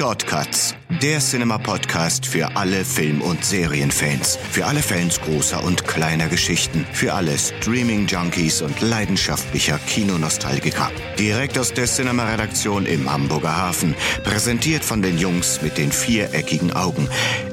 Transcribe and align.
Shortcuts, 0.00 0.74
der 1.02 1.18
Cinema-Podcast 1.18 2.24
für 2.24 2.56
alle 2.56 2.86
Film- 2.86 3.20
und 3.20 3.44
Serienfans. 3.44 4.38
Für 4.50 4.64
alle 4.64 4.80
Fans 4.80 5.20
großer 5.20 5.62
und 5.62 5.86
kleiner 5.86 6.28
Geschichten. 6.28 6.86
Für 6.94 7.12
alle 7.12 7.36
Streaming-Junkies 7.36 8.62
und 8.62 8.80
leidenschaftlicher 8.80 9.78
Kinonostalgiker. 9.86 10.90
Direkt 11.18 11.58
aus 11.58 11.74
der 11.74 11.84
Cinema-Redaktion 11.84 12.86
im 12.86 13.12
Hamburger 13.12 13.54
Hafen. 13.54 13.94
Präsentiert 14.24 14.84
von 14.84 15.02
den 15.02 15.18
Jungs 15.18 15.60
mit 15.60 15.76
den 15.76 15.92
viereckigen 15.92 16.72
Augen. 16.72 17.06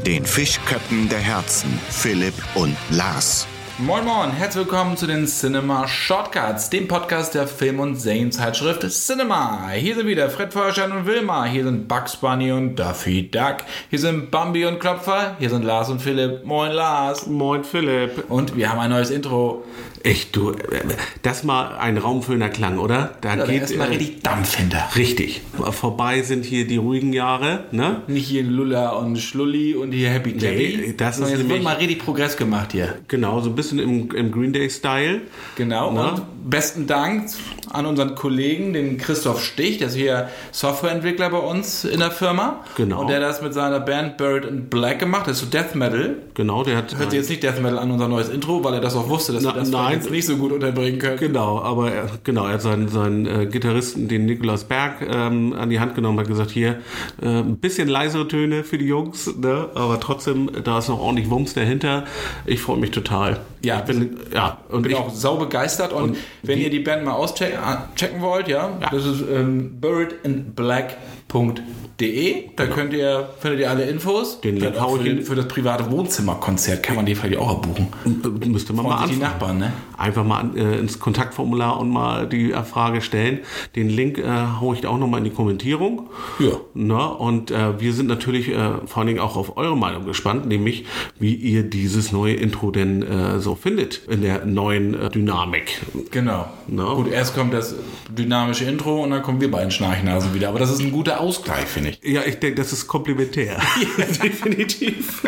Den 0.05 0.25
Fischköppen 0.25 1.09
der 1.09 1.20
Herzen, 1.20 1.77
Philipp 1.89 2.36
und 2.55 2.77
Lars. 2.91 3.45
Moin 3.80 4.04
Moin, 4.05 4.32
herzlich 4.32 4.66
willkommen 4.66 4.98
zu 4.98 5.05
den 5.05 5.28
Cinema 5.28 5.88
Shortcuts, 5.88 6.71
dem 6.71 6.88
Podcast 6.88 7.36
der 7.36 7.48
Film- 7.48 7.80
und 7.80 7.96
Serienzeitschrift 7.96 8.82
Cinema. 8.89 9.70
Hier 9.70 9.94
sind 9.94 10.07
wieder 10.07 10.32
Fred 10.32 10.52
Feuerstein 10.52 10.91
und 10.91 11.05
Wilma, 11.05 11.46
hier 11.46 11.64
sind 11.64 11.88
Bugs 11.88 12.16
Bunny 12.16 12.52
und 12.52 12.76
Duffy 12.76 13.30
Duck, 13.30 13.58
hier 13.91 13.99
sind 13.99 14.32
Bambi 14.32 14.66
und 14.66 14.80
Klopfer, 14.80 15.35
hier 15.38 15.52
sind 15.52 15.63
Lars 15.63 15.91
und 15.91 16.02
Philipp. 16.02 16.44
Moin 16.44 16.71
Lars. 16.71 17.27
Moin 17.27 17.63
Philipp. 17.63 18.26
Und 18.30 18.55
wir 18.55 18.71
haben 18.71 18.80
ein 18.80 18.90
neues 18.90 19.12
Intro. 19.12 19.63
Echt, 20.07 20.38
du, 20.38 20.53
das 21.21 21.43
mal 21.43 21.75
ein 21.79 21.97
raumfüllender 21.97 22.48
Klang, 22.48 22.77
oder? 22.77 23.15
Da 23.20 23.35
ja, 23.35 23.45
geht 23.45 23.63
erstmal 23.63 23.88
äh, 23.88 23.95
richtig 23.98 24.23
Dampf 24.23 24.55
hinter. 24.55 24.88
Richtig. 24.95 25.41
Vorbei 25.71 26.21
sind 26.21 26.45
hier 26.45 26.65
die 26.65 26.77
ruhigen 26.77 27.11
Jahre, 27.11 27.65
ne? 27.71 28.03
Nicht 28.07 28.29
hier 28.29 28.43
Lulla 28.43 28.91
und 28.91 29.17
Schlulli 29.17 29.75
und 29.75 29.91
hier 29.91 30.09
Happy 30.09 30.31
Day. 30.31 30.77
Nee, 30.77 30.93
das 30.95 31.20
ist 31.20 31.29
jetzt 31.29 31.49
wird 31.49 31.62
mal 31.62 31.75
richtig 31.75 31.99
Progress 31.99 32.38
gemacht 32.38 32.71
hier. 32.71 32.99
Genau, 33.09 33.41
so 33.41 33.49
ein 33.49 33.55
bisschen 33.55 33.79
im, 33.79 34.09
im 34.12 34.31
Green 34.31 34.53
Day-Style. 34.53 35.23
Genau. 35.57 35.91
Ne? 35.91 36.12
Und 36.12 36.49
besten 36.49 36.87
Dank 36.87 37.27
an 37.73 37.85
unseren 37.85 38.15
Kollegen, 38.15 38.71
den 38.71 38.98
Christoph 38.98 39.43
Stich, 39.43 39.79
der 39.79 39.87
ist 39.87 39.95
hier 39.95 40.29
Softwareentwickler 40.53 41.29
bei 41.29 41.39
uns 41.39 41.84
in 41.84 41.99
der 41.99 42.12
Firma. 42.12 42.63
Genau. 42.77 43.01
Und 43.01 43.09
der 43.09 43.20
das 43.20 43.41
mit 43.41 43.53
seiner 43.53 43.81
Band 43.81 44.15
Bird 44.15 44.45
in 44.45 44.70
Black 44.70 44.99
gemacht, 44.99 45.27
das 45.27 45.41
ist 45.41 45.43
so 45.43 45.49
Death 45.49 45.76
Metal. 45.76 46.15
Genau, 46.34 46.63
der 46.63 46.77
hat. 46.77 46.98
Hört 46.98 47.12
sich 47.12 47.20
jetzt 47.20 47.29
nicht 47.29 47.43
Death 47.43 47.62
Metal 47.62 47.77
an 47.77 47.91
unser 47.91 48.07
neues 48.07 48.29
Intro, 48.29 48.63
weil 48.63 48.76
er 48.76 48.79
das 48.79 48.95
auch 48.95 49.10
wusste, 49.10 49.34
dass 49.34 49.43
Na, 49.43 49.54
wir 49.54 49.60
das 49.60 49.70
nein. 49.70 49.96
Jetzt 49.98 50.12
nicht 50.12 50.26
so 50.26 50.37
gut 50.37 50.51
unterbringen 50.51 50.99
können. 50.99 51.17
Genau, 51.17 51.59
aber 51.62 51.91
er, 51.91 52.09
genau, 52.23 52.45
er 52.45 52.53
hat 52.53 52.62
seinen, 52.62 52.87
seinen 52.87 53.26
äh, 53.26 53.45
Gitarristen, 53.45 54.07
den 54.07 54.26
Nikolaus 54.26 54.63
Berg, 54.63 55.01
ähm, 55.01 55.54
an 55.54 55.70
die 55.70 55.79
Hand 55.79 55.95
genommen, 55.95 56.20
hat 56.20 56.27
gesagt, 56.27 56.51
hier, 56.51 56.81
äh, 57.21 57.27
ein 57.27 57.57
bisschen 57.57 57.87
leisere 57.87 58.27
Töne 58.27 58.63
für 58.63 58.77
die 58.77 58.85
Jungs, 58.85 59.35
ne? 59.37 59.70
aber 59.76 59.99
trotzdem, 59.99 60.49
da 60.63 60.79
ist 60.79 60.89
noch 60.89 60.99
ordentlich 60.99 61.29
Wumms 61.29 61.54
dahinter. 61.54 62.05
Ich 62.45 62.62
freue 62.62 62.77
mich 62.77 62.91
total. 62.91 63.39
Ja, 63.63 63.79
ich 63.79 63.85
bin, 63.85 64.17
ja, 64.34 64.59
und 64.69 64.84
bin 64.84 64.91
ich, 64.91 64.97
auch 64.97 65.09
sau 65.09 65.38
begeistert 65.38 65.94
und, 65.94 66.11
und 66.11 66.17
wenn 66.44 66.59
die, 66.59 66.66
ihr 66.66 66.69
die 66.69 66.79
Band 66.79 67.03
mal 67.03 67.13
auschecken 67.13 67.57
äh, 67.57 68.22
wollt, 68.22 68.47
ja, 68.47 68.78
ja. 68.79 68.89
das 68.89 69.06
ist 69.06 69.23
ähm, 69.29 69.79
birdinblack.de 69.81 71.16
De. 72.00 72.50
Da 72.56 72.63
genau. 72.63 72.75
könnt 72.75 72.94
ihr, 72.94 73.29
findet 73.39 73.61
ihr 73.61 73.69
alle 73.72 73.85
Infos. 73.85 74.39
Den 74.41 74.57
Link 74.57 74.78
auch 74.78 74.97
für, 74.97 75.22
für, 75.23 75.35
das 75.35 75.47
private 75.47 75.89
Wohnzimmerkonzert 75.89 76.83
kann 76.83 76.95
man 76.95 77.07
die 77.07 77.16
vielleicht 77.16 77.39
auch 77.39 77.50
erbuchen. 77.50 77.88
Müsste 78.45 78.73
man 78.73 78.85
Freuen 78.85 79.00
mal 79.00 79.07
die 79.07 79.16
Nachbarn, 79.16 79.57
ne? 79.57 79.73
Einfach 79.97 80.23
mal 80.23 80.55
äh, 80.55 80.78
ins 80.78 81.00
Kontaktformular 81.00 81.79
und 81.79 81.89
mal 81.89 82.28
die 82.28 82.51
äh, 82.51 82.63
Frage 82.63 83.01
stellen. 83.01 83.39
Den 83.75 83.89
Link 83.89 84.19
äh, 84.19 84.28
haue 84.59 84.75
ich 84.75 84.81
da 84.81 84.89
auch 84.89 85.00
nochmal 85.00 85.19
in 85.19 85.23
die 85.23 85.31
Kommentierung. 85.31 86.07
Ja. 86.38 86.51
Na, 86.75 87.07
und 87.07 87.50
äh, 87.50 87.79
wir 87.79 87.94
sind 87.94 88.05
natürlich 88.05 88.50
äh, 88.50 88.73
vor 88.85 89.00
allen 89.00 89.07
Dingen 89.07 89.19
auch 89.19 89.35
auf 89.35 89.57
eure 89.57 89.75
Meinung 89.75 90.05
gespannt, 90.05 90.45
nämlich 90.45 90.85
wie 91.17 91.33
ihr 91.33 91.63
dieses 91.63 92.11
neue 92.11 92.35
Intro 92.35 92.69
denn 92.69 93.01
äh, 93.01 93.39
so 93.39 93.55
findet 93.55 94.01
in 94.07 94.22
der 94.22 94.45
neuen 94.45 94.94
äh, 94.94 95.09
Dynamik. 95.09 95.81
Genau. 96.11 96.45
Na? 96.67 96.94
Gut, 96.94 97.11
erst 97.11 97.33
kommt 97.33 97.53
das 97.53 97.73
dynamische 98.16 98.66
Intro 98.66 99.03
und 99.03 99.09
dann 99.09 99.23
kommen 99.23 99.41
wir 99.41 99.50
beiden 99.50 99.72
Schnarchnasen 99.72 100.35
wieder. 100.35 100.50
Aber 100.50 100.59
das 100.59 100.69
ist 100.69 100.79
ein 100.79 100.91
guter 100.91 101.16
Ausgleich, 101.19 101.66
finde 101.66 101.91
ich. 101.91 102.00
Ja, 102.03 102.22
ich 102.25 102.40
denke, 102.40 102.62
das 102.62 102.73
ist 102.73 102.88
komplementär. 102.88 103.57
Ja, 103.97 104.06
definitiv. 104.06 105.23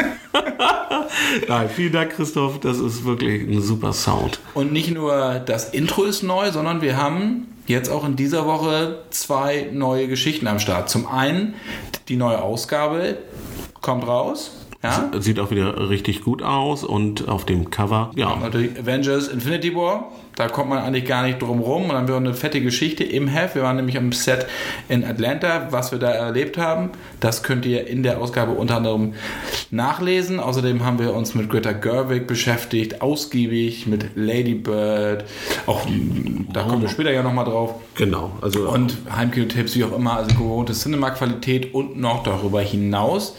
Nein, 1.48 1.70
vielen 1.70 1.94
Dank, 1.94 2.12
Christoph. 2.12 2.59
Das 2.59 2.80
ist 2.80 3.04
wirklich 3.06 3.42
ein 3.42 3.61
super 3.61 3.94
Sound. 3.94 4.39
Und 4.54 4.72
nicht 4.72 4.92
nur 4.92 5.39
das 5.39 5.70
Intro 5.70 6.04
ist 6.04 6.23
neu, 6.23 6.52
sondern 6.52 6.82
wir 6.82 6.98
haben 6.98 7.48
jetzt 7.67 7.89
auch 7.89 8.05
in 8.05 8.16
dieser 8.16 8.45
Woche 8.45 9.04
zwei 9.10 9.70
neue 9.72 10.08
Geschichten 10.08 10.48
am 10.48 10.60
Start. 10.60 10.89
Zum 10.89 11.08
einen 11.08 11.55
die 12.08 12.16
neue 12.16 12.42
Ausgabe 12.42 13.17
kommt 13.82 14.08
raus. 14.08 14.52
Ja? 14.83 15.11
Sieht 15.20 15.39
auch 15.39 15.52
wieder 15.52 15.89
richtig 15.89 16.23
gut 16.23 16.42
aus 16.42 16.83
und 16.83 17.27
auf 17.27 17.45
dem 17.45 17.70
Cover, 17.70 18.11
ja. 18.16 18.33
Avengers 18.33 19.27
Infinity 19.27 19.76
War 19.76 20.11
da 20.39 20.48
kommt 20.48 20.70
man 20.70 20.80
eigentlich 20.80 21.04
gar 21.04 21.23
nicht 21.23 21.42
drum 21.42 21.60
rum. 21.60 21.83
Und 21.83 21.89
dann 21.89 21.98
haben 21.98 22.08
wir 22.08 22.16
eine 22.16 22.33
fette 22.33 22.61
Geschichte 22.61 23.04
im 23.04 23.27
Heft. 23.27 23.55
Wir 23.55 23.64
waren 23.64 23.76
nämlich 23.76 23.98
am 23.98 24.14
Set 24.14 24.45
in 24.88 25.04
Atlanta, 25.04 25.67
was 25.72 25.92
wir 25.92 26.00
da 26.00 26.11
erlebt 26.11 26.58
haben. 26.58 26.92
Das 27.20 27.44
könnt 27.44 27.66
ihr 27.66 27.86
in 27.88 28.04
der 28.04 28.22
Ausgabe 28.22 28.54
unter 28.54 28.77
anderem 28.77 29.16
nachlesen. 29.70 30.39
Außerdem 30.39 30.86
haben 30.86 30.98
wir 30.98 31.14
uns 31.14 31.36
mit 31.36 31.50
Greta 31.50 31.73
Gerwig 31.73 32.26
beschäftigt, 32.26 33.02
ausgiebig 33.02 33.86
mit 33.86 34.11
Lady 34.16 34.55
Bird. 34.55 35.26
Auch 35.66 35.86
da 36.54 36.64
kommen 36.64 36.83
wir 36.83 36.89
später 36.89 37.11
ja 37.11 37.21
nochmal 37.21 37.44
drauf. 37.44 37.76
Genau. 37.95 38.32
Also 38.39 38.70
und 38.70 38.95
Heimkino-Tipps, 39.14 39.76
wie 39.76 39.83
auch 39.83 39.94
immer, 39.94 40.16
also 40.16 40.33
gewohnte 40.36 40.71
Cinema-Qualität 40.71 41.73
und 41.73 42.00
noch 42.00 42.23
darüber 42.23 42.61
hinaus. 42.61 43.36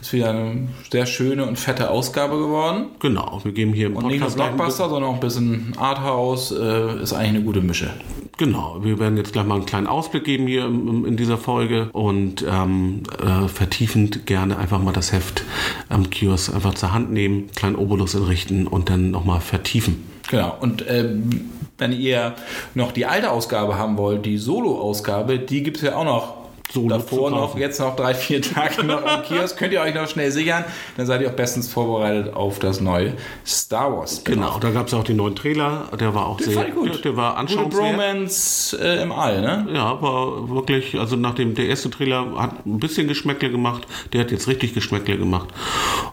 Ist 0.00 0.12
wieder 0.12 0.30
eine 0.30 0.68
sehr 0.90 1.06
schöne 1.06 1.44
und 1.44 1.58
fette 1.58 1.90
Ausgabe 1.90 2.38
geworden. 2.38 2.86
Genau, 3.00 3.40
wir 3.42 3.52
geben 3.52 3.72
hier 3.72 3.88
im 3.88 3.96
Und 3.96 4.06
nicht 4.06 4.20
nur 4.20 4.30
Blockbuster, 4.30 4.88
sondern 4.88 5.10
auch 5.10 5.14
ein 5.14 5.20
bisschen 5.20 5.74
Arthouse 5.76 6.37
aus, 6.38 6.52
äh, 6.52 7.02
ist 7.02 7.12
eigentlich 7.12 7.28
eine 7.30 7.42
gute 7.42 7.60
Mische. 7.60 7.90
Genau, 8.36 8.78
wir 8.82 9.00
werden 9.00 9.16
jetzt 9.16 9.32
gleich 9.32 9.44
mal 9.44 9.56
einen 9.56 9.66
kleinen 9.66 9.88
Ausblick 9.88 10.22
geben 10.22 10.46
hier 10.46 10.66
in, 10.66 11.16
dieser 11.16 11.38
Folge 11.38 11.88
und 11.92 12.44
ähm, 12.48 13.02
äh, 13.20 13.48
vertiefend 13.48 14.26
gerne 14.26 14.56
einfach 14.56 14.80
mal 14.80 14.92
das 14.92 15.12
Heft 15.12 15.42
am 15.88 16.08
Kiosk 16.08 16.54
einfach 16.54 16.74
zur 16.74 16.92
Hand 16.92 17.10
nehmen, 17.10 17.50
kleinen 17.56 17.74
Obolus 17.74 18.14
entrichten 18.14 18.68
und 18.68 18.90
dann 18.90 19.10
nochmal 19.10 19.40
vertiefen. 19.40 20.04
Genau, 20.30 20.56
und 20.60 20.84
ähm, 20.88 21.50
wenn 21.78 21.92
ihr 21.92 22.34
noch 22.74 22.92
die 22.92 23.06
alte 23.06 23.32
Ausgabe 23.32 23.76
haben 23.76 23.98
wollt, 23.98 24.24
die 24.24 24.38
Solo-Ausgabe, 24.38 25.40
die 25.40 25.64
gibt 25.64 25.78
es 25.78 25.82
ja 25.82 25.96
auch 25.96 26.04
noch 26.04 26.37
so 26.72 26.86
davor 26.86 27.30
noch, 27.30 27.56
jetzt 27.56 27.80
noch 27.80 27.96
drei, 27.96 28.14
vier 28.14 28.42
Tage 28.42 28.84
noch 28.84 29.04
am 29.04 29.22
Kiosk. 29.22 29.56
Könnt 29.56 29.72
ihr 29.72 29.80
euch 29.80 29.94
noch 29.94 30.08
schnell 30.08 30.30
sichern, 30.30 30.64
dann 30.96 31.06
seid 31.06 31.22
ihr 31.22 31.30
auch 31.30 31.34
bestens 31.34 31.68
vorbereitet 31.68 32.34
auf 32.34 32.58
das 32.58 32.80
neue 32.80 33.14
Star 33.46 33.96
Wars. 33.96 34.22
Genau, 34.24 34.58
da 34.58 34.70
gab 34.70 34.88
es 34.88 34.94
auch 34.94 35.04
den 35.04 35.16
neuen 35.16 35.34
Trailer, 35.34 35.88
der 35.98 36.14
war 36.14 36.26
auch 36.26 36.36
der 36.36 36.50
sehr 36.50 36.70
gut. 36.70 36.94
Der, 36.94 37.00
der 37.00 37.16
war 37.16 37.36
anschauungswert. 37.36 37.72
Gute 37.72 37.96
Bromance 37.96 38.78
äh, 38.78 39.02
im 39.02 39.12
All, 39.12 39.40
ne? 39.40 39.66
Ja, 39.72 40.00
war 40.02 40.48
wirklich, 40.50 40.98
also 40.98 41.16
nachdem 41.16 41.54
der 41.54 41.66
erste 41.66 41.90
Trailer 41.90 42.34
hat 42.36 42.66
ein 42.66 42.78
bisschen 42.78 43.08
Geschmäckle 43.08 43.50
gemacht, 43.50 43.86
der 44.12 44.20
hat 44.20 44.30
jetzt 44.30 44.46
richtig 44.48 44.74
Geschmäckle 44.74 45.16
gemacht. 45.16 45.48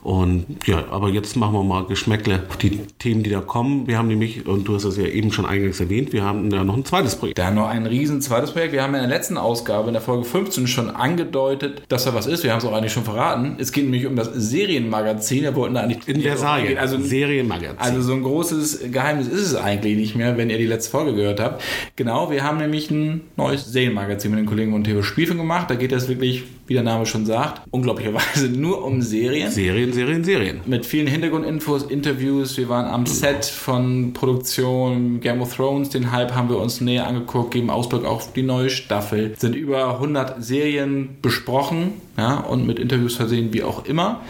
Und 0.04 0.46
ja, 0.66 0.86
aber 0.90 1.10
jetzt 1.10 1.36
machen 1.36 1.54
wir 1.54 1.64
mal 1.64 1.86
Geschmäckle 1.86 2.44
auf 2.50 2.58
die 2.58 2.78
Themen, 3.00 3.24
die 3.24 3.30
da 3.30 3.42
kommen. 3.42 3.88
Wir 3.88 3.98
haben 3.98 4.08
nämlich, 4.08 4.48
und 4.48 4.66
du 4.68 4.76
hast 4.76 4.86
es 4.86 4.98
ja 4.98 5.06
eben 5.06 5.32
schon 5.32 5.46
eingangs 5.46 5.80
erwähnt, 5.80 6.14
wir 6.14 6.24
haben 6.24 6.50
da 6.50 6.64
noch 6.64 6.78
ein 6.78 6.86
zweites 6.86 7.16
Projekt. 7.16 7.38
Da 7.38 7.52
noch 7.52 7.68
ein 7.68 7.86
riesen 7.86 8.22
zweites 8.22 8.52
Projekt. 8.52 8.72
Wir 8.72 8.84
haben 8.84 8.94
in 8.94 9.02
der 9.02 9.10
letzten 9.10 9.38
Ausgabe, 9.38 9.88
in 9.88 9.94
der 9.94 10.02
Folge 10.02 10.24
5 10.24 10.45
15 10.46 10.68
schon 10.68 10.90
angedeutet, 10.90 11.82
dass 11.90 12.06
da 12.06 12.14
was 12.14 12.28
ist. 12.28 12.44
Wir 12.44 12.52
haben 12.52 12.60
es 12.60 12.66
auch 12.66 12.74
eigentlich 12.74 12.94
schon 12.94 13.04
verraten. 13.04 13.56
Es 13.58 13.72
geht 13.72 13.84
nämlich 13.84 14.06
um 14.06 14.16
das 14.16 14.30
Serienmagazin. 14.34 15.44
Wir 15.44 15.56
wollten 15.56 15.76
da 15.76 15.82
eigentlich 15.82 16.08
in 16.08 16.22
der 16.22 16.38
Serie. 16.38 16.80
Also 16.80 17.00
Serienmagazin. 17.00 17.78
Also 17.78 18.02
so 18.02 18.14
ein 18.14 18.24
großes 18.24 18.92
Geheimnis 18.92 19.28
ist 19.28 19.42
es 19.42 19.56
eigentlich 19.56 19.98
nicht 19.98 20.16
mehr, 20.16 20.38
wenn 20.38 20.50
ihr 20.50 20.58
die 20.58 20.68
letzte 20.68 20.92
Folge 20.92 21.16
gehört 21.16 21.40
habt. 21.40 21.64
Genau, 21.96 22.30
wir 22.32 22.44
haben 22.44 22.58
nämlich 22.58 22.92
ein 22.92 23.22
neues 23.36 23.66
Serienmagazin 23.66 24.32
mit 24.32 24.40
den 24.40 24.46
Kollegen 24.46 24.72
von 24.72 24.84
Theo 24.84 25.02
Spielfilm 25.02 25.40
gemacht. 25.40 25.70
Da 25.70 25.76
geht 25.76 25.92
es 25.92 26.08
wirklich, 26.08 26.44
wie 26.68 26.74
der 26.74 26.84
Name 26.84 27.06
schon 27.06 27.26
sagt, 27.26 27.62
unglaublicherweise 27.72 28.50
nur 28.50 28.84
um 28.84 29.02
Serien. 29.02 29.52
Serien, 29.52 29.94
Serien, 29.94 30.24
Serien. 30.24 30.62
Mit 30.66 30.86
vielen 30.86 31.08
Hintergrundinfos, 31.08 31.84
Interviews. 31.84 32.58
Wir 32.58 32.70
waren 32.70 32.86
am 32.86 33.06
Set 33.06 33.46
von 33.46 34.14
Produktion 34.14 35.20
Game 35.20 35.42
of 35.42 35.56
Thrones. 35.56 35.90
Den 35.90 36.12
Hype 36.12 36.34
haben 36.34 36.50
wir 36.50 36.58
uns 36.58 36.82
näher 36.82 37.08
angeguckt, 37.08 37.52
geben 37.52 37.70
Ausblick 37.70 38.06
auf 38.06 38.34
die 38.34 38.44
neue 38.44 38.70
Staffel. 38.70 39.36
Sind 39.38 39.56
über 39.56 39.94
100 39.96 40.44
Serien 40.44 40.66
Serien 40.66 41.18
besprochen 41.22 41.94
ja, 42.18 42.38
und 42.38 42.66
mit 42.66 42.80
Interviews 42.80 43.16
versehen, 43.16 43.54
wie 43.54 43.64
auch 43.64 43.86
immer. 43.86 44.22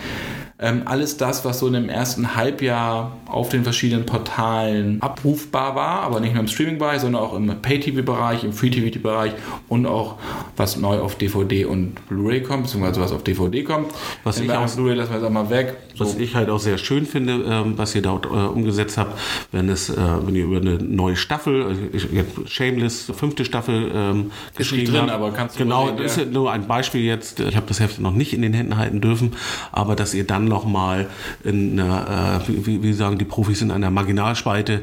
Ähm, 0.57 0.83
alles 0.85 1.17
das, 1.17 1.43
was 1.43 1.59
so 1.59 1.67
in 1.67 1.73
dem 1.73 1.89
ersten 1.89 2.37
Halbjahr 2.37 3.17
auf 3.25 3.49
den 3.49 3.63
verschiedenen 3.63 4.05
Portalen 4.05 5.01
abrufbar 5.01 5.75
war, 5.75 6.03
aber 6.03 6.21
nicht 6.21 6.33
nur 6.33 6.39
im 6.43 6.47
Streaming-Bereich, 6.47 7.01
sondern 7.01 7.21
auch 7.21 7.35
im 7.35 7.47
Pay-TV-Bereich, 7.61 8.45
im 8.45 8.53
Free-TV-Bereich 8.53 9.33
und 9.67 9.85
auch 9.85 10.15
was 10.55 10.77
neu 10.77 10.99
auf 10.99 11.15
DVD 11.15 11.65
und 11.65 11.95
Blu-ray 12.07 12.41
kommt, 12.41 12.63
beziehungsweise 12.63 13.01
was 13.01 13.11
auf 13.11 13.21
DVD 13.21 13.63
kommt. 13.63 13.91
Was 14.23 14.39
ich 14.39 14.49
auch, 14.49 14.73
Blu-ray 14.73 14.95
lassen 14.95 15.09
wir 15.11 15.17
jetzt 15.17 15.25
auch 15.25 15.29
mal 15.29 15.49
weg. 15.49 15.75
Was 15.97 16.13
so. 16.13 16.19
ich 16.19 16.35
halt 16.35 16.49
auch 16.49 16.59
sehr 16.59 16.77
schön 16.77 17.05
finde, 17.05 17.43
ähm, 17.45 17.77
was 17.77 17.93
ihr 17.93 18.01
dort 18.01 18.25
äh, 18.25 18.29
umgesetzt 18.29 18.97
habt, 18.97 19.19
wenn 19.51 19.67
es, 19.67 19.89
äh, 19.89 19.97
wenn 19.97 20.35
ihr 20.35 20.45
über 20.45 20.61
eine 20.61 20.75
neue 20.75 21.17
Staffel, 21.17 21.63
also 21.63 21.81
ich, 21.91 22.13
ich 22.13 22.49
Shameless, 22.49 23.11
fünfte 23.13 23.43
Staffel 23.43 23.91
ähm, 23.93 24.31
geschrieben 24.55 24.93
drin, 24.93 25.01
habt. 25.01 25.11
aber 25.11 25.31
kannst 25.31 25.55
du 25.55 25.63
Genau, 25.63 25.91
das 25.91 26.13
ist 26.13 26.17
ja 26.17 26.25
nur 26.25 26.49
ein 26.53 26.65
Beispiel 26.65 27.01
jetzt. 27.01 27.41
Ich 27.41 27.57
habe 27.57 27.65
das 27.67 27.81
Heft 27.81 27.99
noch 27.99 28.13
nicht 28.13 28.33
in 28.33 28.41
den 28.41 28.53
Händen 28.53 28.77
halten 28.77 29.01
dürfen, 29.01 29.33
aber 29.73 29.97
dass 29.97 30.13
ihr 30.13 30.25
dann 30.25 30.44
dann 30.45 30.49
nochmal 30.55 31.07
in 31.43 31.79
einer, 31.79 32.39
äh, 32.47 32.65
wie, 32.65 32.81
wie 32.83 32.93
sagen 32.93 33.17
die 33.17 33.25
Profis, 33.25 33.61
in 33.61 33.71
einer 33.71 33.89
Marginalspalte 33.89 34.81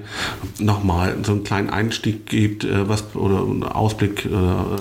nochmal 0.59 1.17
so 1.23 1.33
einen 1.33 1.45
kleinen 1.45 1.71
Einstieg 1.71 2.27
gibt, 2.27 2.65
äh, 2.65 2.89
was 2.89 3.15
oder 3.15 3.39
einen 3.43 3.63
Ausblick, 3.65 4.25
äh, 4.27 4.29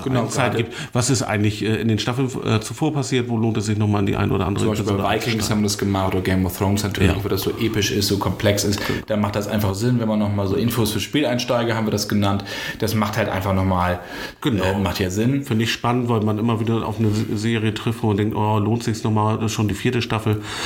Genau, 0.04 0.26
Zeit 0.26 0.56
gibt, 0.56 0.72
was 0.92 1.10
ist 1.10 1.22
eigentlich 1.22 1.62
äh, 1.64 1.76
in 1.80 1.88
den 1.88 1.98
Staffeln 1.98 2.28
äh, 2.44 2.60
zuvor 2.60 2.92
passiert, 2.92 3.28
wo 3.28 3.36
lohnt 3.36 3.56
es 3.56 3.66
sich 3.66 3.78
nochmal 3.78 4.00
in 4.00 4.06
die 4.06 4.16
eine 4.16 4.32
oder 4.32 4.46
andere 4.46 4.64
Zum 4.64 4.74
Beispiel 4.74 4.96
bei 4.96 5.14
Vikings 5.16 5.50
haben 5.50 5.60
wir 5.60 5.64
das 5.64 5.78
gemacht 5.78 6.14
oder 6.14 6.22
Game 6.22 6.44
of 6.46 6.56
Thrones 6.56 6.82
natürlich, 6.82 7.10
Ja. 7.12 7.16
wo 7.22 7.28
das 7.28 7.42
so 7.42 7.50
episch 7.58 7.90
ist, 7.90 8.08
so 8.08 8.18
komplex 8.18 8.64
ist. 8.64 8.80
Da 9.06 9.16
macht 9.16 9.36
das 9.36 9.48
einfach 9.48 9.74
Sinn, 9.74 10.00
wenn 10.00 10.08
man 10.08 10.18
nochmal 10.18 10.46
so 10.46 10.56
Infos 10.56 10.92
für 10.92 11.00
Spieleinsteiger 11.00 11.74
haben 11.74 11.86
wir 11.86 11.90
das 11.92 12.08
genannt. 12.08 12.44
Das 12.78 12.94
macht 12.94 13.16
halt 13.16 13.28
einfach 13.28 13.54
nochmal, 13.54 14.00
Genau. 14.40 14.64
äh, 14.64 14.78
macht 14.78 14.98
ja 15.00 15.10
Sinn. 15.10 15.44
Finde 15.44 15.64
ich 15.64 15.72
spannend, 15.72 16.08
weil 16.08 16.20
man 16.20 16.38
immer 16.38 16.60
wieder 16.60 16.86
auf 16.86 16.98
eine 16.98 17.10
Serie 17.34 17.74
trifft, 17.74 18.02
wo 18.02 18.08
man 18.08 18.16
denkt, 18.16 18.34
oh, 18.36 18.58
lohnt 18.58 18.82
sich 18.82 19.02
nochmal, 19.04 19.36
das 19.36 19.46
ist 19.46 19.52
schon 19.52 19.68
die 19.68 19.74
vierte 19.74 20.02
Staffel. 20.02 20.40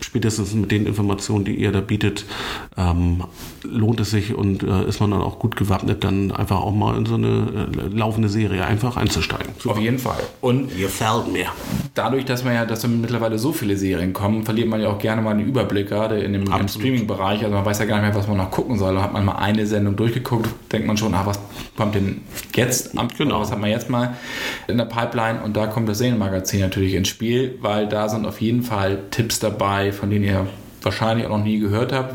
Spätestens 0.00 0.54
mit 0.54 0.70
den 0.70 0.86
Informationen, 0.86 1.44
die 1.44 1.54
ihr 1.54 1.72
da 1.72 1.80
bietet, 1.80 2.24
ähm, 2.76 3.24
lohnt 3.62 4.00
es 4.00 4.10
sich 4.10 4.34
und 4.34 4.62
äh, 4.62 4.88
ist 4.88 5.00
man 5.00 5.10
dann 5.10 5.20
auch 5.20 5.38
gut 5.38 5.56
gewappnet, 5.56 6.04
dann 6.04 6.30
einfach 6.32 6.60
auch 6.60 6.74
mal 6.74 6.96
in 6.96 7.06
so 7.06 7.14
eine 7.14 7.68
äh, 7.76 7.96
laufende 7.96 8.28
Serie 8.28 8.64
einfach 8.64 8.96
einzusteigen. 8.96 9.52
Auf 9.64 9.78
jeden 9.78 9.98
Fall. 9.98 10.22
Und 10.40 10.76
Gefällt 10.76 11.32
mir. 11.32 11.46
dadurch, 11.94 12.24
dass 12.24 12.44
man 12.44 12.54
ja, 12.54 12.64
dass 12.64 12.80
dann 12.80 13.00
mittlerweile 13.00 13.38
so 13.38 13.52
viele 13.52 13.76
Serien 13.76 14.12
kommen, 14.12 14.44
verliert 14.44 14.68
man 14.68 14.80
ja 14.80 14.88
auch 14.88 14.98
gerne 14.98 15.22
mal 15.22 15.36
den 15.36 15.46
Überblick, 15.46 15.88
gerade 15.88 16.18
in 16.20 16.32
dem. 16.32 16.46
Streaming-Bereich. 16.68 17.42
Also 17.44 17.54
man 17.54 17.64
weiß 17.64 17.78
ja 17.78 17.84
gar 17.86 17.96
nicht 18.00 18.06
mehr, 18.06 18.14
was 18.14 18.28
man 18.28 18.36
noch 18.36 18.50
gucken 18.50 18.78
soll. 18.78 18.94
Da 18.94 19.02
hat 19.02 19.12
man 19.12 19.24
mal 19.24 19.36
eine 19.36 19.66
Sendung 19.66 19.96
durchgeguckt, 19.96 20.48
denkt 20.72 20.86
man 20.86 20.96
schon, 20.96 21.14
ah, 21.14 21.22
was 21.24 21.38
kommt 21.76 21.94
denn 21.94 22.22
jetzt? 22.54 22.96
Am, 22.98 23.08
Genau. 23.16 23.40
Was 23.40 23.50
hat 23.50 23.60
man 23.60 23.70
jetzt 23.70 23.90
mal 23.90 24.16
in 24.68 24.76
der 24.78 24.84
Pipeline? 24.84 25.40
Und 25.42 25.56
da 25.56 25.66
kommt 25.66 25.88
das 25.88 25.98
Serienmagazin 25.98 26.60
natürlich 26.60 26.94
ins 26.94 27.08
Spiel, 27.08 27.58
weil 27.60 27.88
da 27.88 28.08
sind 28.08 28.26
auf 28.26 28.40
jeden 28.40 28.62
Fall 28.62 28.98
Tipps 29.10 29.40
dabei, 29.40 29.87
von 29.92 30.10
denen 30.10 30.24
ihr 30.24 30.46
wahrscheinlich 30.82 31.26
auch 31.26 31.36
noch 31.38 31.44
nie 31.44 31.58
gehört 31.58 31.92
habt. 31.92 32.14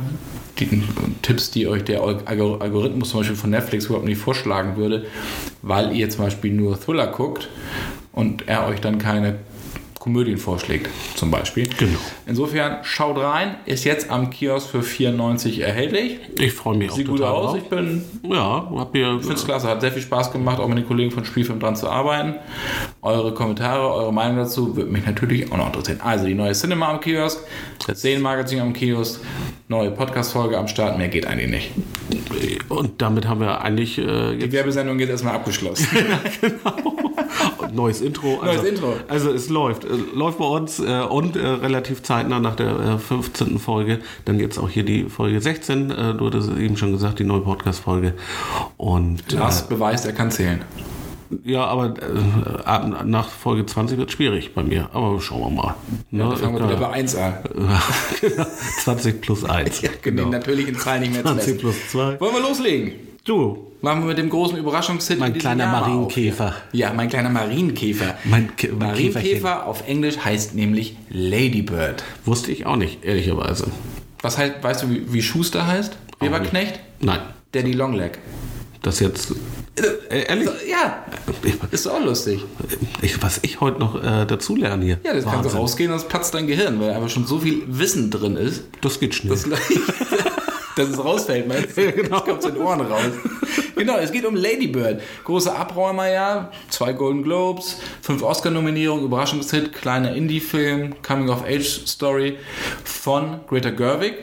Die 0.59 0.83
Tipps, 1.21 1.49
die 1.51 1.67
euch 1.67 1.83
der 1.83 2.01
Algor- 2.01 2.61
Algorithmus 2.61 3.09
zum 3.09 3.21
Beispiel 3.21 3.35
von 3.35 3.49
Netflix 3.49 3.85
überhaupt 3.85 4.05
nicht 4.05 4.19
vorschlagen 4.19 4.77
würde, 4.77 5.05
weil 5.61 5.95
ihr 5.95 6.09
zum 6.09 6.25
Beispiel 6.25 6.53
nur 6.53 6.79
Thriller 6.79 7.07
guckt 7.07 7.49
und 8.11 8.47
er 8.47 8.67
euch 8.67 8.79
dann 8.79 8.99
keine 8.99 9.35
Komödien 10.03 10.37
vorschlägt, 10.37 10.89
zum 11.15 11.31
Beispiel. 11.31 11.65
Genau. 11.79 11.97
Insofern 12.27 12.83
schaut 12.83 13.17
rein, 13.17 13.55
ist 13.65 13.85
jetzt 13.85 14.09
am 14.11 14.29
Kiosk 14.29 14.67
für 14.69 14.83
94 14.83 15.61
erhältlich. 15.61 16.19
Ich 16.37 16.51
freue 16.51 16.75
mich 16.77 16.91
Sieht 16.91 17.05
auch 17.07 17.11
gut 17.11 17.19
total 17.19 17.33
aus. 17.33 17.51
drauf. 17.53 17.57
Ich 17.63 17.69
bin 17.69 18.03
Ja, 18.29 18.69
habt 18.75 18.95
ihr. 18.97 19.13
ich 19.15 19.21
finde 19.21 19.35
es 19.35 19.45
klasse, 19.45 19.69
hat 19.69 19.79
sehr 19.79 19.93
viel 19.93 20.01
Spaß 20.01 20.33
gemacht, 20.33 20.59
auch 20.59 20.67
mit 20.67 20.77
den 20.77 20.85
Kollegen 20.85 21.09
von 21.09 21.23
Spielfilm 21.23 21.61
dran 21.61 21.77
zu 21.77 21.87
arbeiten. 21.89 22.35
Eure 23.01 23.33
Kommentare, 23.33 23.93
eure 23.93 24.11
Meinung 24.11 24.35
dazu 24.35 24.75
würde 24.75 24.91
mich 24.91 25.05
natürlich 25.05 25.49
auch 25.53 25.57
noch 25.57 25.67
interessieren. 25.67 26.01
Also 26.03 26.25
die 26.25 26.35
neue 26.35 26.51
Cinema 26.51 26.89
am 26.89 26.99
Kiosk, 26.99 27.39
das 27.87 28.01
Serienmagazin 28.01 28.59
am 28.59 28.73
Kiosk, 28.73 29.21
neue 29.73 29.89
Podcast-Folge 29.89 30.55
am 30.55 30.67
Start, 30.67 30.99
mehr 30.99 31.07
geht 31.07 31.25
eigentlich 31.25 31.49
nicht. 31.49 32.69
Und 32.69 33.01
damit 33.01 33.27
haben 33.27 33.41
wir 33.41 33.61
eigentlich 33.61 33.97
äh, 33.97 34.37
Die 34.37 34.51
Werbesendung 34.51 34.99
geht 34.99 35.09
erstmal 35.09 35.33
abgeschlossen. 35.33 35.87
neues 37.73 38.01
Intro. 38.01 38.39
Also, 38.39 38.61
Neues 38.61 38.69
Intro. 38.69 38.93
Also 39.07 39.31
es 39.31 39.49
läuft. 39.49 39.85
Äh, 39.85 39.89
läuft 40.13 40.37
bei 40.37 40.45
uns 40.45 40.79
äh, 40.79 41.01
und 41.01 41.35
äh, 41.35 41.39
relativ 41.39 42.03
zeitnah 42.03 42.39
nach 42.39 42.55
der 42.55 42.67
äh, 42.67 42.97
15. 42.99 43.57
Folge. 43.57 43.99
Dann 44.25 44.39
jetzt 44.39 44.59
auch 44.59 44.69
hier 44.69 44.83
die 44.83 45.05
Folge 45.05 45.41
16. 45.41 45.89
Äh, 45.89 46.13
du 46.13 46.27
hattest 46.27 46.51
es 46.51 46.57
eben 46.59 46.77
schon 46.77 46.91
gesagt, 46.91 47.17
die 47.17 47.23
neue 47.23 47.41
Podcast-Folge. 47.41 48.13
Und 48.77 49.33
äh, 49.33 49.37
Lars 49.37 49.67
beweist, 49.67 50.05
er 50.05 50.13
kann 50.13 50.29
zählen. 50.29 50.61
Ja, 51.43 51.65
aber 51.65 51.93
äh, 52.01 53.03
nach 53.05 53.29
Folge 53.29 53.65
20 53.65 53.97
wird 53.97 54.11
schwierig 54.11 54.53
bei 54.53 54.63
mir. 54.63 54.89
Aber 54.93 55.19
schauen 55.21 55.41
wir 55.41 55.49
mal. 55.63 55.75
Ne? 56.11 56.23
Da 56.29 56.35
fangen 56.35 56.57
wir 56.57 56.65
wieder 56.65 56.77
bei 56.77 56.89
1 56.89 57.15
an. 57.15 57.33
20 58.83 59.21
plus 59.21 59.43
1. 59.43 59.81
Genau. 60.01 60.25
Die 60.25 60.29
natürlichen 60.29 60.75
Zahlen 60.75 61.01
nicht 61.01 61.13
mehr 61.13 61.23
zu 61.23 61.29
20 61.33 61.47
messen. 61.47 61.59
plus 61.59 61.87
2. 61.89 62.19
Wollen 62.19 62.33
wir 62.35 62.41
loslegen? 62.41 62.93
Du, 63.25 63.67
Machen 63.83 63.99
wir 64.03 64.07
mit 64.07 64.17
dem 64.17 64.29
großen 64.29 64.57
Überraschungshit. 64.57 65.19
Mein 65.19 65.33
in 65.33 65.39
kleiner 65.39 65.65
Jahr 65.65 65.81
Marienkäfer. 65.81 66.47
auf. 66.47 66.53
Ja, 66.71 66.93
mein 66.93 67.09
kleiner 67.09 67.29
Marienkäfer. 67.29 68.15
Mein 68.23 68.49
mein 68.71 68.77
Marienkäfer 68.77 69.67
auf 69.67 69.85
Englisch 69.89 70.19
heißt 70.23 70.55
nämlich 70.55 70.95
Ladybird. 71.09 72.01
wusste 72.23 72.53
ich 72.53 72.65
auch 72.65 72.77
nicht, 72.77 73.03
ehrlicherweise. 73.03 73.67
Was 74.21 74.37
heißt, 74.37 74.63
weißt 74.63 74.83
du, 74.83 74.89
wie, 74.89 75.11
wie 75.11 75.21
Schuster 75.21 75.67
heißt? 75.67 75.97
Weberknecht? 76.21 76.79
Nein, 77.01 77.19
Daddy 77.51 77.73
Longleg. 77.73 78.19
das 78.83 79.01
jetzt. 79.01 79.33
Äh, 79.75 80.25
ehrlich? 80.27 80.49
Ja, 80.69 81.03
ist 81.71 81.87
auch 81.87 82.03
lustig. 82.03 82.43
Ich, 83.01 83.21
was 83.23 83.39
ich 83.41 83.59
heute 83.59 83.79
noch 83.79 83.95
äh, 84.03 84.25
dazu 84.25 84.55
lerne 84.55 84.85
hier. 84.85 84.99
Ja, 85.03 85.13
das 85.13 85.23
kannst 85.23 85.39
du 85.39 85.43
Wahnsinn. 85.45 85.59
rausgehen, 85.59 85.91
sonst 85.91 86.09
platzt 86.09 86.33
dein 86.35 86.45
Gehirn, 86.47 86.79
weil 86.79 86.91
einfach 86.91 87.09
schon 87.09 87.25
so 87.25 87.39
viel 87.39 87.63
Wissen 87.67 88.11
drin 88.11 88.35
ist, 88.37 88.65
Das 88.81 88.99
geht 88.99 89.15
schnell. 89.15 89.31
dass, 89.35 89.43
dass 90.75 90.89
es 90.89 91.03
rausfällt, 91.03 91.47
meinst 91.47 91.75
du? 91.75 91.91
Genau. 91.91 92.19
Das 92.19 92.25
kommt 92.25 92.45
in 92.45 92.53
den 92.53 92.61
Ohren 92.61 92.81
raus. 92.81 93.01
Genau, 93.75 93.97
es 93.97 94.11
geht 94.11 94.25
um 94.25 94.35
Ladybird. 94.35 95.01
Großer 95.23 95.57
Abräumer, 95.57 96.07
ja. 96.07 96.51
Zwei 96.69 96.93
Golden 96.93 97.23
Globes, 97.23 97.77
fünf 98.03 98.21
Oscar-Nominierungen, 98.21 99.03
Überraschungshit, 99.05 99.73
kleiner 99.73 100.13
Indie-Film, 100.15 100.95
Coming-of-Age-Story 101.01 102.37
von 102.83 103.39
Greta 103.47 103.71
Gerwig. 103.71 104.13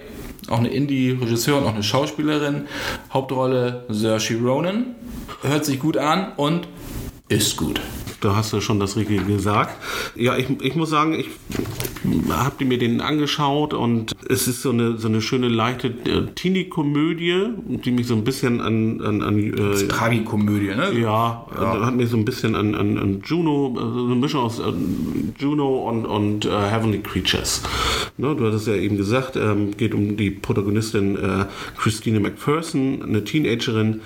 Auch 0.48 0.58
eine 0.58 0.68
Indie-Regisseurin, 0.70 1.64
auch 1.64 1.74
eine 1.74 1.82
Schauspielerin. 1.82 2.68
Hauptrolle 3.12 3.84
Saoirse 3.88 4.36
Ronan. 4.40 4.94
Hört 5.42 5.64
sich 5.64 5.80
gut 5.80 5.96
an 5.96 6.32
und 6.36 6.68
ist 7.28 7.56
gut. 7.56 7.80
Da 8.20 8.36
hast 8.36 8.52
du 8.52 8.60
schon 8.60 8.78
das 8.78 8.96
Richtige 8.96 9.24
gesagt. 9.24 9.74
Ja, 10.14 10.36
ich, 10.36 10.50
ich 10.60 10.74
muss 10.74 10.90
sagen, 10.90 11.14
ich 11.14 11.28
habe 12.28 12.64
mir 12.66 12.76
den 12.76 13.00
angeschaut 13.00 13.72
und 13.72 14.14
es 14.28 14.48
ist 14.48 14.62
so 14.62 14.70
eine, 14.70 14.98
so 14.98 15.08
eine 15.08 15.20
schöne, 15.20 15.48
leichte 15.48 15.88
äh, 15.88 16.26
Teenie-Komödie, 16.34 17.50
die 17.66 17.90
mich 17.90 18.06
so 18.06 18.14
ein 18.14 18.24
bisschen 18.24 18.60
an, 18.60 19.00
an, 19.00 19.22
an 19.22 19.38
äh, 19.38 19.88
Tragikomödie, 19.88 20.74
ne? 20.74 20.92
Ja, 20.98 21.46
äh, 21.54 21.84
hat 21.84 21.94
mich 21.94 22.10
so 22.10 22.16
ein 22.16 22.24
bisschen 22.24 22.54
an, 22.54 22.74
an, 22.74 22.98
an 22.98 23.22
Juno, 23.24 23.74
äh, 23.76 23.80
so 23.80 24.04
eine 24.06 24.14
Mischung 24.14 24.42
aus 24.42 24.58
äh, 24.58 24.72
Juno 25.38 25.88
und, 25.88 26.06
und 26.06 26.44
äh, 26.44 26.50
Heavenly 26.50 27.00
Creatures. 27.00 27.62
Ne, 28.18 28.34
du 28.36 28.46
hattest 28.46 28.66
ja 28.66 28.74
eben 28.74 28.96
gesagt, 28.96 29.36
ähm, 29.36 29.76
geht 29.76 29.94
um 29.94 30.16
die 30.16 30.30
Protagonistin 30.30 31.16
äh, 31.16 31.46
Christine 31.78 32.20
McPherson, 32.20 33.02
eine 33.02 33.24
Teenagerin, 33.24 34.02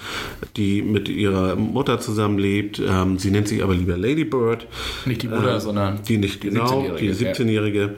die 0.57 0.83
mit 0.83 1.09
ihrer 1.09 1.57
Mutter 1.57 1.99
zusammenlebt. 2.01 2.81
Ähm, 2.87 3.19
sie 3.19 3.31
nennt 3.31 3.49
sich 3.49 3.63
aber 3.63 3.75
lieber 3.75 3.97
Lady 3.97 4.25
Bird. 4.25 4.67
Nicht 5.05 5.23
die 5.23 5.29
Mutter, 5.29 5.61
sondern 5.61 5.99
Die 6.07 6.19
nicht 6.19 6.43
die 6.43 6.51
genau, 6.51 6.83
17-Jährige, 6.83 7.15
die 7.15 7.25
ja. 7.25 7.33
17-Jährige. 7.33 7.95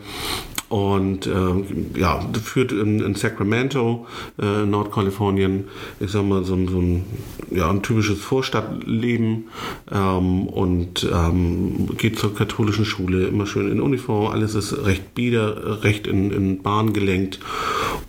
Und 0.68 1.28
ähm, 1.28 1.64
ja, 1.96 2.20
führt 2.42 2.72
in, 2.72 2.98
in 3.00 3.14
Sacramento, 3.14 4.06
äh, 4.42 4.66
Nordkalifornien, 4.66 5.64
ich 6.00 6.10
sag 6.10 6.24
mal, 6.26 6.42
so, 6.44 6.54
ein- 6.54 6.66
so 6.68 6.78
ein, 6.80 7.04
ja, 7.52 7.70
ein 7.70 7.82
typisches 7.82 8.18
Vorstadtleben 8.18 9.44
ähm, 9.92 10.46
und 10.48 11.08
ähm, 11.12 11.88
geht 11.96 12.18
zur 12.18 12.34
katholischen 12.34 12.84
Schule, 12.84 13.28
immer 13.28 13.46
schön 13.46 13.70
in 13.70 13.80
Uniform, 13.80 14.32
alles 14.32 14.56
ist 14.56 14.84
recht 14.84 15.14
bieder, 15.14 15.84
recht 15.84 16.08
in, 16.08 16.32
in 16.32 16.62
Bahn 16.62 16.92
gelenkt. 16.92 17.38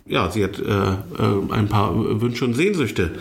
Ja, 0.08 0.32
sie 0.32 0.44
hat 0.44 0.58
äh, 0.58 0.64
äh, 0.64 0.96
ein 1.52 1.68
paar 1.68 1.94
Wünsche 2.22 2.46
und 2.46 2.54
Sehnsüchte, 2.56 3.12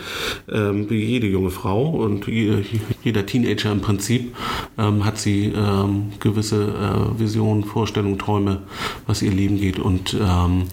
ähm, 0.49 0.89
wie 0.89 1.03
jede 1.03 1.27
junge 1.27 1.49
Frau 1.51 1.89
und 1.89 2.27
je- 2.27 2.63
jeder 3.03 3.25
Teenager 3.25 3.71
im 3.73 3.81
Prinzip 3.81 4.33
ähm, 4.79 5.03
hat 5.05 5.17
sie 5.19 5.51
ähm, 5.55 6.13
gewisse 6.21 6.63
äh, 6.63 7.19
Visionen, 7.19 7.65
Vorstellungen, 7.65 8.17
Träume, 8.17 8.61
was 9.05 9.21
ihr 9.27 9.33
Leben 9.33 9.57
geht. 9.59 9.79
Und 9.79 10.15
ähm, 10.19 10.63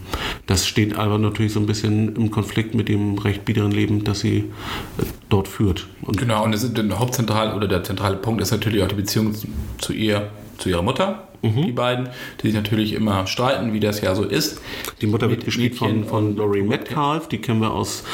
das 0.46 0.66
steht 0.66 0.96
aber 0.96 1.18
natürlich 1.18 1.52
so 1.52 1.61
ein 1.61 1.66
bisschen 1.66 2.16
im 2.16 2.30
Konflikt 2.30 2.75
mit 2.75 2.88
dem 2.88 3.18
recht 3.18 3.44
biederen 3.44 3.73
Leben, 3.73 4.04
das 4.04 4.20
sie 4.20 4.37
äh, 4.38 5.04
dort 5.28 5.49
führt. 5.49 5.87
Und 6.02 6.16
Genau, 6.16 6.44
und 6.44 6.52
das 6.52 6.73
der 6.73 6.99
Hauptzentral 6.99 7.54
oder 7.54 7.68
der 7.68 7.82
zentrale 7.82 8.16
Punkt 8.16 8.40
ist 8.40 8.50
natürlich 8.50 8.82
auch 8.82 8.88
die 8.88 8.94
Beziehung 8.94 9.34
zu 9.78 9.92
ihr, 9.92 10.30
zu 10.58 10.68
ihrer 10.68 10.82
Mutter. 10.82 11.28
Die 11.66 11.72
beiden, 11.72 12.08
die 12.42 12.46
sich 12.48 12.54
natürlich 12.54 12.92
immer 12.94 13.26
streiten, 13.26 13.72
wie 13.72 13.80
das 13.80 14.00
ja 14.00 14.14
so 14.14 14.22
ist. 14.24 14.60
die 15.00 15.06
Mutter 15.06 15.28
wird 15.30 15.44
gespielt 15.44 15.74
von, 15.74 16.04
von 16.04 16.26
und- 16.28 16.36
Laurie 16.38 16.62
Metcalf, 16.62 17.28
die 17.28 17.38
kennen 17.38 17.60
wir 17.60 17.72
aus 17.72 18.04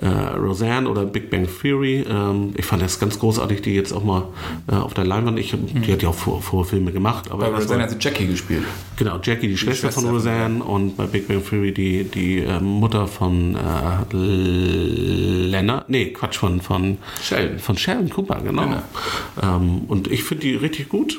äh, 0.00 0.06
Roseanne 0.06 0.88
oder 0.88 1.04
Big 1.04 1.30
Bang 1.30 1.48
Theory. 1.60 2.04
Ähm, 2.08 2.52
ich 2.56 2.64
fand 2.64 2.82
das 2.82 2.98
ganz 3.00 3.18
großartig, 3.18 3.62
die 3.62 3.74
jetzt 3.74 3.92
auch 3.92 4.04
mal 4.04 4.28
äh, 4.70 4.74
auf 4.76 4.94
der 4.94 5.04
Leinwand. 5.04 5.38
Ich, 5.38 5.54
Die 5.56 5.92
hat 5.92 6.02
ja 6.02 6.08
auch 6.10 6.14
vor, 6.14 6.40
vor 6.42 6.64
Filme 6.64 6.92
gemacht. 6.92 7.30
Aber 7.30 7.46
Bei 7.46 7.50
das 7.50 7.64
Rosanna 7.64 7.84
war- 7.84 7.90
hat 7.90 8.02
sie 8.02 8.08
Jackie 8.08 8.26
gespielt. 8.26 8.62
Genau, 8.96 9.18
Jackie, 9.22 9.48
die, 9.48 9.56
Schwester, 9.56 9.88
Schwester 9.88 10.00
von 10.00 10.04
von 10.04 10.14
Roseanne 10.14 10.64
und 10.64 10.96
bei 10.96 11.06
Big 11.06 11.28
Bang 11.28 11.42
Theory 11.44 11.72
die, 11.72 12.04
die 12.04 12.38
äh, 12.40 12.60
Mutter 12.60 13.06
von 13.06 13.54
äh, 13.56 14.14
Leonard, 15.50 15.88
nee, 15.88 16.06
Quatsch, 16.12 16.36
von, 16.38 16.60
von 16.60 16.98
Sheldon. 17.22 17.58
Von 17.58 17.76
Sheldon 17.78 18.10
Cooper, 18.10 18.40
genau. 18.42 18.62
Genau. 18.62 18.82
Ähm, 19.42 19.82
und 19.88 20.08
ich 20.10 20.22
finde 20.24 20.42
die 20.42 20.54
richtig 20.56 20.88
gut. 20.88 21.18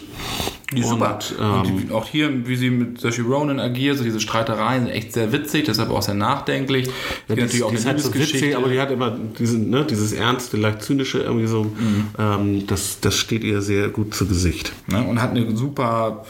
Die 0.74 0.82
ist 0.82 0.90
super. 0.90 1.16
Und, 1.16 1.36
ähm, 1.40 1.57
und 1.62 1.90
die, 1.90 1.92
auch 1.92 2.06
hier, 2.06 2.48
wie 2.48 2.56
sie 2.56 2.70
mit 2.70 3.00
Saoirse 3.00 3.24
Ronan 3.24 3.60
agiert, 3.60 3.98
so 3.98 4.04
diese 4.04 4.20
Streitereien 4.20 4.86
sind 4.86 4.94
echt 4.94 5.14
sehr 5.14 5.32
witzig, 5.32 5.66
deshalb 5.66 5.90
auch 5.90 6.02
sehr 6.02 6.16
nachdenklich. 6.16 6.90
Es 7.28 7.36
gibt 7.36 7.54
die, 7.54 7.64
die 7.70 7.76
ist 7.76 7.86
halt 7.86 8.00
so 8.00 8.14
witzig, 8.14 8.56
aber 8.56 8.70
die 8.70 8.80
hat 8.80 8.92
immer 8.92 9.12
diesen, 9.12 9.70
ne, 9.70 9.86
dieses 9.90 10.14
ernste, 10.14 10.58
leicht 10.58 10.82
zynische 10.82 11.20
irgendwie 11.20 11.48
so. 11.48 11.64
Mhm. 11.64 12.08
Ähm, 12.18 12.68
das, 12.68 13.00
das 13.00 13.18
steht 13.18 13.44
ihr 13.44 13.62
sehr 13.62 13.90
gut 13.90 14.14
zu 14.14 14.28
Gesicht. 14.28 14.74
ne, 14.88 15.04
und 15.04 15.22
hat 15.22 15.32
eine 15.32 15.56
super 15.56 16.26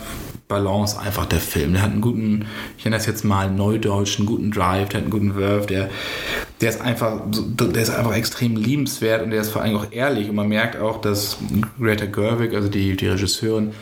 Balance 0.48 0.98
einfach 0.98 1.26
der 1.26 1.42
Film. 1.42 1.74
Der 1.74 1.82
hat 1.82 1.92
einen 1.92 2.00
guten, 2.00 2.46
ich 2.78 2.86
nenne 2.86 2.96
das 2.96 3.06
jetzt 3.06 3.26
mal 3.26 3.52
neudeutschen, 3.52 4.26
guten 4.26 4.50
Drive, 4.50 4.90
der 4.90 5.00
hat 5.00 5.04
einen 5.04 5.12
guten 5.12 5.36
Wurf, 5.36 5.66
der, 5.66 5.90
der 6.62 6.70
ist 6.70 6.80
einfach, 6.80 7.22
der 7.28 7.82
ist 7.82 7.90
einfach 7.90 8.16
extrem 8.16 8.56
liebenswert 8.56 9.24
und 9.24 9.32
der 9.32 9.42
ist 9.42 9.50
vor 9.50 9.62
allem 9.62 9.76
auch 9.76 9.88
ehrlich 9.92 10.30
und 10.30 10.36
man 10.36 10.48
merkt 10.48 10.80
auch, 10.80 11.02
dass 11.02 11.38
Greta 11.78 12.06
Gerwig, 12.06 12.54
also 12.54 12.70
die, 12.70 12.96
die 12.96 13.08
Regisseurin, 13.08 13.74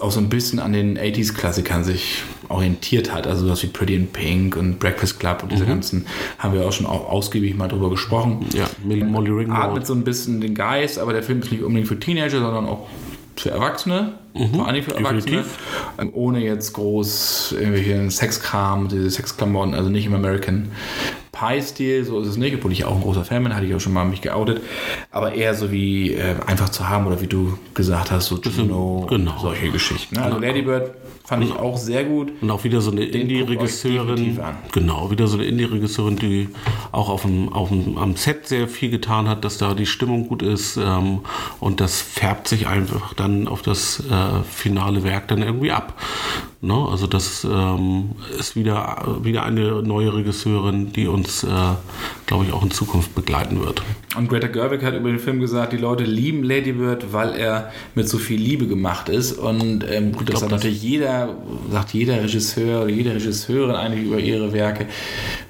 auch 0.00 0.10
so 0.10 0.18
ein 0.18 0.28
bisschen 0.28 0.58
an 0.58 0.72
den 0.72 0.98
80s-Klassikern 0.98 1.84
sich 1.84 2.24
orientiert 2.48 3.14
hat, 3.14 3.28
also 3.28 3.48
was 3.48 3.62
wie 3.62 3.68
Pretty 3.68 3.94
in 3.94 4.08
Pink 4.08 4.56
und 4.56 4.80
Breakfast 4.80 5.20
Club 5.20 5.44
und 5.44 5.52
diese 5.52 5.62
mhm. 5.62 5.68
ganzen, 5.68 6.06
haben 6.38 6.54
wir 6.54 6.66
auch 6.66 6.72
schon 6.72 6.86
auch 6.86 7.08
ausgiebig 7.08 7.56
mal 7.56 7.68
drüber 7.68 7.88
gesprochen. 7.88 8.46
Ja, 8.52 8.68
Molly 8.84 9.30
Ringwald. 9.30 9.62
Atmet 9.62 9.86
so 9.86 9.94
ein 9.94 10.02
bisschen 10.02 10.40
den 10.40 10.56
Geist, 10.56 10.98
aber 10.98 11.12
der 11.12 11.22
Film 11.22 11.40
ist 11.40 11.52
nicht 11.52 11.62
unbedingt 11.62 11.86
für 11.86 12.00
Teenager, 12.00 12.40
sondern 12.40 12.66
auch 12.66 12.88
für 13.36 13.50
Erwachsene, 13.50 14.14
mhm, 14.34 14.54
vor 14.54 14.68
allem 14.68 14.82
für 14.82 14.94
Erwachsene, 14.94 15.20
definitiv. 15.20 15.58
Ähm, 15.98 16.10
ohne 16.14 16.40
jetzt 16.40 16.72
groß 16.72 17.52
irgendwelche 17.52 18.10
Sexkram, 18.10 18.88
diese 18.88 19.10
Sexklamotten, 19.10 19.74
also 19.74 19.88
nicht 19.88 20.06
im 20.06 20.14
American 20.14 20.70
Pie-Stil, 21.32 22.04
so 22.04 22.20
ist 22.20 22.28
es 22.28 22.36
nicht, 22.36 22.54
obwohl 22.54 22.72
ich 22.72 22.84
auch 22.84 22.94
ein 22.94 23.02
großer 23.02 23.24
Fan 23.24 23.42
bin, 23.42 23.54
hatte 23.54 23.66
ich 23.66 23.74
auch 23.74 23.80
schon 23.80 23.92
mal 23.92 24.04
mich 24.04 24.20
geoutet, 24.20 24.60
aber 25.10 25.32
eher 25.34 25.54
so 25.54 25.70
wie 25.70 26.14
äh, 26.14 26.34
einfach 26.46 26.68
zu 26.68 26.88
haben 26.88 27.06
oder 27.06 27.20
wie 27.20 27.28
du 27.28 27.58
gesagt 27.74 28.10
hast, 28.10 28.26
so 28.26 28.36
Juno, 28.36 29.06
genau. 29.08 29.38
solche 29.40 29.70
Geschichten. 29.70 30.16
Ne? 30.16 30.22
Also 30.22 30.38
genau. 30.38 30.82
Fand 31.30 31.44
ich 31.44 31.54
auch 31.54 31.76
sehr 31.76 32.02
gut. 32.02 32.32
Und 32.40 32.50
auch 32.50 32.64
wieder 32.64 32.80
so 32.80 32.90
eine 32.90 33.04
Indie-Regisseurin. 33.04 34.40
Genau, 34.72 35.12
wieder 35.12 35.28
so 35.28 35.36
eine 35.36 35.46
Indie-Regisseurin, 35.46 36.16
die 36.16 36.48
auch 36.90 37.08
auf 37.08 37.22
dem, 37.22 37.52
auf 37.52 37.68
dem, 37.68 37.96
am 37.98 38.16
Set 38.16 38.48
sehr 38.48 38.66
viel 38.66 38.90
getan 38.90 39.28
hat, 39.28 39.44
dass 39.44 39.56
da 39.56 39.74
die 39.74 39.86
Stimmung 39.86 40.26
gut 40.26 40.42
ist. 40.42 40.76
Ähm, 40.76 41.20
und 41.60 41.80
das 41.80 42.00
färbt 42.00 42.48
sich 42.48 42.66
einfach 42.66 43.14
dann 43.14 43.46
auf 43.46 43.62
das 43.62 44.00
äh, 44.10 44.42
finale 44.42 45.04
Werk 45.04 45.28
dann 45.28 45.42
irgendwie 45.42 45.70
ab. 45.70 45.94
Ne? 46.62 46.74
Also 46.74 47.06
das 47.06 47.44
ähm, 47.44 48.16
ist 48.36 48.56
wieder, 48.56 49.20
wieder 49.22 49.44
eine 49.44 49.84
neue 49.84 50.12
Regisseurin, 50.12 50.92
die 50.92 51.06
uns, 51.06 51.44
äh, 51.44 51.48
glaube 52.30 52.44
ich, 52.44 52.52
auch 52.52 52.62
in 52.62 52.70
Zukunft 52.70 53.16
begleiten 53.16 53.60
wird. 53.60 53.82
Und 54.16 54.28
Greta 54.28 54.46
Gerwig 54.46 54.84
hat 54.84 54.94
über 54.94 55.08
den 55.08 55.18
Film 55.18 55.40
gesagt, 55.40 55.72
die 55.72 55.76
Leute 55.76 56.04
lieben 56.04 56.44
Lady 56.44 56.70
Bird, 56.70 57.12
weil 57.12 57.34
er 57.34 57.72
mit 57.96 58.08
so 58.08 58.18
viel 58.18 58.40
Liebe 58.40 58.68
gemacht 58.68 59.08
ist. 59.08 59.32
Und 59.32 59.84
ähm, 59.90 60.12
gut, 60.12 60.32
das 60.32 60.40
hat 60.40 60.52
natürlich 60.52 60.80
jeder, 60.80 61.34
sagt 61.72 61.92
jeder 61.92 62.22
Regisseur 62.22 62.82
oder 62.82 62.90
jede 62.90 63.16
Regisseurin 63.16 63.74
eigentlich 63.74 64.06
über 64.06 64.20
ihre 64.20 64.52
Werke, 64.52 64.86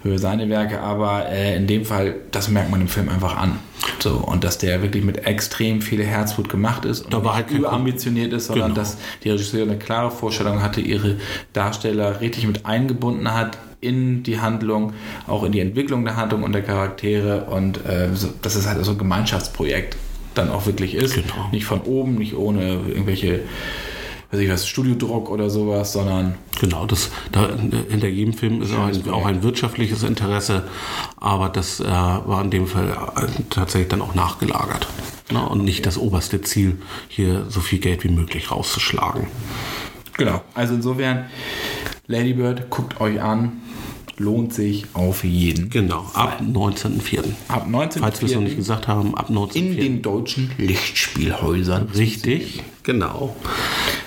über 0.04 0.18
seine 0.18 0.48
Werke, 0.48 0.80
aber 0.80 1.28
äh, 1.28 1.54
in 1.54 1.66
dem 1.66 1.84
Fall, 1.84 2.14
das 2.30 2.48
merkt 2.48 2.70
man 2.70 2.80
im 2.80 2.88
Film 2.88 3.10
einfach 3.10 3.36
an. 3.36 3.58
So, 3.98 4.16
und 4.16 4.44
dass 4.44 4.58
der 4.58 4.82
wirklich 4.82 5.04
mit 5.04 5.26
extrem 5.26 5.80
viel 5.80 6.04
Herzblut 6.04 6.48
gemacht 6.48 6.84
ist 6.84 7.02
und 7.04 7.14
da 7.14 7.24
war 7.24 7.34
halt 7.34 7.50
überambitioniert 7.50 8.32
ist, 8.32 8.46
sondern 8.46 8.68
genau. 8.68 8.80
dass 8.80 8.98
die 9.24 9.30
Regisseurin 9.30 9.70
eine 9.70 9.78
klare 9.78 10.10
Vorstellung 10.10 10.62
hatte, 10.62 10.80
ihre 10.80 11.16
Darsteller 11.52 12.20
richtig 12.20 12.46
mit 12.46 12.66
eingebunden 12.66 13.32
hat 13.32 13.58
in 13.80 14.22
die 14.22 14.40
Handlung, 14.40 14.92
auch 15.26 15.44
in 15.44 15.52
die 15.52 15.60
Entwicklung 15.60 16.04
der 16.04 16.16
Handlung 16.16 16.42
und 16.42 16.52
der 16.52 16.62
Charaktere 16.62 17.44
und 17.46 17.84
äh, 17.86 18.08
dass 18.42 18.54
es 18.54 18.66
halt 18.66 18.84
so 18.84 18.92
ein 18.92 18.98
Gemeinschaftsprojekt 18.98 19.96
dann 20.34 20.50
auch 20.50 20.66
wirklich 20.66 20.94
ist. 20.94 21.14
Genau. 21.14 21.48
Nicht 21.52 21.64
von 21.64 21.80
oben, 21.82 22.16
nicht 22.16 22.36
ohne 22.36 22.80
irgendwelche 22.88 23.40
weiß 24.30 24.40
ich 24.40 24.50
was, 24.50 24.66
Studiodruck 24.68 25.30
oder 25.30 25.50
sowas, 25.50 25.92
sondern. 25.92 26.36
Genau, 26.60 26.86
das, 26.86 27.10
da, 27.32 27.48
hinter 27.88 28.08
jedem 28.08 28.34
Film 28.34 28.62
ist 28.62 28.72
auch 28.72 28.86
ein, 28.86 29.10
auch 29.10 29.26
ein, 29.26 29.42
wirtschaftliches 29.42 30.02
Interesse, 30.02 30.64
aber 31.16 31.48
das 31.48 31.80
äh, 31.80 31.84
war 31.84 32.42
in 32.42 32.50
dem 32.50 32.66
Fall 32.66 32.90
äh, 33.16 33.42
tatsächlich 33.50 33.88
dann 33.88 34.02
auch 34.02 34.14
nachgelagert. 34.14 34.86
Ne? 35.32 35.46
Und 35.48 35.64
nicht 35.64 35.86
das 35.86 35.98
oberste 35.98 36.42
Ziel, 36.42 36.78
hier 37.08 37.46
so 37.48 37.60
viel 37.60 37.78
Geld 37.78 38.04
wie 38.04 38.08
möglich 38.08 38.50
rauszuschlagen. 38.50 39.26
Genau, 40.16 40.42
also 40.54 40.74
insofern, 40.74 41.26
Ladybird, 42.06 42.68
guckt 42.68 43.00
euch 43.00 43.22
an, 43.22 43.62
lohnt 44.18 44.52
sich 44.52 44.84
auf 44.92 45.24
jeden. 45.24 45.70
Genau, 45.70 46.04
ab 46.12 46.40
19.04. 46.42 47.24
Ab 47.48 47.66
19.04. 47.68 47.98
Falls 48.00 48.20
wir 48.20 48.28
es 48.28 48.34
noch 48.34 48.42
nicht 48.42 48.56
gesagt 48.56 48.86
haben, 48.86 49.16
ab 49.16 49.30
19.04. 49.30 49.56
In 49.56 49.76
den 49.76 50.02
deutschen 50.02 50.50
Lichtspielhäusern. 50.58 51.88
Richtig, 51.96 52.62
genau. 52.82 53.34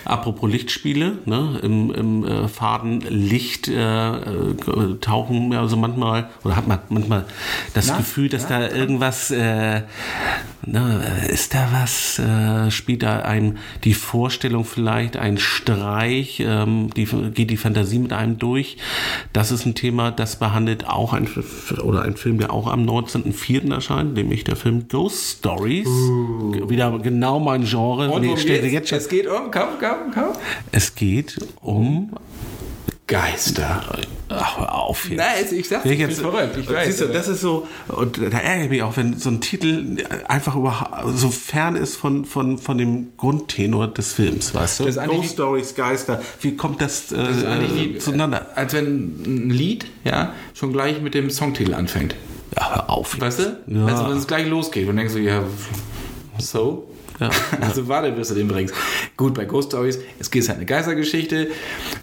Apropos 0.06 0.50
Lichtspiele, 0.50 1.18
ne, 1.26 1.60
im, 1.64 1.92
im 1.94 2.26
äh, 2.26 2.48
Fadenlicht 2.48 3.68
äh, 3.68 4.10
äh, 4.10 4.56
tauchen 5.00 5.52
wir 5.52 5.60
also 5.60 5.78
manchmal, 5.78 6.30
oder 6.44 6.56
hat 6.56 6.68
man 6.68 6.80
manchmal 6.90 7.26
das 7.74 7.88
Na, 7.88 7.98
Gefühl, 7.98 8.30
dass 8.30 8.50
ja, 8.50 8.60
da 8.60 8.70
irgendwas, 8.70 9.32
äh, 9.32 9.84
ne, 10.66 11.28
ist 11.30 11.54
da 11.54 11.70
was, 11.72 12.20
äh, 12.20 12.70
spielt 12.70 13.04
da 13.04 13.20
ein, 13.20 13.60
die 13.84 13.94
Vorstellung 13.94 14.66
vielleicht, 14.66 15.16
ein 15.18 15.38
Streich, 15.38 16.42
ähm, 16.46 16.90
die, 16.96 17.06
geht 17.06 17.50
die 17.50 17.58
Fantasie 17.58 18.00
mit 18.00 18.12
einem 18.12 18.38
durch. 18.38 18.78
Das 19.32 19.52
ist 19.52 19.66
ein 19.66 19.76
Thema, 19.76 20.12
das 20.12 20.38
behandelt 20.38 20.88
auch 20.88 21.14
ein, 21.14 21.30
oder 21.82 22.02
ein 22.02 22.18
Film, 22.18 22.40
der 22.40 22.52
auch 22.52 22.68
am 22.68 22.86
19.04. 22.86 23.74
erscheint, 23.74 24.16
nämlich 24.16 24.44
der 24.44 24.56
Film 24.56 24.88
Ghost 24.90 25.40
Stories. 25.40 25.88
Uh. 25.88 26.70
Wieder 26.70 27.00
genau 27.00 27.40
mein 27.40 27.64
Genre. 27.66 28.10
Und 28.10 28.22
nee, 28.22 28.34
jetzt, 28.34 28.46
jetzt, 28.46 28.92
es 28.92 29.10
geht 29.10 29.28
um, 29.28 29.52
komm, 29.52 29.80
komm 29.94 30.12
komm. 30.14 30.34
Es 30.72 30.96
geht 30.96 31.38
um 31.62 32.12
Geister. 33.08 33.84
Ach, 34.30 34.60
hör 34.60 34.74
auf 34.74 35.10
jetzt. 35.10 35.18
Nein, 35.18 35.60
ich 35.60 35.68
sag's, 35.68 35.86
ich, 35.86 35.98
bin 35.98 36.10
verrückt. 36.10 36.58
Ich 36.58 36.70
weiß. 36.70 36.88
Siehst 36.88 37.02
du, 37.02 37.08
das 37.08 37.28
ist 37.28 37.42
so, 37.42 37.68
und 37.90 38.18
da 38.18 38.38
ärgere 38.38 38.64
ich 38.64 38.70
mich 38.70 38.82
auch, 38.82 38.96
wenn 38.96 39.18
so 39.18 39.30
ein 39.30 39.42
Titel 39.42 39.98
einfach 40.28 40.56
über, 40.56 41.04
so 41.14 41.30
fern 41.30 41.76
ist 41.76 41.98
von, 41.98 42.24
von, 42.24 42.58
von 42.58 42.78
dem 42.78 43.10
Grundtenor 43.18 43.88
des 43.88 44.14
Films, 44.14 44.56
weißt 44.56 44.80
du? 44.80 44.86
Das 44.86 44.96
ist 44.96 45.06
Ghost 45.06 45.34
Stories, 45.34 45.76
Geister. 45.76 46.22
Wie 46.40 46.56
kommt 46.56 46.82
das, 46.82 47.12
äh, 47.12 47.18
das 47.18 47.76
wie, 47.76 47.98
zueinander? 47.98 48.48
Als 48.56 48.74
wenn 48.74 49.22
ein 49.26 49.50
Lied, 49.50 49.86
ja, 50.06 50.34
schon 50.54 50.72
gleich 50.72 51.02
mit 51.02 51.14
dem 51.14 51.30
Songtitel 51.30 51.74
anfängt. 51.74 52.16
Ja, 52.56 52.76
hör 52.76 52.90
auf. 52.90 53.20
Weißt 53.20 53.40
du? 53.40 53.58
Ja. 53.68 53.86
Also, 53.86 54.10
wenn 54.10 54.18
es 54.18 54.28
gleich 54.28 54.48
losgeht 54.48 54.88
und 54.88 54.96
denkst 54.96 55.14
du, 55.14 55.20
ja, 55.20 55.44
so? 56.40 56.88
Ja, 57.20 57.30
also 57.62 57.88
warte, 57.88 58.12
bis 58.12 58.30
du 58.30 58.36
den 58.36 58.48
bringst. 58.48 58.74
Gut, 59.18 59.34
bei 59.34 59.46
Ghost 59.46 59.70
Stories, 59.70 60.00
es 60.20 60.32
geht 60.32 60.48
halt 60.48 60.58
eine 60.58 60.66
Geistergeschichte 60.66 61.48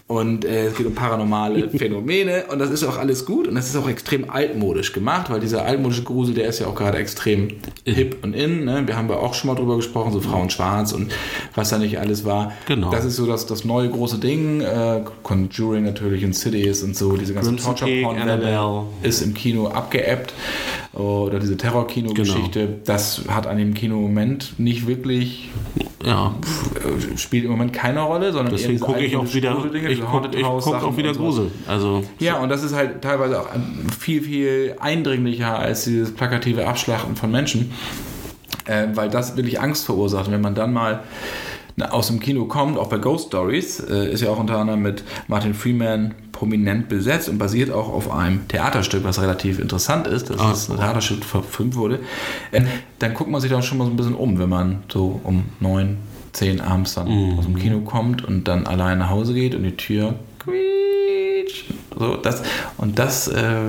und 0.07 0.45
äh, 0.45 0.67
es 0.67 0.75
geht 0.75 0.85
um 0.85 0.95
paranormale 0.95 1.69
Phänomene 1.77 2.45
und 2.51 2.59
das 2.59 2.69
ist 2.69 2.83
auch 2.83 2.97
alles 2.97 3.25
gut 3.25 3.47
und 3.47 3.55
das 3.55 3.67
ist 3.67 3.75
auch 3.75 3.89
extrem 3.89 4.29
altmodisch 4.29 4.93
gemacht, 4.93 5.29
weil 5.29 5.39
dieser 5.39 5.65
altmodische 5.65 6.03
Grusel, 6.03 6.33
der 6.33 6.47
ist 6.47 6.59
ja 6.59 6.67
auch 6.67 6.75
gerade 6.75 6.97
extrem 6.97 7.49
hip 7.85 8.17
und 8.23 8.33
in. 8.33 8.65
Ne? 8.65 8.83
Wir 8.87 8.97
haben 8.97 9.09
ja 9.09 9.17
auch 9.17 9.33
schon 9.33 9.49
mal 9.49 9.55
drüber 9.55 9.75
gesprochen, 9.75 10.13
so 10.13 10.21
Frauen 10.21 10.49
schwarz 10.49 10.93
und 10.93 11.11
was 11.55 11.69
da 11.69 11.77
nicht 11.77 11.99
alles 11.99 12.25
war. 12.25 12.53
Genau. 12.67 12.91
Das 12.91 13.05
ist 13.05 13.15
so 13.15 13.25
das, 13.25 13.45
das 13.45 13.65
neue 13.65 13.89
große 13.89 14.17
Ding. 14.17 14.61
Äh, 14.61 15.01
Conjuring 15.23 15.83
natürlich 15.83 16.23
und 16.23 16.33
Cities 16.33 16.83
und 16.83 16.95
so, 16.95 17.17
diese 17.17 17.33
ganze 17.33 17.55
Torture-Porn-Welle 17.55 18.85
ist 19.03 19.21
im 19.21 19.33
Kino 19.33 19.67
abgeebbt 19.67 20.33
oder 20.93 21.39
diese 21.39 21.55
Terror-Kino-Geschichte. 21.55 22.65
Genau. 22.65 22.79
Das 22.85 23.23
hat 23.29 23.47
an 23.47 23.57
dem 23.57 23.73
Kino-Moment 23.73 24.59
nicht 24.59 24.87
wirklich 24.87 25.49
ja. 26.05 26.35
spielt 27.15 27.45
im 27.45 27.51
Moment 27.51 27.73
keine 27.73 28.01
Rolle, 28.01 28.33
sondern 28.33 28.53
deswegen 28.53 28.79
gucke 28.79 28.99
ich 28.99 29.15
auch 29.15 29.33
wieder 29.33 29.57
ich 29.73 30.01
gucke 30.01 30.29
guck 30.41 30.83
auch 30.83 30.97
wieder 30.97 31.13
Grusel. 31.13 31.51
Also 31.67 32.03
ja, 32.19 32.39
und 32.39 32.49
das 32.49 32.63
ist 32.63 32.75
halt 32.75 33.01
teilweise 33.01 33.39
auch 33.39 33.47
viel 33.99 34.21
viel 34.21 34.75
eindringlicher 34.79 35.57
als 35.57 35.85
dieses 35.85 36.13
plakative 36.13 36.67
Abschlachten 36.67 37.15
von 37.15 37.31
Menschen, 37.31 37.71
äh, 38.65 38.87
weil 38.93 39.09
das 39.09 39.37
wirklich 39.37 39.61
Angst 39.61 39.85
verursacht. 39.85 40.27
Und 40.27 40.33
wenn 40.33 40.41
man 40.41 40.55
dann 40.55 40.73
mal 40.73 41.03
aus 41.89 42.07
dem 42.07 42.19
Kino 42.19 42.45
kommt, 42.45 42.77
auch 42.77 42.89
bei 42.89 42.97
Ghost 42.97 43.27
Stories, 43.27 43.79
äh, 43.79 44.11
ist 44.11 44.21
ja 44.21 44.29
auch 44.29 44.39
unter 44.39 44.57
anderem 44.57 44.81
mit 44.81 45.03
Martin 45.27 45.53
Freeman 45.53 46.13
prominent 46.41 46.89
besetzt 46.89 47.29
und 47.29 47.37
basiert 47.37 47.69
auch 47.69 47.87
auf 47.87 48.11
einem 48.11 48.47
Theaterstück, 48.47 49.03
was 49.03 49.21
relativ 49.21 49.59
interessant 49.59 50.07
ist, 50.07 50.31
dass 50.31 50.39
ah. 50.39 50.49
das 50.49 50.67
Theaterstück 50.69 51.23
verfilmt 51.23 51.75
wurde. 51.75 51.99
Äh, 52.51 52.63
dann 52.97 53.13
guckt 53.13 53.29
man 53.29 53.39
sich 53.39 53.51
da 53.51 53.61
schon 53.61 53.77
mal 53.77 53.85
so 53.85 53.91
ein 53.91 53.95
bisschen 53.95 54.15
um, 54.15 54.39
wenn 54.39 54.49
man 54.49 54.81
so 54.91 55.21
um 55.23 55.43
neun, 55.59 55.97
zehn 56.31 56.59
abends 56.59 56.95
dann 56.95 57.09
mhm. 57.09 57.37
aus 57.37 57.45
dem 57.45 57.59
Kino 57.59 57.81
kommt 57.81 58.25
und 58.25 58.47
dann 58.47 58.65
allein 58.65 58.97
nach 58.97 59.11
Hause 59.11 59.35
geht 59.35 59.53
und 59.53 59.61
die 59.61 59.77
Tür. 59.77 60.15
So, 61.95 62.15
das, 62.15 62.41
und 62.77 62.97
das 62.97 63.27
äh, 63.27 63.59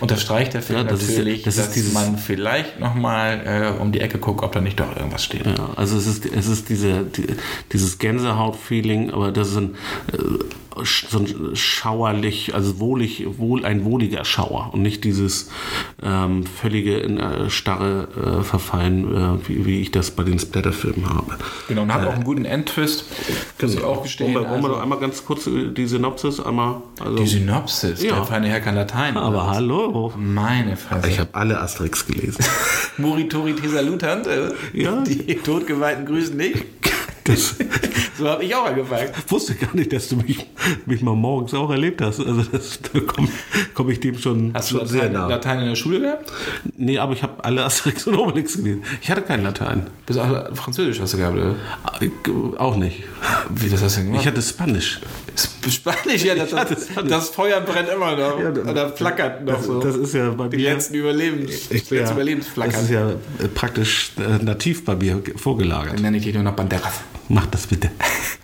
unterstreicht 0.00 0.52
der 0.52 0.60
Film 0.60 0.80
ja, 0.80 0.84
das 0.84 1.08
natürlich, 1.08 1.46
ist, 1.46 1.58
das 1.58 1.68
dass 1.68 1.76
ist 1.78 1.94
man 1.94 2.18
vielleicht 2.18 2.78
nochmal 2.78 3.72
äh, 3.78 3.80
um 3.80 3.90
die 3.90 4.00
Ecke 4.00 4.18
guckt, 4.18 4.42
ob 4.42 4.52
da 4.52 4.60
nicht 4.60 4.78
doch 4.78 4.94
irgendwas 4.94 5.24
steht. 5.24 5.46
Ja, 5.46 5.70
also 5.76 5.96
es 5.96 6.06
ist, 6.06 6.26
es 6.26 6.46
ist 6.46 6.68
diese, 6.68 7.04
die, 7.04 7.26
dieses 7.72 7.98
Gänsehaut-Feeling, 7.98 9.12
aber 9.12 9.32
das 9.32 9.48
ist 9.50 9.56
ein, 9.56 9.76
äh, 10.12 10.18
so 10.84 11.18
ein 11.18 11.56
schauerlich, 11.56 12.54
also 12.54 12.78
wohlig, 12.78 13.24
wohl 13.38 13.64
ein 13.64 13.84
wohliger 13.84 14.24
Schauer 14.24 14.70
und 14.72 14.82
nicht 14.82 15.04
dieses 15.04 15.50
ähm, 16.02 16.44
völlige 16.46 16.98
in 16.98 17.18
äh, 17.18 17.50
starre 17.50 18.08
äh, 18.40 18.42
Verfallen, 18.42 19.14
äh, 19.14 19.48
wie, 19.48 19.66
wie, 19.66 19.80
ich 19.80 19.90
das 19.90 20.10
bei 20.10 20.22
den 20.22 20.38
Splatterfilmen 20.38 21.08
habe. 21.08 21.36
Genau, 21.68 21.82
und 21.82 21.92
hat 21.92 22.06
auch 22.06 22.14
einen 22.14 22.24
guten 22.24 22.44
Endtwist, 22.44 23.04
muss 23.60 23.74
ich 23.74 23.82
auch 23.82 24.02
gestehen. 24.02 24.34
Wollen 24.34 24.46
wir, 24.46 24.50
also, 24.50 24.68
noch 24.68 24.82
einmal 24.82 24.98
ganz 24.98 25.24
kurz 25.24 25.44
die 25.44 25.86
Synopsis 25.86 26.40
einmal? 26.40 26.82
Also, 27.00 27.16
die 27.16 27.26
Synopsis? 27.26 28.02
Ja. 28.02 28.16
Der 28.16 28.24
feine 28.24 28.48
Herr 28.48 28.60
kann 28.60 28.74
Latein. 28.74 29.16
Aber 29.16 29.50
hallo. 29.50 30.12
Meine 30.16 30.76
Fresse. 30.76 31.08
Ich 31.08 31.18
habe 31.18 31.30
alle 31.32 31.60
Asterix 31.60 32.06
gelesen. 32.06 32.44
Moritori 32.98 33.54
Tesalutant, 33.54 34.26
ja. 34.72 35.02
die 35.02 35.34
Todgeweihten 35.36 36.06
grüßen 36.06 36.38
dich. 36.38 36.64
Das 37.24 37.56
So 38.18 38.28
habe 38.28 38.44
ich 38.44 38.54
auch 38.54 38.66
angefangen. 38.66 39.08
wusste 39.28 39.54
gar 39.54 39.74
nicht, 39.74 39.92
dass 39.92 40.08
du 40.08 40.16
mich, 40.16 40.46
mich 40.86 41.02
mal 41.02 41.14
morgens 41.14 41.54
auch 41.54 41.70
erlebt 41.70 42.00
hast. 42.00 42.20
Also 42.20 42.42
das, 42.42 42.80
da 42.92 43.00
komme 43.00 43.28
komm 43.74 43.90
ich 43.90 44.00
dem 44.00 44.18
schon, 44.18 44.52
Hast 44.54 44.70
du 44.70 44.78
schon 44.78 44.86
sehr 44.86 45.02
Latein, 45.04 45.12
nah. 45.12 45.28
Latein 45.28 45.60
in 45.60 45.68
der 45.70 45.76
Schule 45.76 46.00
gehabt? 46.00 46.32
Nee, 46.76 46.98
aber 46.98 47.12
ich 47.14 47.22
habe 47.22 47.42
alle 47.44 47.64
Asterix 47.64 48.06
und 48.06 48.16
Obelix 48.16 48.56
gelesen. 48.56 48.82
Ich 49.00 49.10
hatte 49.10 49.22
kein 49.22 49.42
Latein. 49.42 49.86
Bis 50.06 50.16
auch 50.18 50.54
Französisch 50.54 51.00
hast 51.00 51.14
du 51.14 51.18
gehabt, 51.18 51.36
oder? 51.36 51.56
Ich, 52.00 52.10
auch 52.58 52.76
nicht. 52.76 53.04
Wie, 53.50 53.68
das 53.68 53.82
hast 53.82 53.96
du 53.96 54.00
denn 54.00 54.08
gemacht? 54.08 54.22
Ich 54.22 54.28
hatte 54.28 54.42
Spanisch. 54.42 55.00
Spanisch, 55.70 56.24
ja, 56.24 56.34
das, 56.34 56.50
Ja, 56.52 56.64
das 56.64 56.88
das, 57.08 57.28
Feuer 57.30 57.60
brennt 57.60 57.88
immer 57.88 58.16
noch. 58.16 58.40
Ja, 58.40 58.50
das- 58.50 58.66
Oder 58.66 58.88
flackert 58.92 59.44
noch 59.44 59.54
Das, 59.56 59.66
so. 59.66 59.80
das 59.80 59.96
ist 59.96 60.14
ja 60.14 60.30
bei 60.30 60.48
die 60.48 60.56
mir. 60.56 60.72
letzten 60.74 60.94
Überlebens, 60.94 61.70
Ich- 61.70 61.90
ja, 61.90 62.10
Überlebensflackern. 62.10 62.72
Das 62.72 62.82
ist 62.84 62.90
ja 62.90 63.10
äh, 63.10 63.48
praktisch 63.54 64.12
äh, 64.18 64.42
nativ 64.42 64.84
bei 64.84 64.96
mir 64.96 65.22
vorgelagert. 65.36 65.94
Dann 65.94 66.02
nenne 66.02 66.16
ich 66.18 66.24
dich 66.24 66.34
nur 66.34 66.42
noch 66.42 66.54
Banderas. 66.54 67.00
Mach 67.32 67.46
das 67.46 67.66
bitte. 67.66 67.90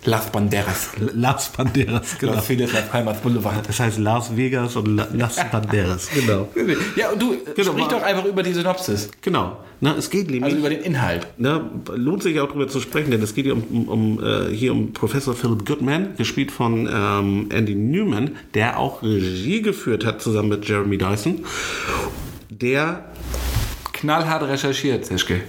Las 0.05 0.31
Banderas. 0.31 0.89
Lars 1.13 1.49
Banderas, 1.49 2.17
genau. 2.17 2.33
Las 2.33 2.47
Fidesz 2.47 2.73
Las 2.73 2.87
Palmas 2.87 3.19
Boulevard. 3.19 3.67
Das 3.67 3.79
heißt 3.79 3.99
Las 3.99 4.35
Vegas 4.35 4.75
und 4.75 4.95
La 4.95 5.07
Las 5.13 5.35
Banderas, 5.51 6.09
genau. 6.11 6.49
Ja, 6.95 7.11
und 7.11 7.21
du, 7.21 7.37
Genau, 7.55 7.71
sprich 7.71 7.85
doch 7.85 8.01
einfach 8.01 8.25
über 8.25 8.41
die 8.41 8.51
Synopsis. 8.51 9.11
Genau. 9.21 9.57
Na, 9.79 9.95
es 9.95 10.09
geht 10.09 10.31
nämlich. 10.31 10.43
Also 10.45 10.57
über 10.57 10.69
den 10.71 10.81
Inhalt. 10.81 11.27
Na, 11.37 11.69
lohnt 11.93 12.23
sich 12.23 12.39
auch 12.39 12.47
darüber 12.47 12.67
zu 12.67 12.79
sprechen, 12.79 13.11
denn 13.11 13.21
es 13.21 13.35
geht 13.35 13.45
hier 13.45 13.53
um, 13.53 13.63
um, 13.69 13.87
um 13.89 14.23
äh, 14.23 14.55
hier 14.55 14.71
um 14.71 14.91
Professor 14.91 15.35
Philip 15.35 15.67
Goodman, 15.67 16.15
gespielt 16.17 16.49
von 16.49 16.89
ähm, 16.91 17.49
Andy 17.51 17.75
Newman, 17.75 18.37
der 18.55 18.79
auch 18.79 19.03
Regie 19.03 19.61
geführt 19.61 20.03
hat 20.03 20.19
zusammen 20.19 20.49
mit 20.49 20.67
Jeremy 20.67 20.97
Dyson. 20.97 21.45
Der 22.49 23.05
Knallhart 23.99 24.43
recherchiert, 24.43 25.05
Seschke. 25.05 25.41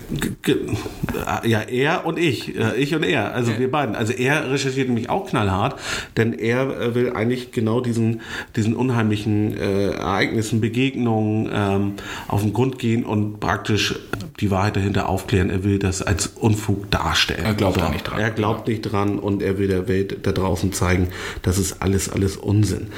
Ja, 1.45 1.61
er 1.61 2.05
und 2.05 2.19
ich. 2.19 2.59
äh, 2.59 2.75
Ich 2.77 2.95
und 2.95 3.05
er. 3.05 3.33
Also 3.33 3.59
wir 3.59 3.71
beiden. 3.71 3.95
Also 3.95 4.13
er 4.13 4.51
recherchiert 4.51 4.89
nämlich 4.89 5.09
auch 5.09 5.29
knallhart, 5.29 5.79
denn 6.17 6.33
er 6.33 6.81
äh, 6.81 6.95
will 6.97 7.13
eigentlich 7.13 7.53
genau 7.53 7.81
diesen, 7.81 8.23
diesen 8.57 8.75
unheimlichen 8.75 9.57
äh, 9.57 9.91
Ereignissen, 9.91 10.61
Begegnungen 10.61 11.49
ähm, 11.53 11.93
auf 12.27 12.43
den 12.43 12.53
Grund 12.53 12.79
gehen 12.81 13.05
und 13.05 13.39
praktisch 13.39 13.95
die 14.41 14.51
Wahrheit 14.51 14.75
dahinter 14.75 15.09
aufklären. 15.09 15.49
Er 15.51 15.63
will 15.63 15.79
das 15.79 16.03
als 16.03 16.27
Unfug 16.29 16.91
darstellen. 16.91 17.45
Er 17.45 17.55
glaubt 17.55 17.77
da 17.81 17.89
nicht 17.91 18.03
dran. 18.05 18.19
Er 18.19 18.31
glaubt 18.31 18.67
nicht 18.67 18.83
dran 18.83 19.19
und 19.21 19.43
er 19.43 19.59
will 19.59 19.69
der 19.69 19.87
Welt 19.87 20.19
da 20.27 20.33
draußen 20.33 20.73
zeigen, 20.73 21.09
das 21.43 21.57
ist 21.59 21.83
alles, 21.83 22.09
alles 22.11 22.37
Unsinn. 22.37 22.89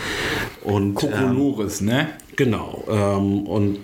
Und, 0.62 0.86
ähm, 0.86 0.94
Kokolores, 0.94 1.80
ne? 1.82 2.08
Genau. 2.42 2.82
Ähm, 2.90 3.46
und 3.46 3.78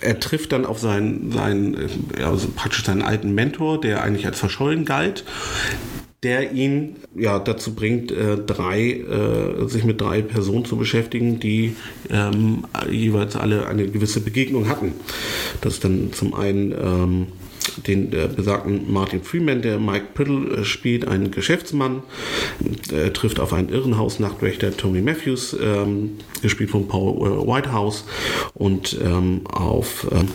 er 0.00 0.18
trifft 0.18 0.52
dann 0.52 0.64
auf 0.64 0.78
seinen, 0.78 1.30
seinen 1.32 1.76
also 2.24 2.48
praktisch 2.56 2.82
seinen 2.82 3.02
alten 3.02 3.34
Mentor, 3.34 3.78
der 3.78 4.02
eigentlich 4.02 4.24
als 4.24 4.38
verschollen 4.38 4.86
galt, 4.86 5.26
der 6.22 6.52
ihn 6.52 6.96
ja 7.14 7.38
dazu 7.38 7.74
bringt, 7.74 8.10
äh, 8.10 8.38
drei, 8.38 8.92
äh, 8.92 9.68
sich 9.68 9.84
mit 9.84 10.00
drei 10.00 10.22
Personen 10.22 10.64
zu 10.64 10.78
beschäftigen, 10.78 11.40
die 11.40 11.76
ähm, 12.08 12.64
jeweils 12.90 13.36
alle 13.36 13.66
eine 13.66 13.86
gewisse 13.86 14.22
Begegnung 14.22 14.70
hatten. 14.70 14.94
Das 15.60 15.74
ist 15.74 15.84
dann 15.84 16.10
zum 16.14 16.32
einen 16.32 16.72
ähm, 16.72 17.26
den 17.86 18.12
äh, 18.12 18.28
besagten 18.34 18.92
Martin 18.92 19.22
Freeman, 19.22 19.62
der 19.62 19.78
Mike 19.78 20.06
Priddle 20.14 20.58
äh, 20.58 20.64
spielt, 20.64 21.06
ein 21.06 21.30
Geschäftsmann, 21.30 22.02
äh, 22.92 23.10
trifft 23.10 23.40
auf 23.40 23.52
einen 23.52 23.68
Irrenhaus-Nachtwächter 23.68 24.76
Tommy 24.76 25.00
Matthews, 25.00 25.56
ähm, 25.60 26.18
gespielt 26.42 26.70
von 26.70 26.88
Paul 26.88 27.26
äh, 27.26 27.46
Whitehouse, 27.46 28.04
und 28.54 28.98
ähm, 29.02 29.42
auf 29.46 30.06
ähm, 30.10 30.28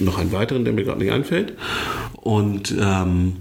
noch 0.00 0.18
einen 0.18 0.32
weiteren, 0.32 0.64
der 0.64 0.74
mir 0.74 0.84
gerade 0.84 1.00
nicht 1.00 1.12
einfällt. 1.12 1.54
Und 2.14 2.74
ähm, 2.78 3.34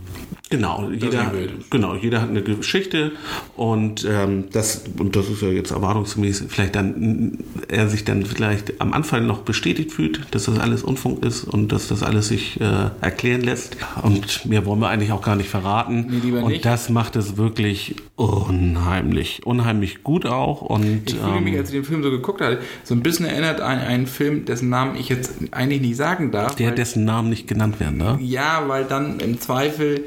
Genau, 0.52 0.90
jeder, 0.92 1.32
genau, 1.72 1.96
jeder 1.96 2.22
hat 2.22 2.30
eine 2.30 2.44
Geschichte 2.44 3.14
und 3.58 4.06
ähm, 4.08 4.46
das 4.52 4.84
und 5.00 5.16
das 5.16 5.28
ist 5.28 5.42
ja 5.42 5.48
jetzt 5.50 5.72
erwartungsgemäß 5.72 6.46
vielleicht 6.50 6.76
dann 6.76 7.40
er 7.68 7.90
sich 7.90 8.06
dann 8.06 8.24
vielleicht 8.26 8.80
am 8.80 8.94
Anfang 8.94 9.26
noch 9.26 9.40
bestätigt 9.40 9.92
fühlt, 9.92 10.22
dass 10.32 10.46
das 10.46 10.60
alles 10.60 10.84
Unfunk 10.84 11.26
ist 11.26 11.46
und 11.46 11.72
dass 11.72 11.88
das 11.88 12.04
alles 12.04 12.28
sich 12.28 12.62
äh, 12.62 12.90
erklären 13.02 13.42
lässt 13.42 13.76
und 14.04 14.46
mehr 14.46 14.68
wollen 14.68 14.80
wir 14.80 14.90
eigentlich 14.90 15.12
auch 15.12 15.24
gar 15.24 15.36
nicht 15.36 15.50
verraten 15.50 16.06
Nee, 16.10 16.20
lieber 16.24 16.44
und 16.44 16.52
nicht. 16.52 16.64
das 16.64 16.90
macht 16.90 17.16
es 17.16 17.38
wirklich 17.38 17.96
unheimlich, 18.16 19.42
unheimlich 19.46 20.04
gut 20.04 20.26
auch 20.28 20.62
und 20.62 21.10
Ich 21.12 21.16
fühle 21.16 21.42
mich, 21.42 21.54
ähm, 21.54 21.60
als 21.60 21.70
ich 21.70 21.76
den 21.76 21.84
Film 21.86 22.04
so 22.04 22.12
geguckt 22.12 22.42
hatte, 22.42 22.60
so 22.84 22.94
ein 22.94 23.02
bisschen 23.02 23.26
erinnert 23.26 23.62
an 23.62 23.80
einen 23.80 24.06
Film, 24.08 24.46
dessen 24.46 24.70
Namen 24.70 24.96
ich 24.96 25.10
jetzt 25.10 25.32
eigentlich 25.52 25.82
nicht 25.82 25.96
sagen 25.98 26.32
darf. 26.32 26.56
der 26.56 26.70
weil- 26.70 26.76
dessen 26.76 27.04
Namen 27.04 27.30
nicht 27.30 27.48
genannt 27.48 27.80
werden 27.80 28.00
darf. 28.00 28.20
Ja, 28.22 28.64
weil 28.68 28.84
dann 28.86 29.20
im 29.20 29.40
Zweifel 29.40 30.06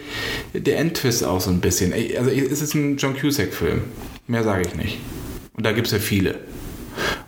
der 0.54 0.78
Endtwist 0.78 1.24
auch 1.24 1.40
so 1.40 1.50
ein 1.50 1.60
bisschen. 1.60 1.92
Also 1.92 2.30
es 2.30 2.62
ist 2.62 2.74
ein 2.74 2.96
John 2.96 3.16
Cusack-Film. 3.16 3.82
Mehr 4.26 4.42
sage 4.44 4.62
ich 4.66 4.74
nicht. 4.74 4.98
Und 5.54 5.64
da 5.66 5.72
gibt 5.72 5.86
es 5.86 5.92
ja 5.92 5.98
viele. 5.98 6.36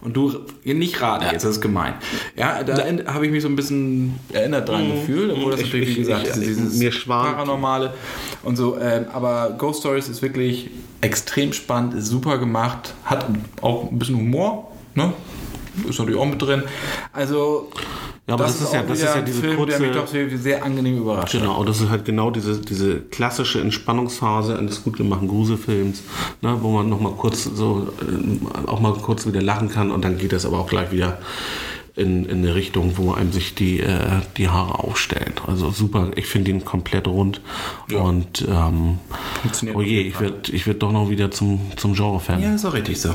Und 0.00 0.14
du 0.16 0.32
nicht 0.64 1.00
raten 1.00 1.26
jetzt, 1.30 1.44
das 1.44 1.52
ist 1.52 1.60
gemein. 1.60 1.94
Ja, 2.36 2.62
da 2.64 2.76
habe 3.12 3.26
ich 3.26 3.30
mich 3.32 3.42
so 3.42 3.48
ein 3.48 3.54
bisschen 3.56 4.14
erinnert 4.32 4.68
dran 4.68 4.90
gefühlt, 4.90 5.30
obwohl 5.32 5.52
das 5.52 5.60
Ich- 5.60 5.66
natürlich, 5.66 5.90
wie 5.90 6.00
gesagt, 6.00 6.26
ich- 6.26 6.32
dieses 6.34 6.76
mir 6.76 6.90
Paranormale 7.06 7.94
und 8.42 8.56
so. 8.56 8.78
Ähm, 8.80 9.04
aber 9.12 9.54
Ghost 9.58 9.80
Stories 9.80 10.08
ist 10.08 10.22
wirklich 10.22 10.70
extrem 11.02 11.52
spannend, 11.52 11.94
ist 11.94 12.06
super 12.06 12.38
gemacht, 12.38 12.94
hat 13.04 13.26
auch 13.60 13.90
ein 13.90 13.98
bisschen 13.98 14.16
Humor, 14.16 14.72
ne? 14.94 15.12
Ist 15.88 15.98
natürlich 15.98 16.20
auch 16.20 16.26
mit 16.26 16.40
drin. 16.40 16.62
Also, 17.12 17.70
Ja, 18.26 18.34
aber 18.34 18.44
das 18.44 18.60
ist 18.60 18.72
ja- 18.72 18.80
auch 18.82 18.86
das 18.86 18.98
ist 18.98 19.04
ja 19.14 19.20
diese 19.22 19.40
Film, 19.40 19.50
der 19.56 19.58
kurze- 19.66 19.80
mich 19.82 19.92
doch 19.92 20.06
sehr, 20.06 20.38
sehr 20.38 20.64
angenehm 20.64 20.98
überrascht. 20.98 21.32
Genau, 21.32 21.58
und 21.58 21.68
das 21.68 21.80
ist 21.80 21.88
halt 21.90 22.04
genau 22.04 22.30
diese, 22.30 22.58
diese 22.60 23.00
klassische 23.00 23.60
Entspannungsphase 23.60 24.56
eines 24.58 24.82
gut 24.84 24.96
gemachten 24.98 25.26
Gruselfilms, 25.28 26.02
ne, 26.42 26.56
wo 26.60 26.70
man 26.70 26.88
noch 26.88 27.00
mal 27.00 27.12
kurz 27.12 27.44
so 27.44 27.88
äh, 28.00 28.68
auch 28.68 28.80
mal 28.80 28.92
kurz 28.94 29.26
wieder 29.26 29.42
lachen 29.42 29.68
kann 29.70 29.90
und 29.90 30.04
dann 30.04 30.16
geht 30.18 30.32
das 30.32 30.44
aber 30.46 30.58
auch 30.60 30.68
gleich 30.68 30.92
wieder 30.92 31.18
in, 31.96 32.24
in 32.24 32.38
eine 32.38 32.54
Richtung, 32.54 32.92
wo 32.96 33.12
einem 33.12 33.32
sich 33.32 33.54
die, 33.56 33.80
äh, 33.80 33.98
die 34.36 34.48
Haare 34.48 34.78
aufstellen. 34.78 35.32
Also 35.46 35.70
super, 35.70 36.12
ich 36.14 36.26
finde 36.26 36.52
ihn 36.52 36.64
komplett 36.64 37.08
rund 37.08 37.40
und 37.92 38.46
ähm, 38.48 38.98
oh 39.74 39.82
je, 39.82 40.02
ich 40.02 40.20
werde 40.20 40.52
ich 40.52 40.66
werd 40.68 40.82
doch 40.82 40.92
noch 40.92 41.10
wieder 41.10 41.32
zum, 41.32 41.60
zum 41.76 41.94
Genre-Fan. 41.94 42.40
Ja, 42.42 42.54
ist 42.54 42.64
auch 42.64 42.74
richtig 42.74 43.00
so. 43.00 43.10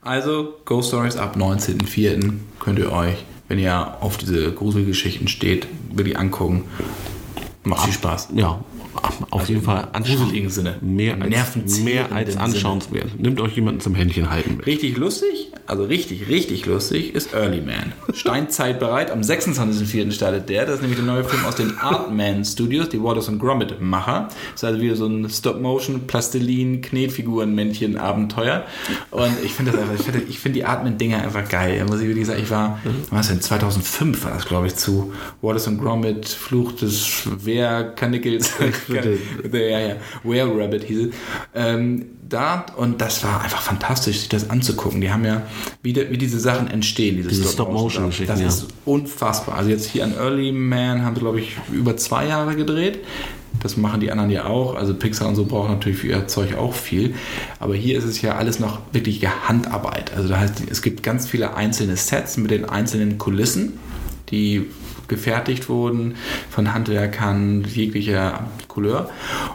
Also, 0.00 0.54
Ghost 0.64 0.88
Stories 0.88 1.16
ab 1.16 1.36
19.04. 1.36 2.32
könnt 2.60 2.78
ihr 2.78 2.92
euch, 2.92 3.24
wenn 3.48 3.58
ihr 3.58 3.96
auf 4.00 4.16
diese 4.16 4.52
Gruselgeschichten 4.52 5.28
steht, 5.28 5.66
wirklich 5.92 6.18
angucken. 6.18 6.64
Macht 7.64 7.84
viel 7.84 7.94
Spaß. 7.94 8.28
Ja, 8.34 8.60
auf 9.30 9.48
jeden 9.48 9.62
Fall 9.62 9.88
gruseligen 9.92 10.50
Sinne. 10.50 10.76
Mehr 10.80 11.16
als, 11.20 11.80
mehr 11.80 12.12
als 12.12 12.32
Sinne. 12.32 12.44
anschauenswert. 12.44 13.18
Nehmt 13.18 13.40
euch 13.40 13.56
jemanden 13.56 13.80
zum 13.80 13.94
Händchen 13.94 14.30
halten. 14.30 14.56
mit. 14.58 14.66
Richtig 14.66 14.96
lustig, 14.96 15.52
also 15.66 15.84
richtig, 15.84 16.28
richtig 16.28 16.66
lustig 16.66 17.14
ist 17.14 17.34
Early 17.34 17.60
Man. 17.60 17.92
Steinzeit 18.12 18.78
bereit. 18.78 19.10
Am 19.10 19.20
26.04. 19.20 20.12
startet 20.12 20.48
der. 20.48 20.66
Das 20.66 20.76
ist 20.76 20.80
nämlich 20.82 20.98
der 20.98 21.06
neue 21.06 21.24
Film 21.24 21.44
aus 21.44 21.56
den 21.56 21.78
Artman 21.78 22.44
Studios, 22.44 22.88
die 22.88 23.02
Wallace 23.02 23.28
und 23.28 23.38
Gromit 23.38 23.80
Macher. 23.80 24.28
Das 24.52 24.62
ist 24.62 24.64
also 24.64 24.80
wieder 24.80 24.96
so 24.96 25.06
ein 25.06 25.28
Stop-Motion, 25.28 26.06
Plastilin, 26.06 26.80
Knetfiguren-Männchen 26.82 27.96
Abenteuer. 27.96 28.64
Und 29.10 29.32
ich 29.44 29.52
finde 29.52 29.72
das 29.72 29.80
einfach, 29.80 29.94
ich 29.94 30.02
finde, 30.02 30.22
ich 30.28 30.38
finde 30.38 30.58
die 30.58 30.64
Artman-Dinger 30.64 31.22
einfach 31.22 31.48
geil. 31.48 31.78
Da 31.78 31.84
muss 31.84 32.00
ich 32.00 32.08
wirklich 32.08 32.26
sagen, 32.26 32.42
ich 32.42 32.50
war, 32.50 32.78
was 33.10 33.28
denn, 33.28 33.40
2005 33.40 34.24
war 34.24 34.32
das, 34.32 34.46
glaube 34.46 34.66
ich, 34.66 34.76
zu 34.76 35.12
Wallace 35.42 35.66
und 35.68 35.78
Gromit, 35.80 36.28
Fluch 36.28 36.72
des 36.72 37.26
Wehrkanickel, 38.92 39.70
ja, 39.70 39.80
ja, 39.80 39.96
Were 40.24 40.58
Rabbit 40.58 40.84
hieß 40.84 40.98
es. 41.08 41.14
Ähm, 41.54 42.06
da, 42.28 42.66
und 42.76 43.00
das 43.00 43.22
war 43.22 43.42
einfach 43.42 43.62
fantastisch, 43.62 44.18
sich 44.20 44.28
das 44.28 44.50
anzugucken. 44.50 45.00
Die 45.00 45.10
haben 45.10 45.24
ja, 45.24 45.42
wie, 45.82 45.92
de, 45.92 46.10
wie 46.10 46.18
diese 46.18 46.40
Sachen 46.40 46.68
entstehen, 46.68 47.16
diese, 47.16 47.28
Diese 47.28 47.48
Stop-Motion-Geschichten. 47.48 48.26
Das 48.26 48.38
Stop-Motion-Geschichten, 48.38 48.68
ist 48.68 48.84
unfassbar. 48.84 49.56
Also 49.56 49.70
jetzt 49.70 49.86
hier 49.86 50.04
an 50.04 50.14
Early 50.14 50.52
Man 50.52 51.04
haben 51.04 51.14
sie, 51.14 51.20
glaube 51.20 51.40
ich, 51.40 51.56
über 51.72 51.96
zwei 51.96 52.26
Jahre 52.26 52.56
gedreht. 52.56 53.00
Das 53.62 53.76
machen 53.76 54.00
die 54.00 54.10
anderen 54.10 54.30
ja 54.30 54.46
auch. 54.46 54.74
Also 54.74 54.94
Pixar 54.94 55.28
und 55.28 55.36
so 55.36 55.44
brauchen 55.46 55.70
natürlich 55.72 55.98
für 55.98 56.08
ihr 56.08 56.26
Zeug 56.26 56.56
auch 56.56 56.74
viel. 56.74 57.14
Aber 57.58 57.74
hier 57.74 57.96
ist 57.96 58.04
es 58.04 58.20
ja 58.22 58.36
alles 58.36 58.60
noch 58.60 58.80
wirkliche 58.92 59.48
Handarbeit. 59.48 60.12
Also 60.14 60.28
da 60.28 60.38
heißt, 60.38 60.62
es 60.70 60.82
gibt 60.82 61.02
ganz 61.02 61.26
viele 61.26 61.54
einzelne 61.54 61.96
Sets 61.96 62.36
mit 62.36 62.50
den 62.50 62.64
einzelnen 62.64 63.18
Kulissen, 63.18 63.78
die 64.30 64.66
gefertigt 65.08 65.68
wurden 65.68 66.14
von 66.50 66.72
Handwerkern 66.72 67.64
jeglicher 67.64 68.48
Couleur. 68.68 69.10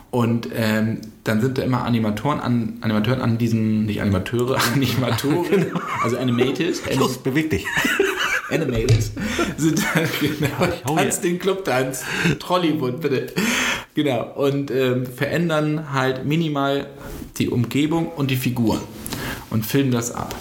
Und 0.09 0.49
ähm, 0.55 1.01
dann 1.23 1.41
sind 1.41 1.57
da 1.57 1.63
immer 1.63 1.83
Animatoren 1.83 2.39
an, 2.39 2.77
Animatoren 2.81 3.21
an 3.21 3.37
diesen, 3.37 3.85
nicht 3.85 4.01
Animateure, 4.01 4.57
Animatoren, 4.73 5.67
also 6.03 6.17
Animated, 6.17 6.81
Los, 6.97 7.17
beweg 7.17 7.49
dich. 7.49 7.65
Animators 8.51 9.11
sind 9.57 9.79
dann, 9.93 10.03
genau, 10.19 10.73
Oh, 10.87 10.95
Tanz 10.95 11.17
ja. 11.17 11.21
den 11.23 11.39
Clubtanz, 11.39 12.03
Trollywood, 12.39 12.99
bitte. 12.99 13.27
Genau, 13.93 14.23
und 14.35 14.71
ähm, 14.71 15.05
verändern 15.05 15.93
halt 15.93 16.25
minimal 16.25 16.87
die 17.37 17.49
Umgebung 17.49 18.07
und 18.07 18.29
die 18.31 18.35
Figuren 18.35 18.81
und 19.49 19.65
filmen 19.65 19.91
das 19.91 20.13
ab. 20.13 20.35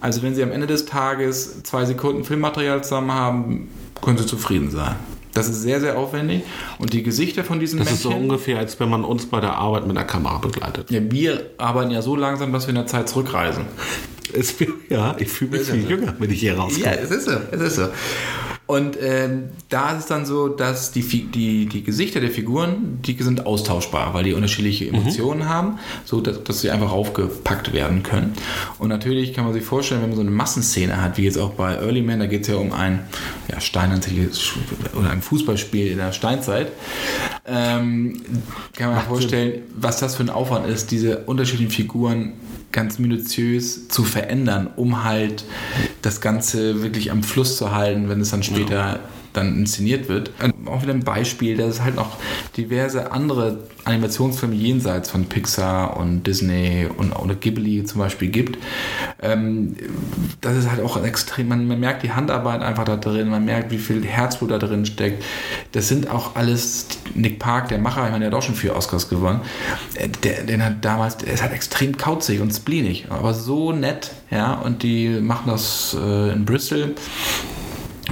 Also 0.00 0.22
wenn 0.22 0.34
sie 0.34 0.42
am 0.42 0.52
Ende 0.52 0.66
des 0.66 0.84
Tages 0.86 1.62
zwei 1.64 1.84
Sekunden 1.84 2.24
Filmmaterial 2.24 2.82
zusammen 2.84 3.12
haben, 3.12 3.68
können 4.00 4.18
sie 4.18 4.26
zufrieden 4.26 4.70
sein. 4.70 4.96
Das 5.34 5.48
ist 5.48 5.62
sehr, 5.62 5.80
sehr 5.80 5.96
aufwendig. 5.96 6.42
Und 6.78 6.92
die 6.92 7.02
Gesichter 7.02 7.44
von 7.44 7.60
diesen 7.60 7.78
Das 7.78 7.88
Männchen... 7.88 8.10
ist 8.10 8.16
so 8.16 8.18
ungefähr, 8.18 8.58
als 8.58 8.80
wenn 8.80 8.88
man 8.88 9.04
uns 9.04 9.26
bei 9.26 9.40
der 9.40 9.54
Arbeit 9.54 9.86
mit 9.86 9.96
einer 9.96 10.06
Kamera 10.06 10.38
begleitet. 10.38 10.90
ja, 10.90 11.00
wir 11.10 11.50
arbeiten 11.58 11.90
ja 11.90 12.02
so 12.02 12.16
langsam, 12.16 12.52
dass 12.52 12.66
wir 12.66 12.70
in 12.70 12.76
der 12.76 12.86
Zeit 12.86 13.08
zurückreisen. 13.08 13.64
Es, 14.32 14.54
ja, 14.88 15.14
ich 15.18 15.28
fühle 15.28 15.58
mich 15.58 15.68
viel 15.68 15.88
jünger, 15.88 16.14
wenn 16.18 16.30
ich 16.30 16.40
hier 16.40 16.56
rauskomme. 16.56 16.86
Ja, 16.86 16.92
es 16.92 17.10
ist 17.10 17.26
so, 17.26 17.32
es 17.50 17.60
ist 17.60 17.76
so. 17.76 17.88
Und 18.68 18.98
ähm, 19.00 19.44
da 19.70 19.92
ist 19.92 20.00
es 20.00 20.06
dann 20.06 20.26
so, 20.26 20.48
dass 20.48 20.92
die, 20.92 21.00
die, 21.00 21.64
die 21.64 21.82
Gesichter 21.82 22.20
der 22.20 22.30
Figuren, 22.30 23.00
die 23.00 23.14
sind 23.14 23.46
austauschbar, 23.46 24.12
weil 24.12 24.24
die 24.24 24.34
unterschiedliche 24.34 24.88
Emotionen 24.88 25.48
haben, 25.48 25.78
so 26.04 26.20
dass, 26.20 26.44
dass 26.44 26.60
sie 26.60 26.70
einfach 26.70 26.92
aufgepackt 26.92 27.72
werden 27.72 28.02
können. 28.02 28.34
Und 28.78 28.90
natürlich 28.90 29.32
kann 29.32 29.46
man 29.46 29.54
sich 29.54 29.64
vorstellen, 29.64 30.02
wenn 30.02 30.10
man 30.10 30.16
so 30.16 30.20
eine 30.20 30.30
Massenszene 30.30 31.00
hat, 31.00 31.16
wie 31.16 31.24
jetzt 31.24 31.38
auch 31.38 31.54
bei 31.54 31.76
Early 31.76 32.02
Man, 32.02 32.18
da 32.18 32.26
geht 32.26 32.42
es 32.42 32.48
ja 32.48 32.56
um 32.56 32.72
ein 32.72 33.08
ja, 33.50 33.58
steinantiges 33.58 34.52
oder 34.94 35.12
ein 35.12 35.22
Fußballspiel 35.22 35.86
in 35.90 35.96
der 35.96 36.12
Steinzeit, 36.12 36.70
ähm, 37.46 38.20
kann 38.76 38.90
man 38.90 38.98
sich 38.98 39.08
vorstellen, 39.08 39.62
was 39.76 39.98
das 39.98 40.16
für 40.16 40.24
ein 40.24 40.30
Aufwand 40.30 40.68
ist, 40.68 40.90
diese 40.90 41.20
unterschiedlichen 41.20 41.70
Figuren 41.70 42.34
ganz 42.72 42.98
minutiös 42.98 43.88
zu 43.88 44.04
verändern, 44.04 44.68
um 44.76 45.04
halt 45.04 45.44
das 46.02 46.20
Ganze 46.20 46.82
wirklich 46.82 47.10
am 47.10 47.22
Fluss 47.22 47.56
zu 47.56 47.72
halten, 47.72 48.08
wenn 48.08 48.20
es 48.20 48.30
dann 48.30 48.42
später 48.42 49.00
dann 49.38 49.56
inszeniert 49.56 50.08
wird. 50.08 50.32
Und 50.42 50.68
auch 50.68 50.82
wieder 50.82 50.92
ein 50.92 51.04
Beispiel, 51.04 51.56
dass 51.56 51.74
es 51.74 51.82
halt 51.82 51.96
noch 51.96 52.16
diverse 52.56 53.12
andere 53.12 53.58
Animationsfilme 53.84 54.54
jenseits 54.54 55.10
von 55.10 55.24
Pixar 55.24 55.96
und 55.96 56.24
Disney 56.24 56.86
und 56.96 57.12
oder 57.12 57.34
Ghibli 57.34 57.84
zum 57.84 58.00
Beispiel 58.00 58.28
gibt. 58.28 58.58
Ähm, 59.22 59.76
das 60.40 60.56
ist 60.56 60.70
halt 60.70 60.82
auch 60.82 61.02
extrem, 61.02 61.48
man, 61.48 61.66
man 61.66 61.80
merkt 61.80 62.02
die 62.02 62.12
Handarbeit 62.12 62.62
einfach 62.62 62.84
da 62.84 62.96
drin, 62.96 63.28
man 63.28 63.44
merkt, 63.44 63.70
wie 63.70 63.78
viel 63.78 64.04
Herzblut 64.04 64.50
da 64.50 64.58
drin 64.58 64.84
steckt. 64.84 65.24
Das 65.72 65.88
sind 65.88 66.10
auch 66.10 66.36
alles, 66.36 66.86
Nick 67.14 67.38
Park, 67.38 67.68
der 67.68 67.78
Macher, 67.78 68.04
ich 68.04 68.10
meine, 68.10 68.26
der 68.26 68.32
hat 68.32 68.38
auch 68.38 68.46
schon 68.46 68.54
vier 68.54 68.76
Oscars 68.76 69.08
gewonnen, 69.08 69.40
äh, 69.94 70.08
der, 70.22 70.44
den 70.44 70.62
hat 70.62 70.84
damals, 70.84 71.16
der 71.16 71.32
ist 71.32 71.42
halt 71.42 71.52
extrem 71.52 71.96
kauzig 71.96 72.40
und 72.40 72.52
spleenig, 72.52 73.06
aber 73.08 73.34
so 73.34 73.72
nett, 73.72 74.12
ja, 74.30 74.54
und 74.54 74.82
die 74.82 75.08
machen 75.20 75.44
das 75.46 75.96
äh, 75.98 76.32
in 76.32 76.44
Bristol. 76.44 76.94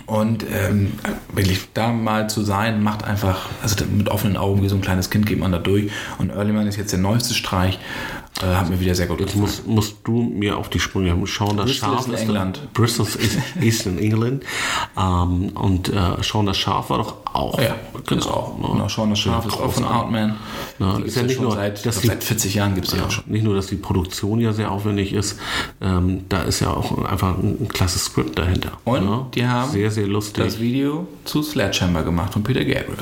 Und 0.07 0.45
ähm, 0.49 0.93
wirklich 1.33 1.69
da 1.75 1.93
mal 1.93 2.31
zu 2.31 2.43
sein, 2.43 2.81
macht 2.83 3.05
einfach, 3.05 3.49
also 3.61 3.85
mit 3.87 4.09
offenen 4.09 4.37
Augen 4.37 4.63
wie 4.63 4.69
so 4.69 4.77
ein 4.77 4.81
kleines 4.81 5.11
Kind 5.11 5.27
geht 5.27 5.41
man 5.41 5.51
da 5.51 5.59
durch. 5.59 5.91
Und 6.19 6.31
Earlyman 6.31 6.69
ist 6.69 6.77
jetzt 6.77 6.93
der 6.93 7.01
neueste 7.01 7.35
Streich. 7.35 7.79
Äh, 8.43 8.47
hat 8.55 8.69
mir 8.69 8.79
wieder 8.81 8.95
sehr 8.95 9.07
gut 9.07 9.21
Jetzt 9.21 9.33
gefallen. 9.33 9.43
musst, 9.47 9.67
musst 9.67 9.97
du 10.05 10.13
mir 10.23 10.59
auf 10.59 10.69
die 10.69 10.79
Sprünge. 10.81 11.27
Schauen 11.27 11.57
das 11.57 11.67
Bristol 11.67 11.89
Schaf 11.91 12.01
ist 12.01 12.07
in 12.09 12.13
da- 12.15 12.21
England. 12.23 12.61
Bristol 12.75 13.07
ist, 13.07 13.39
ist 13.61 13.87
in 13.87 13.99
England. 13.99 14.45
Ähm, 14.97 15.49
und 15.55 15.89
äh, 15.89 16.23
Schauen 16.23 16.47
das 16.47 16.59
Schaf 16.59 16.91
war 16.91 16.99
doch 16.99 17.15
auch. 17.33 17.59
Ja, 17.61 17.77
genau. 18.07 18.27
Auch, 18.27 18.57
genau. 18.73 18.89
Sean 18.89 19.11
das 19.11 19.19
Schaf 19.21 19.47
ist 19.47 19.55
auch 19.55 19.73
von 19.73 19.85
Artman. 19.85 20.37
Ja, 20.79 20.97
Die 20.99 21.03
ist 21.05 21.17
ja 21.17 21.23
ja 21.23 21.29
nicht 21.29 21.41
nur, 21.41 21.53
seit, 21.53 21.85
dass 21.87 22.01
die- 22.01 22.07
seit 22.09 22.23
40 22.25 22.55
Jahren 22.55 22.75
gibt 22.75 22.89
es 22.89 22.95
die 22.95 23.01
auch 23.01 23.11
schon. 23.11 23.25
Nicht 23.27 23.45
nur, 23.45 23.55
dass 23.55 23.69
die 23.69 23.77
Produktion 23.77 24.41
ja 24.41 24.53
sehr 24.53 24.71
aufwendig 24.71 25.13
ist, 25.13 25.39
ähm, 25.81 26.25
da 26.29 26.43
ist 26.43 26.61
ja 26.61 26.71
auch 26.71 27.05
einfach 27.05 27.39
ein, 27.39 27.57
ein 27.63 27.69
klasse 27.69 27.99
Skript 27.99 28.39
dahinter. 28.39 28.73
Und 28.85 29.05
ja? 29.05 29.27
die 29.35 29.47
haben 29.47 29.71
sehr, 29.71 29.91
sehr 29.91 30.07
lustig. 30.07 30.45
das 30.45 30.59
Video 30.61 31.07
zu 31.25 31.43
Sledgehammer 31.43 32.03
gemacht 32.03 32.33
von 32.35 32.43
Peter 32.43 32.65
Gabriel. 32.65 32.97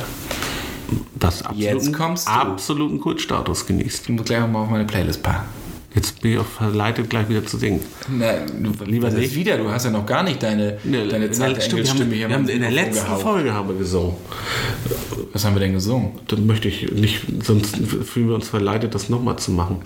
Das 1.19 1.43
absoluten, 1.43 1.95
absoluten 2.27 3.01
Kultstatus 3.01 3.67
genießt. 3.67 4.05
Ich 4.05 4.09
muss 4.11 4.25
gleich 4.25 4.47
mal 4.47 4.63
auf 4.63 4.71
meine 4.71 4.85
Playlist 4.85 5.23
packen. 5.23 5.49
Jetzt 5.95 6.21
bin 6.21 6.33
ich 6.33 6.39
auch 6.39 6.45
verleitet, 6.45 7.09
gleich 7.09 7.29
wieder 7.29 7.47
zu 7.47 7.57
singen. 7.57 7.81
Na, 8.09 8.33
du, 8.47 8.85
Lieber 8.85 9.11
nicht. 9.11 9.33
wieder, 9.37 9.57
du 9.57 9.71
hast 9.71 9.85
ja 9.85 9.91
noch 9.91 10.05
gar 10.05 10.25
nicht 10.25 10.43
deine, 10.43 10.79
deine 10.83 11.33
Stimmt, 11.33 11.39
wir 11.39 11.47
haben, 11.47 11.61
Engelstimme 11.61 12.15
hier 12.15 12.29
wir 12.29 12.35
haben 12.35 12.49
in 12.49 12.61
der 12.63 12.71
letzten 12.73 13.05
gehauen. 13.05 13.21
Folge 13.21 13.55
haben 13.55 13.69
wir 13.69 13.77
gesungen. 13.77 14.15
Was 15.33 15.45
haben 15.45 15.55
wir 15.55 15.61
denn 15.61 15.73
gesungen? 15.73 16.19
Dann 16.27 16.47
möchte 16.47 16.67
ich 16.67 16.91
nicht, 16.91 17.23
sonst 17.45 17.77
fühlen 17.77 18.29
wir 18.29 18.35
uns 18.35 18.49
verleitet, 18.49 18.95
das 18.97 19.09
nochmal 19.09 19.39
zu 19.39 19.53
machen. 19.53 19.79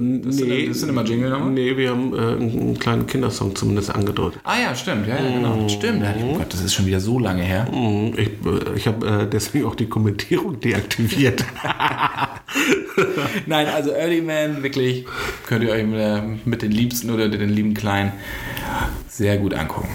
Cinema, 0.00 0.16
oder? 0.18 0.26
Das 0.26 0.36
Cine- 0.36 0.68
das 0.68 0.80
Cinema-Jingle 0.80 1.30
nochmal? 1.30 1.50
Nee, 1.50 1.76
wir 1.76 1.90
haben 1.90 2.14
äh, 2.14 2.18
einen, 2.18 2.60
einen 2.60 2.78
kleinen 2.78 3.06
Kindersong 3.06 3.54
zumindest 3.54 3.94
angedeutet. 3.94 4.40
Ah 4.44 4.58
ja, 4.60 4.74
stimmt, 4.74 5.06
ja, 5.06 5.16
ja 5.16 5.30
genau. 5.30 5.68
Stimmt, 5.68 6.02
ja, 6.02 6.14
oh 6.28 6.34
Gott, 6.38 6.52
das 6.52 6.62
ist 6.62 6.74
schon 6.74 6.86
wieder 6.86 7.00
so 7.00 7.18
lange 7.18 7.42
her. 7.42 7.66
Mhm, 7.70 8.14
Ich, 8.16 8.28
äh, 8.28 8.76
ich 8.76 8.86
habe 8.86 9.06
äh, 9.06 9.26
deswegen 9.30 9.66
auch 9.66 9.74
die 9.74 9.86
Kommentierung 9.86 10.58
deaktiviert. 10.60 11.44
Nein, 13.46 13.66
also 13.68 13.90
Early 13.92 14.20
Man, 14.22 14.62
wirklich, 14.62 15.04
könnt 15.46 15.64
ihr 15.64 15.70
euch 15.70 15.84
mit, 15.84 15.98
der- 15.98 16.24
mit 16.44 16.62
den 16.62 16.70
Liebsten 16.72 17.10
oder 17.10 17.28
den 17.28 17.50
lieben 17.50 17.74
Kleinen 17.74 18.12
sehr 19.08 19.36
gut 19.38 19.54
angucken. 19.54 19.88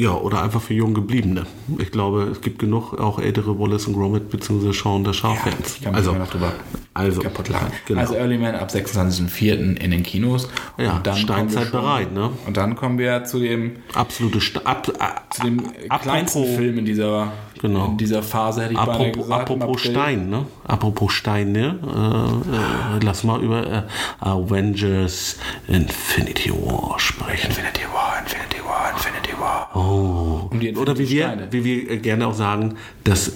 Ja, 0.00 0.14
oder 0.14 0.42
einfach 0.42 0.62
für 0.62 0.72
jung 0.74 0.94
gebliebene. 0.94 1.44
Ich 1.78 1.90
glaube, 1.90 2.22
es 2.32 2.40
gibt 2.40 2.58
genug 2.58 2.94
auch 2.98 3.18
ältere 3.18 3.58
Wallace 3.58 3.86
und 3.86 3.94
Gromit 3.94 4.30
bzw. 4.30 4.72
Sean 4.72 5.04
der 5.04 5.12
Schaffans. 5.12 5.78
also, 5.92 6.16
also, 6.94 7.20
kaputt 7.20 7.48
lachen. 7.50 7.70
Genau. 7.86 8.00
Also 8.00 8.14
Early 8.14 8.38
Man 8.38 8.54
ab 8.54 8.70
26.04. 8.70 9.76
in 9.76 9.90
den 9.90 10.02
Kinos. 10.02 10.46
Und 10.76 10.84
Ja, 10.84 11.00
wir 11.04 11.14
Steinzeit 11.14 11.64
schon- 11.64 11.72
bereit, 11.72 12.12
ne? 12.12 12.30
Und 12.46 12.56
dann 12.56 12.76
kommen 12.76 12.98
wir 12.98 13.24
zu 13.24 13.38
dem, 13.40 13.72
absolute 13.94 14.40
Sta 14.40 14.60
ab, 14.64 14.90
ab, 14.98 15.26
zu 15.34 15.42
dem 15.42 15.62
kleinsten 16.00 16.44
Film 16.56 16.78
in 16.78 16.84
dieser, 16.86 17.32
Genau. 17.60 17.86
in 17.86 17.96
dieser 17.98 18.22
Phase, 18.22 18.62
hätte 18.62 18.72
ich 18.72 18.78
beinahe 18.78 18.94
Apropos, 18.94 19.22
gesagt. 19.22 19.50
im 19.50 19.62
apropos. 19.62 19.80
Stein, 19.82 20.30
ne? 20.30 20.46
Apropos 20.66 21.12
Steine, 21.12 21.78
äh, 21.82 22.96
äh, 22.96 23.04
lass 23.04 23.22
mal 23.24 23.42
über 23.42 23.66
äh, 23.66 23.82
Avengers 24.20 25.36
Infinity 25.68 26.50
War 26.50 26.98
sprechen. 26.98 27.48
Infinity 27.48 27.82
War, 27.92 28.18
Infinity 28.22 28.64
War, 28.66 28.92
Infinity 28.92 29.38
War. 29.38 29.70
Oh. 29.74 30.48
Um 30.50 30.58
die 30.60 30.74
Oder 30.74 30.96
wie 30.98 31.08
wir, 31.10 31.26
Steine. 31.26 31.48
wie 31.50 31.64
wir 31.64 31.96
gerne 31.98 32.26
auch 32.26 32.34
sagen, 32.34 32.76
das 33.04 33.32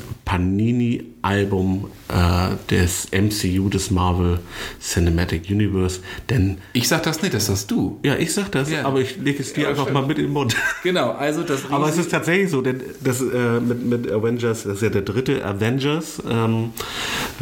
Panini-Album 1.25 1.91
äh, 2.09 2.55
des 2.71 3.09
MCU, 3.13 3.69
des 3.69 3.91
Marvel 3.91 4.39
Cinematic 4.81 5.51
Universe. 5.51 6.01
Denn, 6.31 6.59
Ich 6.73 6.89
sag 6.89 7.03
das 7.03 7.23
nicht, 7.23 7.35
das 7.35 7.47
sagst 7.47 7.71
du. 7.71 7.99
ja, 8.05 8.17
ich 8.17 8.33
sag 8.33 8.53
das, 8.53 8.71
Ja. 8.71 8.85
aber 8.85 9.01
ich 9.01 9.17
lege 9.17 9.41
es 9.43 9.53
dir 9.53 9.63
Ja, 9.65 9.69
einfach 9.71 9.85
stimmt. 9.85 9.95
mal 10.01 10.07
mit 10.07 10.19
in 10.19 10.25
den 10.27 10.33
Mund. 10.33 10.55
Genau, 10.83 11.13
also 11.13 11.43
das 11.43 11.63
Aber 11.71 11.89
es 11.89 11.97
ist 11.99 12.11
tatsächlich 12.11 12.51
so, 12.51 12.61
denn 12.63 12.83
das 13.03 13.21
äh, 13.21 13.61
mit, 13.61 13.85
mit 13.85 14.11
Avengers, 14.13 14.65
das 14.65 14.77
ist 14.77 14.83
ja 14.83 14.91
der 14.91 15.03
dritte 15.03 15.45
Avengers. 15.45 16.23
Ähm, 16.29 16.71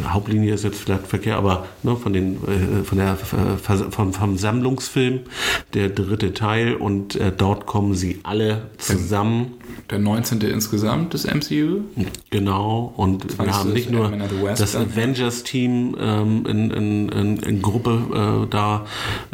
Hauptlinie 0.05 0.53
ist 0.53 0.63
jetzt 0.63 0.79
vielleicht 0.79 1.07
Verkehr, 1.07 1.37
aber 1.37 1.67
ne, 1.83 1.95
von 1.95 2.13
den 2.13 2.35
äh, 2.35 2.83
von 2.83 2.97
der 2.97 3.13
äh, 3.13 3.57
vom, 3.91 4.13
vom 4.13 4.37
Sammlungsfilm 4.37 5.21
der 5.73 5.89
dritte 5.89 6.33
Teil 6.33 6.75
und 6.75 7.15
äh, 7.15 7.31
dort 7.35 7.65
kommen 7.65 7.95
sie 7.95 8.19
alle 8.23 8.69
zusammen. 8.77 9.53
der 9.89 9.99
19. 9.99 10.41
insgesamt 10.41 11.13
des 11.13 11.25
MCU. 11.25 11.81
Genau, 12.29 12.93
und 12.97 13.37
wir 13.37 13.53
haben 13.53 13.73
nicht 13.73 13.91
nur 13.91 14.11
das? 14.55 14.75
Avengers-Team 14.75 15.95
ähm, 15.99 16.45
in, 16.47 16.71
in, 16.71 17.09
in, 17.09 17.37
in 17.37 17.61
Gruppe 17.61 18.43
äh, 18.43 18.49
da, 18.49 18.85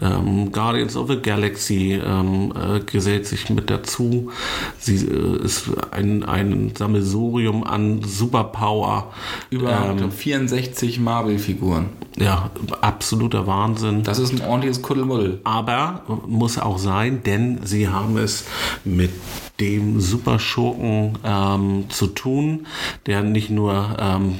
ähm, 0.01 0.51
Guardians 0.51 0.95
of 0.95 1.09
the 1.09 1.17
Galaxy 1.21 1.99
ähm, 2.03 2.53
äh, 2.55 2.79
gesellt 2.79 3.25
sich 3.25 3.49
mit 3.49 3.69
dazu. 3.69 4.31
Sie 4.79 4.95
äh, 4.95 5.43
ist 5.43 5.69
ein, 5.91 6.23
ein 6.23 6.71
Sammelsurium 6.77 7.63
an 7.63 8.01
Superpower. 8.03 9.11
Über 9.49 9.95
ähm, 9.99 10.11
64 10.49 10.99
Marvel-Figuren. 10.99 11.89
ja, 12.17 12.49
absoluter 12.81 13.47
Wahnsinn. 13.47 14.03
Das 14.03 14.19
ist 14.19 14.33
ein 14.33 14.41
ordentliches 14.41 14.81
Kuddelmuddel. 14.81 15.41
Aber 15.43 16.03
muss 16.27 16.57
auch 16.57 16.77
sein, 16.77 17.23
denn 17.23 17.59
sie 17.63 17.87
haben 17.87 18.17
es 18.17 18.45
mit 18.83 19.11
dem 19.59 19.99
Superschurken 19.99 21.17
ähm, 21.23 21.85
zu 21.89 22.07
tun, 22.07 22.65
der 23.05 23.23
nicht 23.23 23.49
nur 23.49 23.97
ähm, 23.99 24.35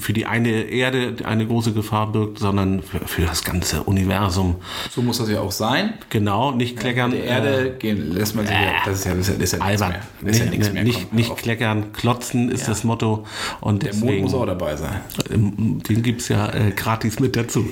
für 0.00 0.12
die 0.12 0.26
eine 0.26 0.48
Erde 0.62 1.16
eine 1.24 1.46
große 1.46 1.72
Gefahr 1.72 2.12
birgt, 2.12 2.38
sondern 2.38 2.82
für, 2.82 3.00
für 3.00 3.22
das 3.22 3.44
ganze 3.44 3.82
Universum. 3.82 4.56
So 4.90 5.02
muss 5.02 5.18
das 5.18 5.28
ja 5.30 5.40
auch 5.40 5.52
sein. 5.52 5.94
Genau, 6.10 6.52
nicht 6.52 6.76
kleckern. 6.76 7.10
Der 7.10 7.24
Erde 7.24 7.76
gehen 7.78 8.12
lässt 8.12 8.34
man 8.36 8.46
sich 8.46 8.54
ja, 8.54 8.72
das 8.84 9.00
ist 9.00 9.04
ja, 9.06 9.14
das 9.14 9.28
ist 9.28 9.28
ja, 9.28 9.34
das 9.38 9.44
ist 9.44 9.52
ja 9.52 9.66
nichts 9.66 9.82
albern. 9.82 9.90
mehr. 9.90 10.00
Das 10.22 10.30
ist 10.30 10.38
ja 10.38 10.44
Nicht, 10.46 10.58
nichts 10.58 10.72
mehr. 10.72 10.84
nicht, 10.84 11.12
nicht 11.12 11.36
kleckern, 11.36 11.92
klotzen 11.92 12.50
ist 12.50 12.62
Ja. 12.62 12.68
das 12.68 12.84
Motto. 12.84 13.24
Und 13.60 13.82
Der 13.82 13.92
Mond 13.94 14.02
deswegen, 14.04 14.22
muss 14.22 14.34
auch 14.34 14.46
dabei 14.46 14.76
sein. 14.76 15.00
Ähm, 15.32 15.82
Den 15.88 16.02
gibt 16.02 16.22
es 16.22 16.28
ja 16.28 16.48
äh, 16.52 16.70
gratis 16.74 17.20
mit 17.20 17.36
dazu. 17.36 17.66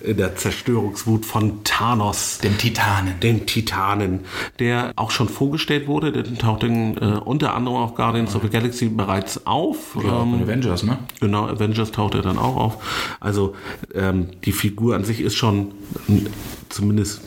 In 0.00 0.16
der 0.16 0.36
Zerstörungswut 0.36 1.24
von 1.26 1.62
Thanos. 1.64 2.38
Den 2.38 2.56
Titanen. 2.58 3.18
Den 3.20 3.46
Titanen, 3.46 4.20
der 4.58 4.92
auch 4.96 5.10
schon 5.10 5.28
vorgestellt 5.28 5.86
wurde, 5.86 6.05
der 6.12 6.24
taucht 6.38 6.62
in, 6.64 6.96
äh, 6.96 7.18
unter 7.24 7.54
anderem 7.54 7.76
auf 7.78 7.94
Guardians 7.94 8.34
of 8.34 8.42
the 8.42 8.48
Galaxy 8.48 8.88
bereits 8.88 9.46
auf. 9.46 9.96
Ja, 10.02 10.22
Ähm, 10.22 10.42
Avengers, 10.42 10.82
ne? 10.82 10.98
Genau, 11.20 11.46
Avengers 11.46 11.92
taucht 11.92 12.14
er 12.14 12.22
dann 12.22 12.38
auch 12.38 12.56
auf. 12.56 13.16
Also 13.20 13.54
ähm, 13.94 14.28
die 14.44 14.52
Figur 14.52 14.94
an 14.94 15.04
sich 15.04 15.20
ist 15.20 15.34
schon 15.36 15.72
zumindest 16.68 17.22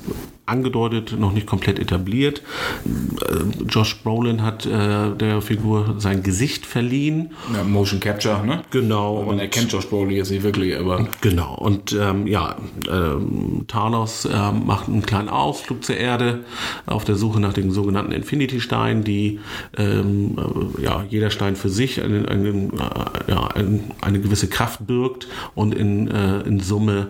angedeutet, 0.49 1.17
noch 1.17 1.33
nicht 1.33 1.47
komplett 1.47 1.79
etabliert. 1.79 2.41
Äh, 2.85 3.63
Josh 3.67 4.01
Brolin 4.03 4.41
hat 4.43 4.65
äh, 4.65 5.15
der 5.15 5.41
Figur 5.41 5.95
sein 5.97 6.23
Gesicht 6.23 6.65
verliehen. 6.65 7.31
Ja, 7.53 7.63
Motion 7.63 7.99
Capture, 7.99 8.45
ne? 8.45 8.63
Genau. 8.71 9.23
Man 9.23 9.39
erkennt 9.39 9.71
Josh 9.71 9.87
Brolin 9.87 10.15
jetzt 10.15 10.31
nicht 10.31 10.43
wirklich, 10.43 10.77
aber 10.77 11.07
Genau, 11.21 11.55
und 11.55 11.95
ähm, 11.99 12.27
ja, 12.27 12.55
ähm, 12.89 13.65
Thanos 13.67 14.25
ähm, 14.25 14.65
macht 14.65 14.87
einen 14.87 15.05
kleinen 15.05 15.29
Ausflug 15.29 15.83
zur 15.83 15.97
Erde 15.97 16.43
auf 16.85 17.05
der 17.05 17.15
Suche 17.15 17.39
nach 17.39 17.53
den 17.53 17.71
sogenannten 17.71 18.11
Infinity-Steinen, 18.11 19.03
die 19.03 19.39
ähm, 19.77 20.37
äh, 20.77 20.83
ja, 20.83 21.05
jeder 21.09 21.29
Stein 21.29 21.55
für 21.55 21.69
sich 21.69 22.01
einen, 22.01 22.25
einen, 22.25 22.71
äh, 22.73 23.31
ja, 23.31 23.47
ein, 23.47 23.91
eine 24.01 24.19
gewisse 24.19 24.47
Kraft 24.47 24.87
birgt 24.87 25.27
und 25.55 25.73
in, 25.73 26.07
äh, 26.07 26.41
in 26.41 26.59
Summe 26.59 27.09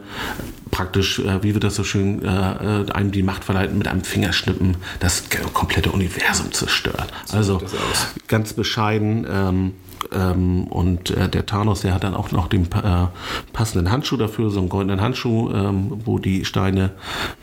praktisch, 0.79 1.19
äh, 1.19 1.43
wie 1.43 1.53
wird 1.53 1.65
das 1.65 1.75
so 1.75 1.83
schön, 1.83 2.23
äh, 2.23 2.83
äh, 2.83 2.91
einem 2.93 3.11
die 3.11 3.21
Macht 3.21 3.43
verleiht, 3.43 3.75
mit 3.75 3.89
einem 3.89 4.01
Fingerschnippen 4.01 4.77
das 5.01 5.25
komplette 5.53 5.91
Universum 5.91 6.53
zerstört. 6.53 7.11
Also 7.33 7.61
ganz 8.29 8.53
bescheiden. 8.53 9.27
Ähm, 9.29 9.73
ähm, 10.13 10.67
und 10.67 11.11
äh, 11.11 11.27
der 11.27 11.45
Thanos, 11.45 11.81
der 11.81 11.93
hat 11.93 12.05
dann 12.05 12.15
auch 12.15 12.31
noch 12.31 12.47
den 12.47 12.63
äh, 12.71 13.07
passenden 13.51 13.91
Handschuh 13.91 14.15
dafür, 14.15 14.49
so 14.51 14.61
einen 14.61 14.69
goldenen 14.69 15.01
Handschuh, 15.01 15.51
ähm, 15.51 15.99
wo 16.05 16.17
die 16.17 16.45
Steine, 16.45 16.91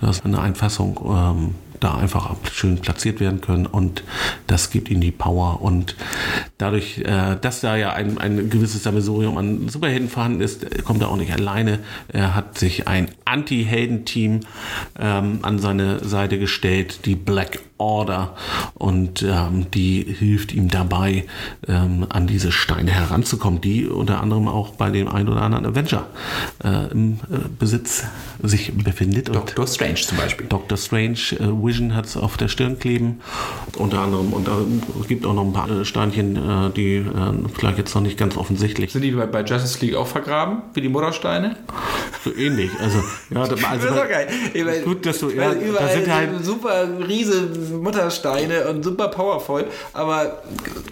das 0.01 0.17
ist 0.17 0.25
eine 0.25 0.41
Einfassung, 0.41 0.99
ähm, 1.05 1.55
da 1.81 1.95
einfach 1.95 2.35
schön 2.53 2.79
platziert 2.79 3.21
werden 3.21 3.41
können 3.41 3.67
und 3.67 4.03
das 4.47 4.71
gibt 4.71 4.91
ihnen 4.91 5.01
die 5.01 5.11
Power 5.11 5.61
und 5.63 5.97
dadurch, 6.59 6.99
äh, 6.99 7.37
dass 7.41 7.61
da 7.61 7.77
ja 7.77 7.93
ein, 7.93 8.19
ein 8.19 8.51
gewisses 8.51 8.83
Sammelsurium 8.83 9.37
an 9.37 9.69
Superhelden 9.69 10.09
vorhanden 10.09 10.41
ist, 10.41 10.65
äh, 10.65 10.83
kommt 10.83 11.03
er 11.03 11.09
auch 11.09 11.17
nicht 11.17 11.33
alleine. 11.33 11.81
Er 12.09 12.35
hat 12.35 12.59
sich 12.59 12.89
ein 12.89 13.09
Anti-Helden-Team 13.25 14.41
ähm, 14.99 15.39
an 15.43 15.59
seine 15.59 16.05
Seite 16.05 16.39
gestellt, 16.39 17.01
die 17.05 17.15
Black 17.15 17.61
Order 17.79 18.35
und 18.75 19.23
ähm, 19.23 19.71
die 19.73 20.03
hilft 20.03 20.53
ihm 20.53 20.69
dabei, 20.69 21.25
ähm, 21.69 22.07
an 22.09 22.27
diese 22.27 22.53
Steine 22.53 22.91
heranzukommen, 22.91 23.61
die 23.61 23.87
unter 23.87 24.21
anderem 24.21 24.49
auch 24.49 24.71
bei 24.71 24.91
dem 24.91 25.09
ein 25.09 25.29
oder 25.29 25.43
anderen 25.43 25.67
Avenger 25.67 26.07
äh, 26.65 26.91
im 26.91 27.15
äh, 27.31 27.39
Besitz 27.59 28.05
sich 28.43 28.73
befindet. 28.77 29.29
Und 29.29 29.37
Doctor 29.37 29.67
Strange 29.67 29.97
zum 29.97 30.19
Beispiel. 30.19 30.47
Doctor 30.47 30.79
Strange, 30.79 31.19
äh, 31.39 31.47
Vision 31.47 31.95
hat 31.95 32.07
es 32.07 32.17
auf 32.17 32.37
der 32.37 32.49
Stirn 32.49 32.79
kleben, 32.79 33.21
unter 33.77 34.01
anderem. 34.01 34.33
Und 34.33 34.49
es 35.01 35.09
gibt 35.09 35.27
auch 35.27 35.35
noch 35.35 35.45
ein 35.45 35.53
paar 35.53 35.85
Steinchen, 35.85 36.37
äh, 36.37 36.71
die 36.71 36.97
äh, 36.97 37.05
vielleicht 37.55 37.79
jetzt 37.79 37.95
noch 37.95 38.03
nicht 38.03 38.17
ganz 38.17 38.37
offensichtlich 38.37 38.93
Sind 38.93 39.03
die 39.03 39.13
bei, 39.13 39.27
bei 39.27 39.43
Justice 39.43 39.85
League 39.85 39.97
auch 39.97 40.07
vergraben, 40.07 40.63
wie 40.75 40.81
die 40.81 40.89
Muttersteine? 40.89 41.57
so 42.27 42.35
ähnlich. 42.35 42.71
Also, 42.81 42.99
ja, 43.31 43.41
also 43.41 43.57
Das 43.57 43.85
ist 43.85 43.91
doch 43.91 44.09
geil. 44.09 44.29
Ich 44.53 44.65
meine, 44.65 44.81
gut, 44.83 45.07
dass 45.07 45.19
du, 45.19 45.31
ja, 45.31 45.55
da 45.55 45.89
sind 45.89 46.13
halt, 46.13 46.45
super 46.45 46.87
riese 47.07 47.49
Muttersteine 47.71 48.69
und 48.69 48.83
super 48.83 49.09
powervoll, 49.09 49.67
aber 49.93 50.43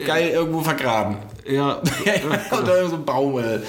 geil 0.05 0.31
irgendwo 0.31 0.61
vergraben. 0.61 1.17
ja, 1.49 1.73
Unter 2.51 2.77
irgendeinem 2.77 2.91
so 2.91 2.99
Baum. 3.05 3.39
äh. 3.39 3.61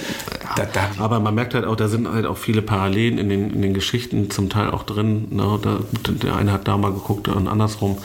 Da, 0.56 0.66
da, 0.72 1.04
Aber 1.04 1.20
man 1.20 1.36
merkt 1.36 1.54
halt 1.54 1.66
auch, 1.66 1.76
da 1.76 1.88
sind 1.88 2.08
halt 2.12 2.26
auch 2.26 2.38
viele 2.38 2.62
Parallelen 2.62 3.18
in 3.18 3.30
den, 3.30 3.54
in 3.54 3.62
den 3.62 3.74
Geschichten 3.74 4.30
zum 4.30 4.50
Teil 4.50 4.70
auch 4.70 4.84
drin. 4.84 5.28
Ne? 5.32 5.60
Da, 5.62 5.80
der 6.12 6.36
eine 6.36 6.52
hat 6.52 6.68
da 6.68 6.78
mal 6.78 6.94
geguckt 6.94 7.28
und 7.28 7.48
andersrum. 7.48 7.98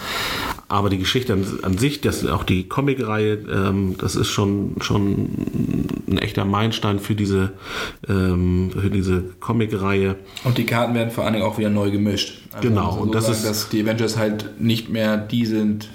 Aber 0.69 0.89
die 0.89 0.99
Geschichte 0.99 1.33
an, 1.33 1.45
an 1.63 1.79
sich, 1.79 2.01
das 2.01 2.25
auch 2.27 2.45
die 2.45 2.69
Comicreihe, 2.69 3.39
ähm, 3.51 3.97
das 3.99 4.15
ist 4.15 4.29
schon, 4.29 4.77
schon 4.81 5.89
ein 6.09 6.19
echter 6.19 6.45
Meilenstein 6.45 7.01
für 7.01 7.15
diese, 7.17 7.53
ähm, 8.09 8.71
für 8.73 8.91
diese 8.91 9.25
Comicreihe. 9.41 10.15
Und 10.45 10.59
die 10.59 10.67
Karten 10.67 10.95
werden 10.95 11.11
vor 11.11 11.25
allen 11.25 11.35
Dingen 11.35 11.45
auch 11.45 11.59
wieder 11.59 11.71
neu 11.71 11.91
gemischt. 11.91 12.40
Also 12.53 12.69
Genau, 12.69 12.87
muss 12.93 12.97
und 13.01 13.07
so 13.09 13.13
das 13.13 13.25
sagen, 13.25 13.37
ist- 13.39 13.47
dass 13.47 13.69
die 13.69 13.83
Avengers 13.83 14.17
halt 14.17 14.61
nicht 14.61 14.89
mehr 14.89 15.17
die 15.17 15.47
sind, 15.47 15.89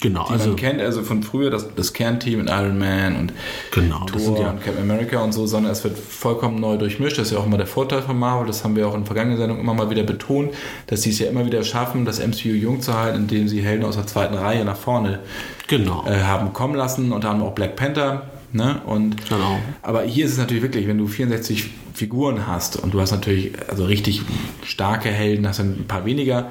Genau, 0.00 0.26
die 0.28 0.34
also 0.34 0.50
man 0.50 0.56
kennt, 0.56 0.80
also 0.80 1.02
von 1.02 1.24
früher 1.24 1.50
das, 1.50 1.74
das 1.74 1.92
Kernteam 1.92 2.38
in 2.38 2.46
Iron 2.46 2.78
Man 2.78 3.16
und 3.16 3.32
Genau, 3.72 4.06
Thor 4.06 4.40
ja- 4.40 4.50
und 4.50 4.62
Captain 4.62 4.80
America 4.80 5.20
und 5.20 5.32
so, 5.32 5.44
sondern 5.46 5.72
es 5.72 5.82
wird 5.82 5.98
vollkommen 5.98 6.60
neu 6.60 6.76
durchmischt. 6.76 7.18
Das 7.18 7.26
ist 7.26 7.32
ja 7.32 7.38
auch 7.38 7.46
immer 7.46 7.56
der 7.56 7.66
Vorteil 7.66 8.00
von 8.02 8.16
Marvel. 8.16 8.46
Das 8.46 8.62
haben 8.62 8.76
wir 8.76 8.86
auch 8.86 8.94
in 8.94 9.04
vergangenen 9.04 9.38
Sendungen 9.38 9.60
immer 9.60 9.74
mal 9.74 9.90
wieder 9.90 10.04
betont, 10.04 10.52
dass 10.86 11.02
sie 11.02 11.10
es 11.10 11.18
ja 11.18 11.28
immer 11.28 11.44
wieder 11.46 11.64
schaffen, 11.64 12.04
das 12.04 12.20
MCU 12.20 12.50
jung 12.50 12.80
zu 12.80 12.96
halten, 12.96 13.22
indem 13.22 13.48
sie 13.48 13.60
Helden 13.60 13.84
aus 13.84 13.96
der 13.96 14.06
zweiten 14.06 14.34
Reihe 14.34 14.64
nach 14.64 14.76
vorne 14.76 15.18
genau. 15.66 16.04
äh, 16.06 16.20
haben 16.22 16.52
kommen 16.52 16.76
lassen, 16.76 17.10
unter 17.10 17.30
anderem 17.30 17.50
auch 17.50 17.54
Black 17.56 17.74
Panther. 17.74 18.22
Ne? 18.52 18.82
Und, 18.86 19.28
Genau. 19.28 19.58
Aber 19.82 20.02
hier 20.02 20.26
ist 20.26 20.32
es 20.32 20.38
natürlich 20.38 20.62
wirklich, 20.62 20.86
wenn 20.86 20.98
du 20.98 21.06
64 21.06 21.70
Figuren 21.94 22.46
hast 22.46 22.76
und 22.76 22.94
du 22.94 23.00
hast 23.00 23.10
natürlich 23.12 23.52
also 23.68 23.84
richtig 23.84 24.22
starke 24.64 25.08
Helden, 25.08 25.46
hast 25.46 25.58
dann 25.58 25.80
ein 25.80 25.86
paar 25.86 26.04
weniger 26.04 26.50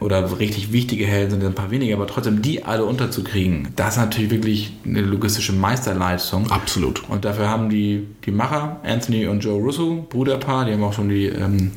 oder 0.00 0.38
richtig 0.38 0.72
wichtige 0.72 1.06
Helden 1.06 1.30
sind 1.32 1.42
dann 1.42 1.52
ein 1.52 1.54
paar 1.54 1.70
weniger, 1.70 1.96
aber 1.96 2.06
trotzdem 2.06 2.42
die 2.42 2.64
alle 2.64 2.84
unterzukriegen, 2.84 3.68
das 3.76 3.94
ist 3.94 4.00
natürlich 4.00 4.30
wirklich 4.30 4.72
eine 4.84 5.00
logistische 5.00 5.52
Meisterleistung. 5.52 6.50
Absolut. 6.50 7.08
Und 7.08 7.24
dafür 7.24 7.48
haben 7.48 7.70
die, 7.70 8.06
die 8.24 8.30
Macher, 8.30 8.80
Anthony 8.84 9.26
und 9.26 9.42
Joe 9.42 9.60
Russo, 9.60 10.06
Bruderpaar, 10.08 10.66
die 10.66 10.72
haben 10.72 10.84
auch 10.84 10.92
schon 10.92 11.08
die 11.08 11.26
ähm, 11.26 11.72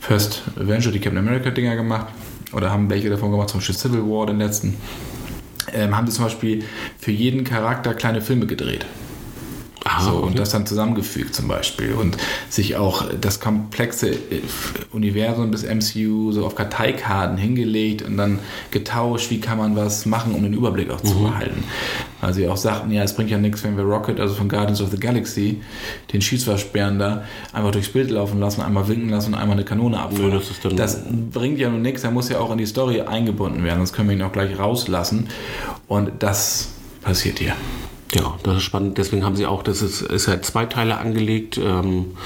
First 0.00 0.42
Avenger, 0.56 0.92
die 0.92 1.00
Captain 1.00 1.18
America 1.18 1.50
Dinger 1.50 1.76
gemacht 1.76 2.06
oder 2.52 2.70
haben 2.70 2.88
welche 2.88 3.10
davon 3.10 3.30
gemacht, 3.30 3.50
zum 3.50 3.60
Beispiel 3.60 3.76
Civil 3.76 4.02
War, 4.02 4.26
den 4.26 4.38
letzten. 4.38 4.76
Ähm, 5.72 5.96
haben 5.96 6.06
sie 6.06 6.14
zum 6.14 6.24
Beispiel 6.24 6.64
für 6.98 7.10
jeden 7.10 7.44
Charakter 7.44 7.92
kleine 7.94 8.20
Filme 8.20 8.46
gedreht. 8.46 8.86
Ah, 9.88 10.02
So, 10.02 10.10
okay. 10.16 10.26
und 10.26 10.38
das 10.38 10.50
dann 10.50 10.66
zusammengefügt 10.66 11.34
zum 11.34 11.46
Beispiel. 11.46 11.92
Und 11.92 12.16
sich 12.48 12.74
auch 12.76 13.04
das 13.20 13.38
komplexe 13.38 14.08
äh, 14.10 14.40
Universum 14.92 15.52
des 15.52 15.62
MCU 15.64 16.32
so 16.32 16.44
auf 16.44 16.56
Karteikarten 16.56 17.36
hingelegt 17.36 18.02
und 18.02 18.16
dann 18.16 18.40
getauscht, 18.72 19.30
wie 19.30 19.38
kann 19.40 19.58
man 19.58 19.76
was 19.76 20.04
machen, 20.06 20.34
um 20.34 20.42
den 20.42 20.52
Überblick 20.54 20.90
auch 20.90 21.00
zu 21.00 21.14
Mhm. 21.14 21.22
behalten. 21.24 21.64
Weil 22.20 22.34
sie 22.34 22.48
auch 22.48 22.56
sagten, 22.56 22.90
ja, 22.90 23.02
es 23.04 23.14
bringt 23.14 23.30
ja 23.30 23.38
nichts, 23.38 23.62
wenn 23.62 23.76
wir 23.76 23.84
Rocket, 23.84 24.18
also 24.18 24.34
von 24.34 24.48
Guardians 24.48 24.80
of 24.80 24.90
the 24.90 24.96
Galaxy, 24.98 25.60
den 26.12 26.20
Schießversperren 26.20 26.98
da 26.98 27.22
einfach 27.52 27.70
durchs 27.70 27.90
Bild 27.90 28.10
laufen 28.10 28.40
lassen, 28.40 28.62
einmal 28.62 28.88
winken 28.88 29.10
lassen 29.10 29.34
und 29.34 29.38
einmal 29.40 29.56
eine 29.56 29.64
Kanone 29.64 30.00
abfeuern. 30.00 30.30
Nö, 30.30 30.40
das 30.68 30.74
das 30.76 30.98
bringt 31.32 31.58
ja 31.58 31.68
nun 31.70 31.82
nichts, 31.82 32.02
er 32.04 32.10
muss 32.10 32.28
ja 32.28 32.40
auch 32.40 32.50
in 32.50 32.58
die 32.58 32.66
Story 32.66 33.02
eingebunden 33.02 33.62
werden, 33.62 33.78
sonst 33.78 33.92
können 33.92 34.08
wir 34.08 34.16
ihn 34.16 34.22
auch 34.22 34.32
gleich 34.32 34.58
rauslassen. 34.58 35.28
Und 35.86 36.10
das 36.18 36.70
passiert 37.02 37.38
hier. 37.38 37.54
Ja, 38.14 38.38
das 38.44 38.58
ist 38.58 38.62
spannend. 38.62 38.98
Deswegen 38.98 39.24
haben 39.24 39.36
sie 39.36 39.46
auch, 39.46 39.62
das 39.62 39.82
ist, 39.82 40.02
ist 40.02 40.26
ja 40.26 40.40
zwei 40.40 40.66
Teile 40.66 40.98
angelegt. 40.98 41.58
Ähm, 41.58 42.16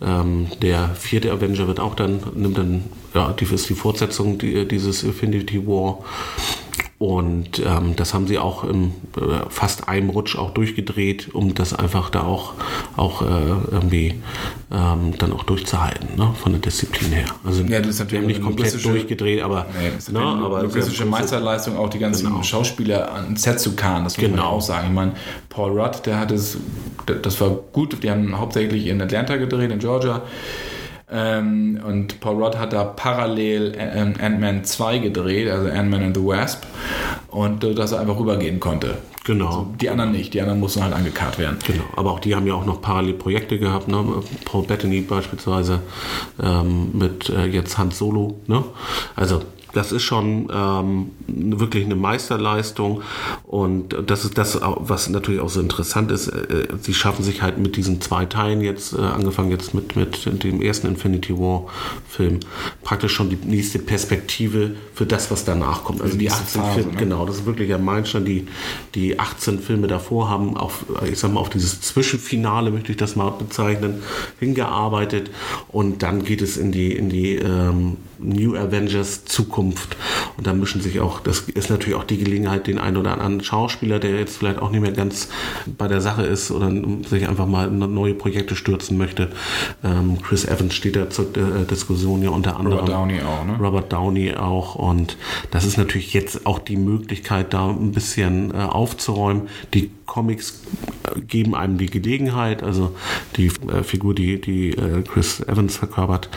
ähm, 0.00 0.46
der 0.62 0.90
vierte 0.90 1.32
Avenger 1.32 1.66
wird 1.66 1.80
auch 1.80 1.94
dann, 1.94 2.20
nimmt 2.34 2.56
dann, 2.56 2.84
ja, 3.14 3.32
die 3.32 3.44
ist 3.44 3.68
die 3.68 3.74
Fortsetzung 3.74 4.38
die, 4.38 4.66
dieses 4.66 5.02
Infinity 5.02 5.66
War. 5.66 6.04
Und 6.98 7.60
ähm, 7.64 7.94
das 7.94 8.12
haben 8.12 8.26
sie 8.26 8.38
auch 8.38 8.64
im 8.64 8.86
äh, 9.16 9.48
fast 9.50 9.88
einem 9.88 10.10
Rutsch 10.10 10.36
auch 10.36 10.50
durchgedreht, 10.50 11.32
um 11.32 11.54
das 11.54 11.72
einfach 11.72 12.10
da 12.10 12.22
auch, 12.24 12.54
auch 12.96 13.22
äh, 13.22 13.26
irgendwie 13.70 14.20
ähm, 14.72 15.16
dann 15.16 15.32
auch 15.32 15.44
durchzuhalten, 15.44 16.16
ne? 16.16 16.34
von 16.42 16.50
der 16.50 16.60
Disziplin 16.60 17.12
her. 17.12 17.26
Also 17.44 17.62
Ja, 17.62 17.78
das 17.78 17.90
ist 17.90 17.98
wir 18.00 18.04
natürlich 18.06 18.26
nicht 18.26 18.42
komplett 18.42 18.84
durchgedreht, 18.84 19.42
aber, 19.42 19.66
Nee, 19.80 19.90
das 19.94 20.08
ist 20.08 20.12
ne, 20.12 20.18
eine 20.18 20.44
aber 20.44 20.62
logistische 20.64 21.04
Meisterleistung, 21.04 21.76
auch 21.78 21.88
die 21.88 22.00
ganzen 22.00 22.26
Genau. 22.30 22.42
Schauspieler 22.42 23.14
ans 23.14 23.42
Set 23.42 23.60
zu 23.60 23.76
karren, 23.76 24.02
das 24.02 24.16
muss 24.16 24.22
man 24.22 24.32
Genau. 24.32 24.42
ja 24.42 24.48
auch 24.48 24.60
sagen. 24.60 24.88
Ich 24.88 24.94
meine, 24.94 25.12
Paul 25.50 25.78
Rudd, 25.80 26.04
der 26.04 26.18
hat 26.18 26.32
es, 26.32 26.56
das 27.22 27.40
war 27.40 27.50
gut, 27.72 28.02
die 28.02 28.10
haben 28.10 28.36
hauptsächlich 28.36 28.88
in 28.88 29.00
Atlanta 29.00 29.36
gedreht, 29.36 29.70
in 29.70 29.78
Georgia. 29.78 30.22
Ähm, 31.10 31.80
und 31.86 32.20
Paul 32.20 32.42
Rudd 32.42 32.58
hat 32.58 32.72
da 32.72 32.84
parallel 32.84 33.74
ähm, 33.78 34.14
Ant-Man 34.20 34.64
2 34.64 34.98
gedreht, 34.98 35.50
also 35.50 35.68
Ant-Man 35.68 36.04
and 36.04 36.16
the 36.16 36.24
Wasp, 36.24 36.64
und 37.28 37.64
äh, 37.64 37.74
dass 37.74 37.92
er 37.92 38.00
einfach 38.00 38.18
rübergehen 38.18 38.60
konnte. 38.60 38.98
Genau. 39.28 39.66
Die 39.78 39.90
anderen 39.90 40.12
nicht, 40.12 40.32
die 40.32 40.40
anderen 40.40 40.58
mussten 40.58 40.82
halt 40.82 40.94
angekarrt 40.94 41.38
werden. 41.38 41.58
Genau, 41.66 41.84
aber 41.96 42.12
auch 42.12 42.18
die 42.18 42.34
haben 42.34 42.46
ja 42.46 42.54
auch 42.54 42.64
noch 42.64 42.80
parallel 42.80 43.12
Projekte 43.12 43.58
gehabt, 43.58 43.86
ne? 43.86 44.02
Paul 44.46 44.64
Bettany 44.64 45.02
beispielsweise 45.02 45.80
ähm, 46.42 46.92
mit 46.94 47.28
äh, 47.28 47.44
jetzt 47.44 47.76
Hans 47.76 47.98
Solo. 47.98 48.40
Ne? 48.46 48.64
Also 49.16 49.42
das 49.72 49.92
ist 49.92 50.02
schon 50.02 50.48
ähm, 50.52 51.10
wirklich 51.26 51.84
eine 51.84 51.94
Meisterleistung 51.94 53.02
und 53.44 53.94
das 54.06 54.24
ist 54.24 54.38
das, 54.38 54.58
was 54.60 55.08
natürlich 55.08 55.40
auch 55.40 55.50
so 55.50 55.60
interessant 55.60 56.10
ist. 56.10 56.28
Äh, 56.28 56.68
sie 56.80 56.94
schaffen 56.94 57.22
sich 57.22 57.42
halt 57.42 57.58
mit 57.58 57.76
diesen 57.76 58.00
zwei 58.00 58.24
Teilen 58.24 58.60
jetzt, 58.60 58.94
äh, 58.94 59.00
angefangen 59.00 59.50
jetzt 59.50 59.74
mit, 59.74 59.94
mit 59.96 60.42
dem 60.42 60.62
ersten 60.62 60.86
Infinity 60.86 61.38
War 61.38 61.66
Film, 62.08 62.40
praktisch 62.82 63.12
schon 63.12 63.30
die 63.30 63.36
nächste 63.36 63.78
Perspektive 63.78 64.74
für 64.94 65.06
das, 65.06 65.30
was 65.30 65.44
danach 65.44 65.84
kommt. 65.84 66.00
Also 66.00 66.16
die 66.16 66.24
nächste 66.24 66.60
18 66.60 66.60
Phase, 66.60 66.88
ne? 66.88 66.96
genau, 66.96 67.26
das 67.26 67.36
ist 67.36 67.46
wirklich 67.46 67.72
ein 67.74 67.84
Meilenstein. 67.84 68.24
Die, 68.24 68.48
die 68.94 69.17
18 69.18 69.60
Filme 69.60 69.86
davor 69.86 70.28
haben 70.28 70.56
auf, 70.56 70.84
ich 71.10 71.18
sag 71.18 71.32
mal, 71.32 71.40
auf 71.40 71.50
dieses 71.50 71.80
Zwischenfinale, 71.80 72.70
möchte 72.70 72.92
ich 72.92 72.98
das 72.98 73.16
mal 73.16 73.30
bezeichnen, 73.30 74.02
hingearbeitet. 74.40 75.30
Und 75.68 76.02
dann 76.02 76.24
geht 76.24 76.42
es 76.42 76.56
in 76.56 76.72
die, 76.72 76.92
in 76.92 77.08
die, 77.08 77.36
ähm, 77.36 77.96
New 78.18 78.56
Avengers 78.56 79.24
Zukunft. 79.24 79.96
Und 80.36 80.46
da 80.46 80.52
mischen 80.52 80.80
sich 80.80 81.00
auch, 81.00 81.20
das 81.20 81.40
ist 81.40 81.70
natürlich 81.70 81.94
auch 81.94 82.04
die 82.04 82.18
Gelegenheit, 82.18 82.66
den 82.66 82.78
einen 82.78 82.96
oder 82.96 83.12
anderen 83.12 83.42
Schauspieler, 83.42 83.98
der 83.98 84.18
jetzt 84.18 84.38
vielleicht 84.38 84.58
auch 84.60 84.70
nicht 84.70 84.80
mehr 84.80 84.92
ganz 84.92 85.28
bei 85.66 85.88
der 85.88 86.00
Sache 86.00 86.22
ist 86.22 86.50
oder 86.50 86.70
sich 87.08 87.28
einfach 87.28 87.46
mal 87.46 87.68
in 87.68 87.78
neue 87.78 88.14
Projekte 88.14 88.56
stürzen 88.56 88.98
möchte. 88.98 89.30
Ähm, 89.84 90.18
Chris 90.22 90.44
Evans 90.44 90.74
steht 90.74 90.96
da 90.96 91.10
zur 91.10 91.26
äh, 91.36 91.64
Diskussion 91.70 92.22
ja 92.22 92.30
unter 92.30 92.56
anderem. 92.56 92.78
Robert 92.78 92.94
Downey 92.94 93.20
auch, 93.20 93.44
ne? 93.44 93.56
Robert 93.60 93.92
Downey 93.92 94.34
auch. 94.34 94.74
Und 94.74 95.16
das 95.50 95.64
ist 95.64 95.78
natürlich 95.78 96.12
jetzt 96.14 96.46
auch 96.46 96.58
die 96.58 96.76
Möglichkeit, 96.76 97.52
da 97.52 97.68
ein 97.68 97.92
bisschen 97.92 98.52
äh, 98.52 98.58
aufzuräumen. 98.58 99.48
Die 99.74 99.90
Comics 100.06 100.62
äh, 101.04 101.20
geben 101.20 101.54
einem 101.54 101.78
die 101.78 101.86
Gelegenheit, 101.86 102.64
also 102.64 102.96
die 103.36 103.52
äh, 103.72 103.84
Figur, 103.84 104.14
die, 104.14 104.40
die 104.40 104.70
äh, 104.70 105.02
Chris 105.02 105.40
Evans 105.40 105.76
verkörpert, 105.76 106.28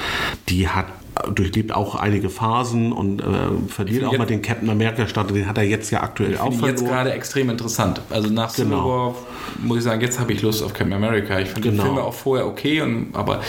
die 0.49 0.67
hat 0.67 0.85
durchlebt 1.33 1.73
auch 1.73 1.95
einige 1.95 2.29
Phasen 2.29 2.91
und 2.91 3.21
äh, 3.21 3.25
verliert 3.67 4.05
auch 4.05 4.17
mal 4.17 4.25
den 4.25 4.41
Captain 4.41 4.69
America 4.69 5.07
Status. 5.07 5.33
Den 5.33 5.47
hat 5.47 5.57
er 5.57 5.63
jetzt 5.63 5.91
ja 5.91 6.01
aktuell 6.01 6.37
auch 6.37 6.51
verloren. 6.51 6.69
jetzt 6.69 6.85
gerade 6.85 7.11
extrem 7.13 7.49
interessant. 7.49 8.01
Also 8.09 8.29
nach 8.29 8.55
genau. 8.55 8.77
Civil 8.77 8.89
War 8.89 9.15
muss 9.59 9.77
ich 9.79 9.83
sagen, 9.83 10.01
jetzt 10.01 10.19
habe 10.19 10.33
ich 10.33 10.41
Lust 10.41 10.63
auf 10.63 10.73
Captain 10.73 10.93
America. 10.93 11.39
Ich 11.39 11.49
fand 11.49 11.63
genau. 11.63 11.83
die 11.83 11.89
Filme 11.89 12.03
auch 12.03 12.13
vorher 12.13 12.47
okay, 12.47 12.81
und, 12.81 13.09
aber 13.13 13.41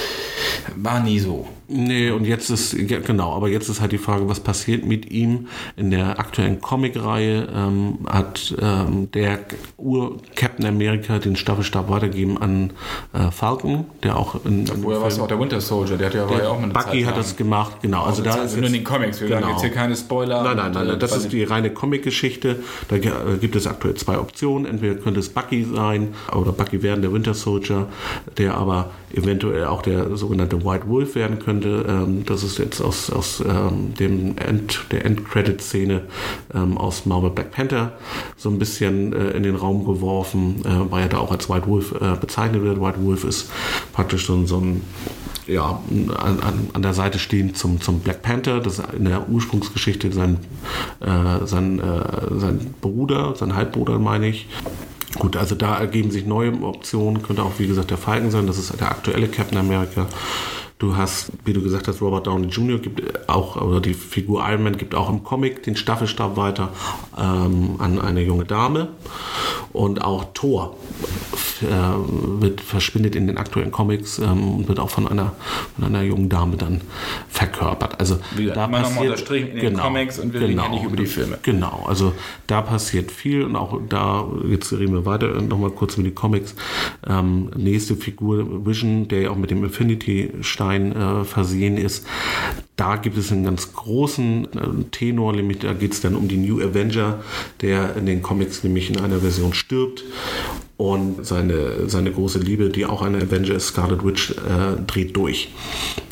war 0.76 1.00
nie 1.00 1.18
so. 1.18 1.48
Nee, 1.74 2.11
und 2.11 2.26
jetzt 2.26 2.50
ist, 2.50 2.76
genau, 2.76 3.32
aber 3.35 3.48
jetzt 3.48 3.68
ist 3.70 3.80
halt 3.80 3.92
die 3.92 3.98
Frage, 3.98 4.28
was 4.28 4.40
passiert 4.40 4.85
mit 4.85 5.11
ihm 5.11 5.46
in 5.76 5.90
der 5.90 6.18
aktuellen 6.18 6.61
Comic-Reihe? 6.61 7.48
Ähm, 7.54 8.00
hat 8.06 8.54
ähm, 8.61 9.11
der 9.12 9.38
Ur-Captain 9.78 10.66
America 10.66 11.18
den 11.18 11.35
Staffelstab 11.35 11.88
weitergegeben 11.88 12.37
an 12.37 12.72
äh, 13.14 13.30
Falcon, 13.30 13.87
der 14.02 14.18
auch 14.18 14.44
in. 14.44 14.68
Woher 14.82 15.00
war 15.00 15.08
es 15.08 15.18
auch 15.18 15.28
der 15.28 15.40
Winter 15.40 15.61
Soldier? 15.62 15.96
Der 15.96 16.08
hat 16.08 16.14
ja, 16.14 16.26
der, 16.26 16.38
ja 16.38 16.48
auch 16.50 16.61
mit 16.61 16.74
Bucky 16.74 17.04
Zeit 17.04 17.06
hat 17.06 17.16
das 17.16 17.37
gemacht, 17.37 17.62
genau. 17.81 18.05
Also, 18.05 18.22
also 18.22 18.38
da 18.38 18.44
ist 18.44 18.57
nur 18.57 18.66
in 18.66 18.72
den 18.72 18.85
Comics, 18.85 19.20
wir 19.20 19.29
genau. 19.29 19.51
jetzt 19.51 19.61
hier 19.61 19.70
keine 19.70 19.96
Spoiler. 19.96 20.42
Nein, 20.42 20.57
nein, 20.57 20.72
nein, 20.72 20.87
nein 20.88 20.98
das 20.98 21.16
ist 21.16 21.33
die 21.33 21.44
reine 21.44 21.70
Comic-Geschichte. 21.70 22.57
Da 22.88 22.98
gibt 22.98 23.57
es 23.57 23.66
aktuell 23.66 23.94
zwei 23.94 24.18
Optionen. 24.18 24.66
Entweder 24.66 24.94
könnte 24.96 25.20
es 25.20 25.29
Bucky 25.29 25.64
sein 25.64 26.14
oder 26.35 26.53
Bucky 26.53 26.83
werden 26.83 27.03
der 27.03 27.12
Winter 27.12 27.35
Soldier, 27.35 27.87
der 28.38 28.55
aber 28.55 28.90
eventuell 29.14 29.66
auch 29.66 29.83
der 29.83 30.16
sogenannte 30.16 30.64
White 30.64 30.88
Wolf 30.88 31.14
werden 31.14 31.38
könnte. 31.38 31.85
Ähm, 31.88 32.25
das 32.25 32.42
ist 32.42 32.59
jetzt 32.59 32.81
aus, 32.81 33.11
aus 33.11 33.40
ähm, 33.40 33.94
dem 33.94 34.37
End, 34.38 34.85
der 34.90 35.05
End-Credit-Szene 35.05 36.03
ähm, 36.55 36.79
aus 36.79 37.07
Marvel 37.07 37.31
Black 37.31 37.51
Panther 37.51 37.92
so 38.37 38.48
ein 38.48 38.59
bisschen 38.59 39.12
äh, 39.12 39.31
in 39.31 39.42
den 39.42 39.57
Raum 39.57 39.85
geworfen, 39.85 40.62
äh, 40.64 40.90
weil 40.90 41.03
er 41.03 41.09
da 41.09 41.18
auch 41.18 41.31
als 41.31 41.48
White 41.48 41.66
Wolf 41.66 41.92
äh, 41.92 42.16
bezeichnet 42.20 42.62
wird. 42.62 42.81
White 42.81 43.03
Wolf 43.03 43.25
ist 43.25 43.51
praktisch 43.92 44.27
so, 44.27 44.44
so 44.46 44.59
ein 44.59 44.83
ja, 45.46 45.81
an, 46.16 46.68
an, 46.72 46.83
der 46.83 46.94
Seite 46.94 47.18
stehen 47.18 47.55
zum, 47.55 47.81
zum 47.81 48.00
Black 48.00 48.22
Panther. 48.22 48.61
Das 48.61 48.81
in 48.96 49.05
der 49.05 49.28
Ursprungsgeschichte 49.28 50.12
sein, 50.12 50.38
äh, 51.00 51.46
sein, 51.46 51.81
äh, 51.81 52.38
sein 52.38 52.74
Bruder, 52.81 53.35
sein 53.37 53.55
Halbbruder, 53.55 53.98
meine 53.98 54.28
ich. 54.28 54.48
Gut, 55.18 55.37
also 55.37 55.55
da 55.55 55.76
ergeben 55.76 56.11
sich 56.11 56.26
neue 56.26 56.52
Optionen. 56.62 57.22
Könnte 57.22 57.42
auch, 57.42 57.59
wie 57.59 57.66
gesagt, 57.66 57.90
der 57.90 57.98
Falken 57.98 58.31
sein. 58.31 58.46
Das 58.46 58.59
ist 58.59 58.78
der 58.81 58.90
aktuelle 58.90 59.28
Captain 59.28 59.59
America. 59.59 60.07
Du 60.78 60.96
hast, 60.96 61.31
wie 61.44 61.52
du 61.52 61.62
gesagt 61.62 61.87
hast, 61.87 62.00
Robert 62.00 62.26
Downey 62.26 62.48
Jr. 62.48 62.78
gibt 62.78 63.28
auch, 63.28 63.55
oder 63.55 63.81
die 63.81 63.94
Figur 63.94 64.42
Iron 64.48 64.64
Man 64.64 64.76
gibt 64.76 64.96
auch 64.96 65.09
im 65.09 65.22
Comic 65.22 65.62
den 65.62 65.76
Staffelstab 65.76 66.37
weiter 66.37 66.70
ähm, 67.16 67.76
an 67.78 68.00
eine 68.00 68.22
junge 68.22 68.44
Dame. 68.44 68.88
Und 69.72 70.02
auch 70.02 70.24
Thor 70.35 70.76
äh, 71.62 72.40
wird, 72.40 72.61
verschwindet 72.61 73.14
in 73.14 73.27
den 73.27 73.38
aktuellen 73.38 73.70
Comics 73.70 74.18
ähm, 74.18 74.57
und 74.57 74.68
wird 74.68 74.81
auch 74.81 74.90
von 74.90 75.07
einer, 75.07 75.33
von 75.75 75.85
einer 75.85 76.03
jungen 76.03 76.29
Dame 76.29 76.57
dann 76.57 76.81
verkörpert. 77.29 78.01
Also 78.01 78.18
Wieder, 78.37 78.55
da 78.55 78.66
passiert 78.68 79.01
unterstrichen 79.01 79.48
in 79.48 79.61
genau, 79.61 79.68
den 79.68 79.79
Comics 79.79 80.18
und 80.18 80.33
wir 80.33 80.40
genau, 80.40 80.62
reden 80.62 80.72
ja 80.72 80.79
nicht 80.79 80.85
über 80.85 80.96
die 80.96 81.07
Filme. 81.07 81.38
Genau, 81.42 81.85
also 81.87 82.12
da 82.46 82.62
passiert 82.62 83.11
viel 83.11 83.44
und 83.44 83.57
auch 83.57 83.81
da, 83.88 84.27
jetzt 84.48 84.72
reden 84.72 84.94
wir 84.94 85.07
weiter 85.07 85.29
nochmal 85.42 85.70
kurz 85.70 85.94
über 85.94 86.05
die 86.05 86.14
Comics. 86.14 86.55
Ähm, 87.07 87.51
nächste 87.57 87.96
Figur 87.96 88.66
Vision, 88.66 89.09
der 89.09 89.22
ja 89.22 89.31
auch 89.31 89.37
mit 89.37 89.51
dem 89.51 89.64
Infinity-Stein 89.64 90.72
Stein 90.72 90.92
äh, 90.92 91.25
versehen 91.25 91.77
ist. 91.77 92.07
Da 92.76 92.96
gibt 92.96 93.18
es 93.18 93.30
einen 93.30 93.44
ganz 93.44 93.74
großen 93.74 94.44
äh, 94.44 94.85
Tenor, 94.90 95.35
nämlich 95.35 95.58
da 95.58 95.74
geht 95.74 95.92
es 95.92 96.00
dann 96.00 96.16
um 96.16 96.26
die 96.26 96.38
New 96.38 96.61
Avenger, 96.61 97.22
der 97.61 97.96
in 97.96 98.06
den 98.06 98.22
Comics 98.22 98.64
nämlich 98.64 98.88
in 98.88 98.98
einer 98.98 99.20
Version 99.20 99.52
stirbt 99.52 100.02
und 100.78 101.24
seine, 101.24 101.88
seine 101.88 102.11
große 102.11 102.38
Liebe, 102.38 102.70
die 102.70 102.87
auch 102.87 103.02
eine 103.02 103.18
Avenger 103.18 103.54
ist, 103.54 103.68
Scarlet 103.68 104.04
Witch, 104.04 104.30
äh, 104.30 104.80
dreht 104.87 105.16
durch. 105.16 105.50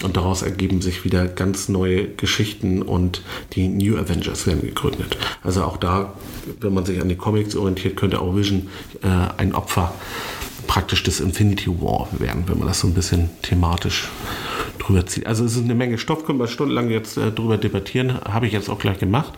Und 0.04 0.16
daraus 0.16 0.42
ergeben 0.42 0.80
sich 0.82 1.04
wieder 1.04 1.26
ganz 1.26 1.68
neue 1.68 2.06
Geschichten 2.08 2.82
und 2.82 3.22
die 3.54 3.66
New 3.66 3.96
Avengers 3.96 4.46
werden 4.46 4.60
gegründet. 4.60 5.16
Also 5.42 5.64
auch 5.64 5.76
da, 5.76 6.14
wenn 6.60 6.74
man 6.74 6.84
sich 6.84 7.00
an 7.00 7.08
die 7.08 7.16
Comics 7.16 7.56
orientiert, 7.56 7.96
könnte 7.96 8.20
auch 8.20 8.36
Vision 8.36 8.68
äh, 9.02 9.08
ein 9.38 9.54
Opfer 9.54 9.92
praktisch 10.66 11.02
des 11.02 11.18
Infinity 11.18 11.68
War 11.80 12.06
werden, 12.18 12.44
wenn 12.46 12.58
man 12.58 12.68
das 12.68 12.78
so 12.78 12.86
ein 12.86 12.94
bisschen 12.94 13.30
thematisch 13.42 14.08
drüber 14.90 15.06
zieht. 15.06 15.26
Also 15.26 15.44
es 15.44 15.56
ist 15.56 15.64
eine 15.64 15.74
Menge 15.74 15.98
Stoff, 15.98 16.24
können 16.24 16.38
wir 16.38 16.48
stundenlang 16.48 16.90
jetzt 16.90 17.16
äh, 17.16 17.30
drüber 17.30 17.56
debattieren, 17.56 18.20
habe 18.24 18.46
ich 18.46 18.52
jetzt 18.52 18.68
auch 18.68 18.78
gleich 18.78 18.98
gemacht. 18.98 19.32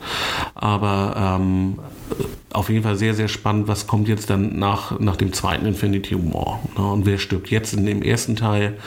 Aber 0.54 1.38
ähm, 1.40 1.78
auf 2.52 2.68
jeden 2.68 2.82
Fall 2.82 2.96
sehr, 2.96 3.14
sehr 3.14 3.28
spannend, 3.28 3.68
was 3.68 3.86
kommt 3.86 4.08
jetzt 4.08 4.30
dann 4.30 4.58
nach, 4.58 4.98
nach 5.00 5.16
dem 5.16 5.32
zweiten 5.32 5.66
Infinity 5.66 6.14
War. 6.14 6.60
Ne? 6.76 6.84
Und 6.84 7.06
wer 7.06 7.18
stirbt 7.18 7.50
jetzt 7.50 7.72
in 7.74 7.86
dem 7.86 8.02
ersten 8.02 8.36
Teil 8.36 8.78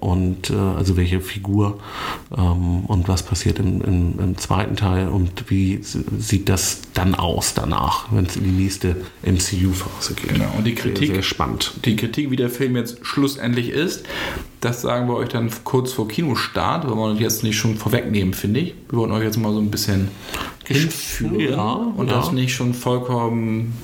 und 0.00 0.50
äh, 0.50 0.54
also 0.54 0.96
welche 0.96 1.20
Figur 1.20 1.78
ähm, 2.36 2.84
und 2.86 3.08
was 3.08 3.22
passiert 3.22 3.58
im, 3.58 3.80
im, 3.82 4.18
im, 4.18 4.38
zweiten 4.38 4.76
Teil 4.76 5.08
und 5.08 5.50
wie 5.50 5.80
sieht 5.82 6.48
das 6.48 6.80
dann 6.92 7.14
aus 7.14 7.54
danach, 7.54 8.12
wenn 8.12 8.26
es 8.26 8.36
in 8.36 8.44
die 8.44 8.50
nächste 8.50 8.96
MCU-Phase 9.22 10.14
geht. 10.14 10.34
Genau, 10.34 10.52
und 10.56 10.64
die 10.64 10.74
Kritik, 10.74 11.06
sehr, 11.06 11.14
sehr 11.16 11.22
spannend. 11.22 11.72
Die 11.84 11.96
Kritik, 11.96 12.30
wie 12.30 12.36
der 12.36 12.50
Film 12.50 12.76
jetzt 12.76 12.98
schlussendlich 13.02 13.70
ist, 13.70 14.04
das 14.60 14.80
sagen 14.80 15.08
wir 15.08 15.16
euch 15.16 15.28
dann 15.28 15.50
kurz 15.64 15.92
vor 15.92 16.08
Kinostart, 16.08 16.88
weil 16.88 16.96
wir 16.96 17.02
uns 17.02 17.20
jetzt 17.20 17.42
nicht 17.42 17.56
schon 17.56 17.76
vorwegnehmen, 17.76 18.32
finde 18.32 18.60
ich. 18.60 18.74
Wir 18.88 18.98
wollten 18.98 19.12
euch 19.12 19.22
jetzt 19.22 19.36
mal 19.36 19.52
so 19.52 19.60
ein 19.60 19.70
bisschen 19.70 20.08
hinführen 20.66 21.40
ja, 21.40 21.72
und 21.74 22.08
ja. 22.08 22.14
das 22.14 22.32
nicht 22.32 22.54
schon 22.54 22.63
vollkommen 22.72 23.74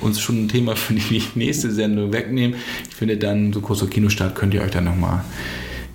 uns 0.00 0.20
schon 0.20 0.44
ein 0.44 0.48
Thema 0.48 0.76
für 0.76 0.94
die 0.94 1.22
nächste 1.34 1.72
Sendung 1.72 2.12
wegnehmen. 2.12 2.56
Ich 2.88 2.94
finde 2.94 3.16
dann, 3.16 3.52
so 3.52 3.60
kurz 3.60 3.80
vor 3.80 3.90
Kinostart, 3.90 4.34
könnt 4.34 4.54
ihr 4.54 4.62
euch 4.62 4.70
dann 4.70 4.84
nochmal 4.84 5.24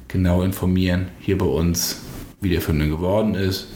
genau 0.07 0.41
informieren, 0.41 1.07
hier 1.19 1.37
bei 1.37 1.45
uns, 1.45 2.01
wie 2.41 2.49
der 2.49 2.61
Film 2.61 2.79
denn 2.79 2.89
geworden 2.89 3.35
ist. 3.35 3.67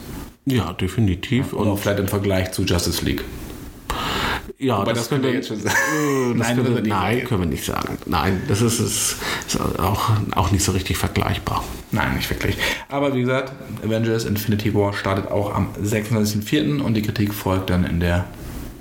Ja, 0.44 0.72
definitiv. 0.72 1.52
und 1.52 1.68
auch 1.68 1.78
vielleicht 1.78 2.00
im 2.00 2.08
Vergleich 2.08 2.52
zu 2.52 2.62
Justice 2.62 3.04
League. 3.04 3.24
Ja, 4.58 4.84
das, 4.84 4.98
das 4.98 5.08
können 5.08 5.22
wir 5.22 5.32
jetzt 5.32 5.48
schon 5.48 5.60
sagen. 5.60 5.76
Äh, 5.76 6.34
nein, 6.34 6.56
können 6.56 6.74
wir, 6.74 6.82
nein 6.82 7.24
können 7.24 7.42
wir 7.42 7.48
nicht 7.48 7.64
sagen. 7.64 7.98
Nein, 8.06 8.42
das 8.48 8.60
ist, 8.60 8.80
ist, 8.80 9.16
ist, 9.46 9.60
auch, 9.60 10.10
auch 10.34 10.50
nicht 10.50 10.64
so 10.64 10.72
richtig 10.72 10.96
vergleichbar. 10.96 11.62
Nein, 11.92 12.16
nicht 12.16 12.28
wirklich. 12.28 12.56
Aber 12.88 13.14
wie 13.14 13.20
gesagt, 13.20 13.52
Avengers 13.84 14.24
Infinity 14.24 14.74
War 14.74 14.94
startet 14.94 15.30
auch 15.30 15.54
am 15.54 15.68
26.04. 15.80 16.80
und 16.80 16.94
die 16.94 17.02
Kritik 17.02 17.34
folgt 17.34 17.70
dann 17.70 17.84
in 17.84 18.00
der 18.00 18.24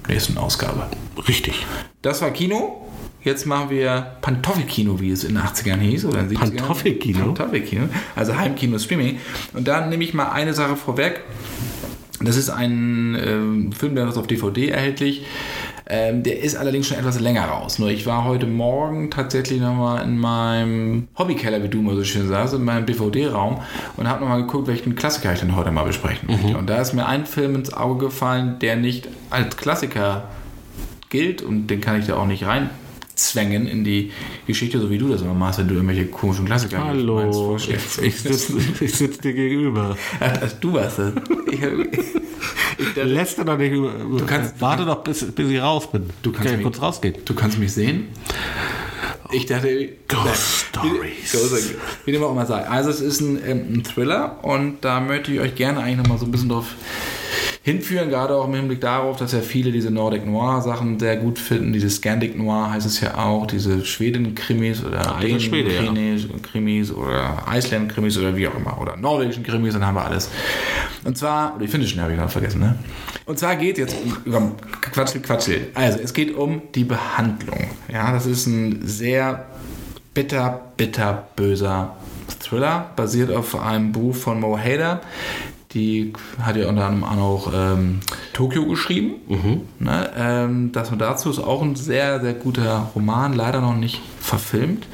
nächsten 0.07 0.37
Ausgabe. 0.37 0.87
Richtig. 1.27 1.65
Das 2.01 2.21
war 2.21 2.31
Kino. 2.31 2.83
Jetzt 3.23 3.45
machen 3.45 3.69
wir 3.69 4.17
Pantoffelkino, 4.21 5.01
wie 5.01 5.11
es 5.11 5.23
in 5.23 5.35
den 5.35 5.43
80ern 5.43 5.79
hieß. 5.79 6.05
Oder 6.05 6.21
in 6.21 6.29
den 6.29 6.37
Pantoffelkino? 6.37 7.19
Pantoffelkino, 7.19 7.89
also 8.15 8.37
Heimkino-Streaming. 8.37 9.19
Und 9.53 9.67
da 9.67 9.85
nehme 9.85 10.03
ich 10.03 10.13
mal 10.13 10.29
eine 10.29 10.53
Sache 10.53 10.77
vorweg. 10.77 11.21
Das 12.21 12.37
ist 12.37 12.49
ein 12.49 13.15
äh, 13.15 13.75
Film, 13.75 13.95
der 13.95 14.07
ist 14.07 14.17
auf 14.17 14.27
DVD 14.27 14.69
erhältlich. 14.69 15.25
Ähm, 15.89 16.23
der 16.23 16.41
ist 16.41 16.55
allerdings 16.55 16.87
schon 16.87 16.97
etwas 16.97 17.19
länger 17.19 17.45
raus. 17.45 17.79
Nur 17.79 17.89
ich 17.89 18.05
war 18.05 18.25
heute 18.25 18.45
Morgen 18.45 19.09
tatsächlich 19.09 19.61
nochmal 19.61 20.03
in 20.03 20.17
meinem 20.17 21.07
Hobbykeller, 21.17 21.63
wie 21.63 21.69
du 21.69 21.81
mal 21.81 21.95
so 21.95 22.03
schön 22.03 22.27
sagst, 22.27 22.53
in 22.53 22.63
meinem 22.63 22.85
DVD-Raum 22.85 23.61
und 23.95 24.07
habe 24.09 24.21
nochmal 24.21 24.41
geguckt, 24.41 24.67
welchen 24.67 24.95
Klassiker 24.95 25.33
ich 25.33 25.39
denn 25.39 25.55
heute 25.55 25.71
mal 25.71 25.85
besprechen 25.85 26.27
möchte. 26.29 26.47
Mhm. 26.49 26.55
Und 26.55 26.69
da 26.69 26.81
ist 26.81 26.93
mir 26.93 27.05
ein 27.05 27.25
Film 27.25 27.55
ins 27.55 27.73
Auge 27.73 28.05
gefallen, 28.05 28.59
der 28.59 28.75
nicht 28.75 29.07
als 29.29 29.55
Klassiker 29.55 30.25
gilt 31.09 31.41
und 31.41 31.67
den 31.67 31.79
kann 31.79 31.99
ich 31.99 32.07
da 32.07 32.17
auch 32.17 32.27
nicht 32.27 32.45
rein 32.45 32.69
zwängen 33.17 33.67
in 33.67 33.83
die 33.83 34.11
Geschichte, 34.45 34.79
so 34.79 34.89
wie 34.89 34.97
du 34.97 35.09
das 35.09 35.21
immer 35.21 35.33
machst, 35.33 35.59
wenn 35.59 35.67
du 35.67 35.75
irgendwelche 35.75 36.05
komischen 36.05 36.45
Klassiker 36.45 36.85
Hallo, 36.85 37.57
ich, 37.57 37.69
ich 37.69 38.15
sitze 38.15 38.59
sitz 38.87 39.17
dir 39.17 39.33
gegenüber. 39.33 39.97
du 40.61 40.73
warst 40.73 40.99
das. 40.99 41.13
Ich, 41.51 41.61
ich 41.61 42.95
lässt 42.95 43.39
doch 43.39 43.57
nicht 43.57 43.73
über. 43.73 43.91
Du 43.91 44.25
kannst, 44.25 44.61
warte 44.61 44.85
doch, 44.85 45.03
bis, 45.03 45.31
bis 45.31 45.49
ich 45.49 45.61
raus 45.61 45.91
bin. 45.91 46.09
Du 46.21 46.31
kannst 46.31 46.53
mich, 46.53 46.63
kurz 46.63 46.81
rausgehen. 46.81 47.15
Du 47.25 47.33
kannst 47.33 47.57
mich 47.57 47.73
sehen. 47.73 48.07
Ich 49.31 49.45
dachte. 49.45 49.89
Ghost 50.07 50.67
Stories. 50.69 51.73
Wie 52.05 52.11
dem 52.11 52.23
auch 52.23 52.31
immer 52.31 52.45
sei. 52.45 52.67
Also, 52.67 52.89
es 52.89 53.01
ist 53.01 53.21
ein, 53.21 53.39
ähm, 53.45 53.73
ein, 53.73 53.83
Thriller 53.83 54.43
und 54.43 54.77
da 54.81 54.99
möchte 54.99 55.33
ich 55.33 55.39
euch 55.39 55.55
gerne 55.55 55.81
eigentlich 55.81 55.97
nochmal 55.97 56.17
so 56.17 56.25
ein 56.25 56.31
bisschen 56.31 56.49
drauf 56.49 56.67
hinführen, 57.67 58.07
gerade 58.07 58.33
auch 58.33 58.47
im 58.47 58.53
Hinblick 58.53 58.79
darauf, 58.79 59.17
dass 59.17 59.33
ja 59.33 59.41
viele 59.41 59.73
diese 59.73 59.91
Nordic 59.91 60.25
Noir 60.25 60.61
Sachen 60.61 60.97
sehr 60.99 61.17
gut 61.17 61.37
finden. 61.37 61.73
Diese 61.73 61.89
Scandic 61.89 62.37
Noir 62.37 62.71
heißt 62.71 62.85
es 62.85 63.01
ja 63.01 63.17
auch, 63.17 63.45
diese 63.45 63.83
Schweden-Krimis 63.83 64.85
oder 64.85 65.17
eigentlich 65.17 65.47
Schwede, 65.47 65.73
ja. 65.73 65.81
Oder 66.95 67.43
Island-Krimis 67.51 68.17
oder 68.19 68.37
wie 68.37 68.47
auch 68.47 68.55
immer. 68.55 68.79
Oder 68.79 68.95
norwegischen 68.95 69.43
Krimis, 69.43 69.73
dann 69.73 69.85
haben 69.85 69.95
wir 69.95 70.05
alles. 70.05 70.29
Und 71.03 71.17
zwar, 71.17 71.55
oder 71.55 71.65
die 71.65 71.67
finnischen 71.67 71.99
habe 71.99 72.13
ich 72.13 72.17
gerade 72.17 72.31
vergessen, 72.31 72.61
ne? 72.61 72.79
Und 73.25 73.37
zwar 73.37 73.57
geht 73.57 73.77
jetzt 73.77 73.97
um, 74.01 74.33
um 74.33 74.55
Quatsch, 74.79 75.21
Quatsch. 75.21 75.49
Also, 75.73 75.99
es 76.01 76.13
geht 76.13 76.33
um 76.33 76.61
die 76.73 76.85
Behandlung. 76.85 77.67
Ja, 77.91 78.13
das 78.13 78.27
ist 78.27 78.47
ein 78.47 78.79
sehr 78.87 79.45
bitter, 80.13 80.61
bitter, 80.77 81.27
böser 81.35 81.97
Thriller, 82.39 82.91
basiert 82.95 83.29
auf 83.29 83.59
einem 83.59 83.91
Buch 83.91 84.15
von 84.15 84.39
Mo 84.39 84.57
Hader. 84.57 85.01
Die 85.77 86.11
hat 86.41 86.57
ja 86.57 86.67
unter 86.67 86.85
anderem 86.85 87.03
auch 87.03 87.53
ähm, 87.53 87.99
Tokio 88.33 88.65
geschrieben. 88.65 89.15
Ne, 89.79 90.09
ähm, 90.17 90.71
das 90.71 90.91
und 90.91 90.99
dazu 90.99 91.29
ist 91.29 91.37
auch 91.37 91.61
ein 91.61 91.75
sehr, 91.75 92.19
sehr 92.19 92.33
guter 92.33 92.91
Roman, 92.95 93.33
leider 93.33 93.61
noch 93.61 93.75
nicht 93.75 94.01
verfilmt. 94.19 94.87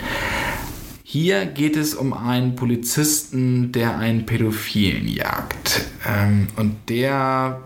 Hier 1.03 1.45
geht 1.45 1.77
es 1.77 1.93
um 1.93 2.11
einen 2.11 2.55
Polizisten, 2.55 3.71
der 3.71 3.97
einen 3.97 4.25
Pädophilen 4.25 5.07
jagt. 5.07 5.85
Ähm, 6.05 6.47
und 6.57 6.75
der 6.89 7.61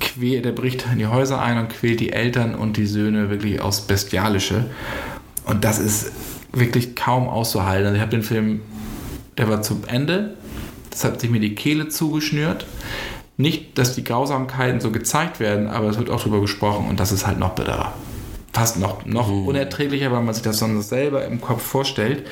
quält, 0.00 0.44
der 0.44 0.52
bricht 0.52 0.86
in 0.90 0.98
die 0.98 1.06
Häuser 1.06 1.40
ein 1.40 1.58
und 1.58 1.68
quält 1.68 2.00
die 2.00 2.10
Eltern 2.12 2.54
und 2.54 2.76
die 2.76 2.86
Söhne 2.86 3.30
wirklich 3.30 3.60
aufs 3.60 3.82
Bestialische. 3.82 4.70
Und 5.44 5.62
das 5.62 5.78
ist 5.78 6.10
wirklich 6.52 6.96
kaum 6.96 7.28
auszuhalten. 7.28 7.86
Also 7.86 7.96
ich 7.96 8.02
habe 8.02 8.10
den 8.10 8.22
Film, 8.22 8.60
der 9.38 9.48
war 9.48 9.62
zum 9.62 9.84
Ende, 9.86 10.36
das 10.90 11.04
hat 11.04 11.20
sich 11.20 11.30
mir 11.30 11.40
die 11.40 11.54
Kehle 11.54 11.88
zugeschnürt. 11.88 12.66
Nicht, 13.36 13.78
dass 13.78 13.94
die 13.94 14.04
Grausamkeiten 14.04 14.80
so 14.80 14.90
gezeigt 14.90 15.40
werden, 15.40 15.68
aber 15.68 15.88
es 15.88 15.98
wird 15.98 16.10
auch 16.10 16.20
darüber 16.20 16.40
gesprochen 16.40 16.88
und 16.88 17.00
das 17.00 17.10
ist 17.10 17.26
halt 17.26 17.38
noch 17.38 17.50
bitterer. 17.50 17.94
Fast 18.52 18.78
noch, 18.78 19.06
noch 19.06 19.30
unerträglicher, 19.30 20.10
weil 20.10 20.22
man 20.22 20.34
sich 20.34 20.42
das 20.42 20.58
sonst 20.58 20.88
selber 20.88 21.24
im 21.24 21.40
Kopf 21.40 21.62
vorstellt. 21.62 22.26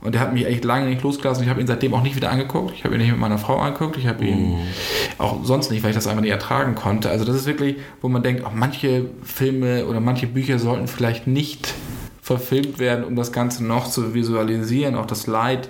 Und 0.00 0.14
der 0.14 0.22
hat 0.22 0.32
mich 0.32 0.46
echt 0.46 0.64
lange 0.64 0.88
nicht 0.88 1.02
losgelassen. 1.02 1.44
Ich 1.44 1.50
habe 1.50 1.60
ihn 1.60 1.66
seitdem 1.66 1.92
auch 1.92 2.02
nicht 2.02 2.16
wieder 2.16 2.30
angeguckt. 2.30 2.72
Ich 2.74 2.84
habe 2.84 2.94
ihn 2.94 3.02
nicht 3.02 3.10
mit 3.10 3.20
meiner 3.20 3.36
Frau 3.36 3.58
angeguckt. 3.58 3.98
Ich 3.98 4.06
habe 4.06 4.24
ihn 4.24 4.56
auch 5.18 5.44
sonst 5.44 5.70
nicht, 5.70 5.82
weil 5.82 5.90
ich 5.90 5.96
das 5.96 6.06
einfach 6.06 6.22
nicht 6.22 6.30
ertragen 6.30 6.74
konnte. 6.74 7.10
Also 7.10 7.26
das 7.26 7.36
ist 7.36 7.46
wirklich, 7.46 7.76
wo 8.00 8.08
man 8.08 8.22
denkt, 8.22 8.46
auch 8.46 8.54
manche 8.54 9.10
Filme 9.22 9.84
oder 9.84 10.00
manche 10.00 10.26
Bücher 10.26 10.58
sollten 10.58 10.88
vielleicht 10.88 11.26
nicht 11.26 11.74
verfilmt 12.22 12.78
werden, 12.78 13.04
um 13.04 13.14
das 13.14 13.30
Ganze 13.30 13.64
noch 13.64 13.88
zu 13.88 14.14
visualisieren, 14.14 14.94
auch 14.94 15.06
das 15.06 15.26
Leid 15.26 15.68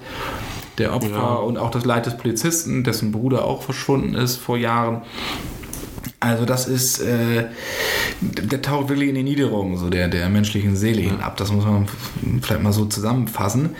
der 0.78 0.94
Opfer 0.94 1.10
Ja. 1.10 1.34
und 1.34 1.58
auch 1.58 1.70
das 1.70 1.84
Leid 1.84 2.06
des 2.06 2.16
Polizisten, 2.16 2.84
dessen 2.84 3.12
Bruder 3.12 3.44
auch 3.44 3.62
verschwunden 3.62 4.14
ist 4.14 4.36
vor 4.36 4.56
Jahren. 4.56 5.02
Also 6.20 6.44
das 6.44 6.66
ist, 6.66 7.00
äh, 7.00 7.46
der 8.20 8.60
taucht 8.62 8.88
wirklich 8.88 9.08
in 9.10 9.14
die 9.14 9.22
Niederung 9.22 9.76
so 9.76 9.88
der, 9.88 10.08
der 10.08 10.28
menschlichen 10.28 10.74
Seele 10.74 11.00
hinab. 11.00 11.36
Das 11.36 11.52
muss 11.52 11.64
man 11.64 11.86
vielleicht 12.42 12.62
mal 12.62 12.72
so 12.72 12.86
zusammenfassen. 12.86 13.70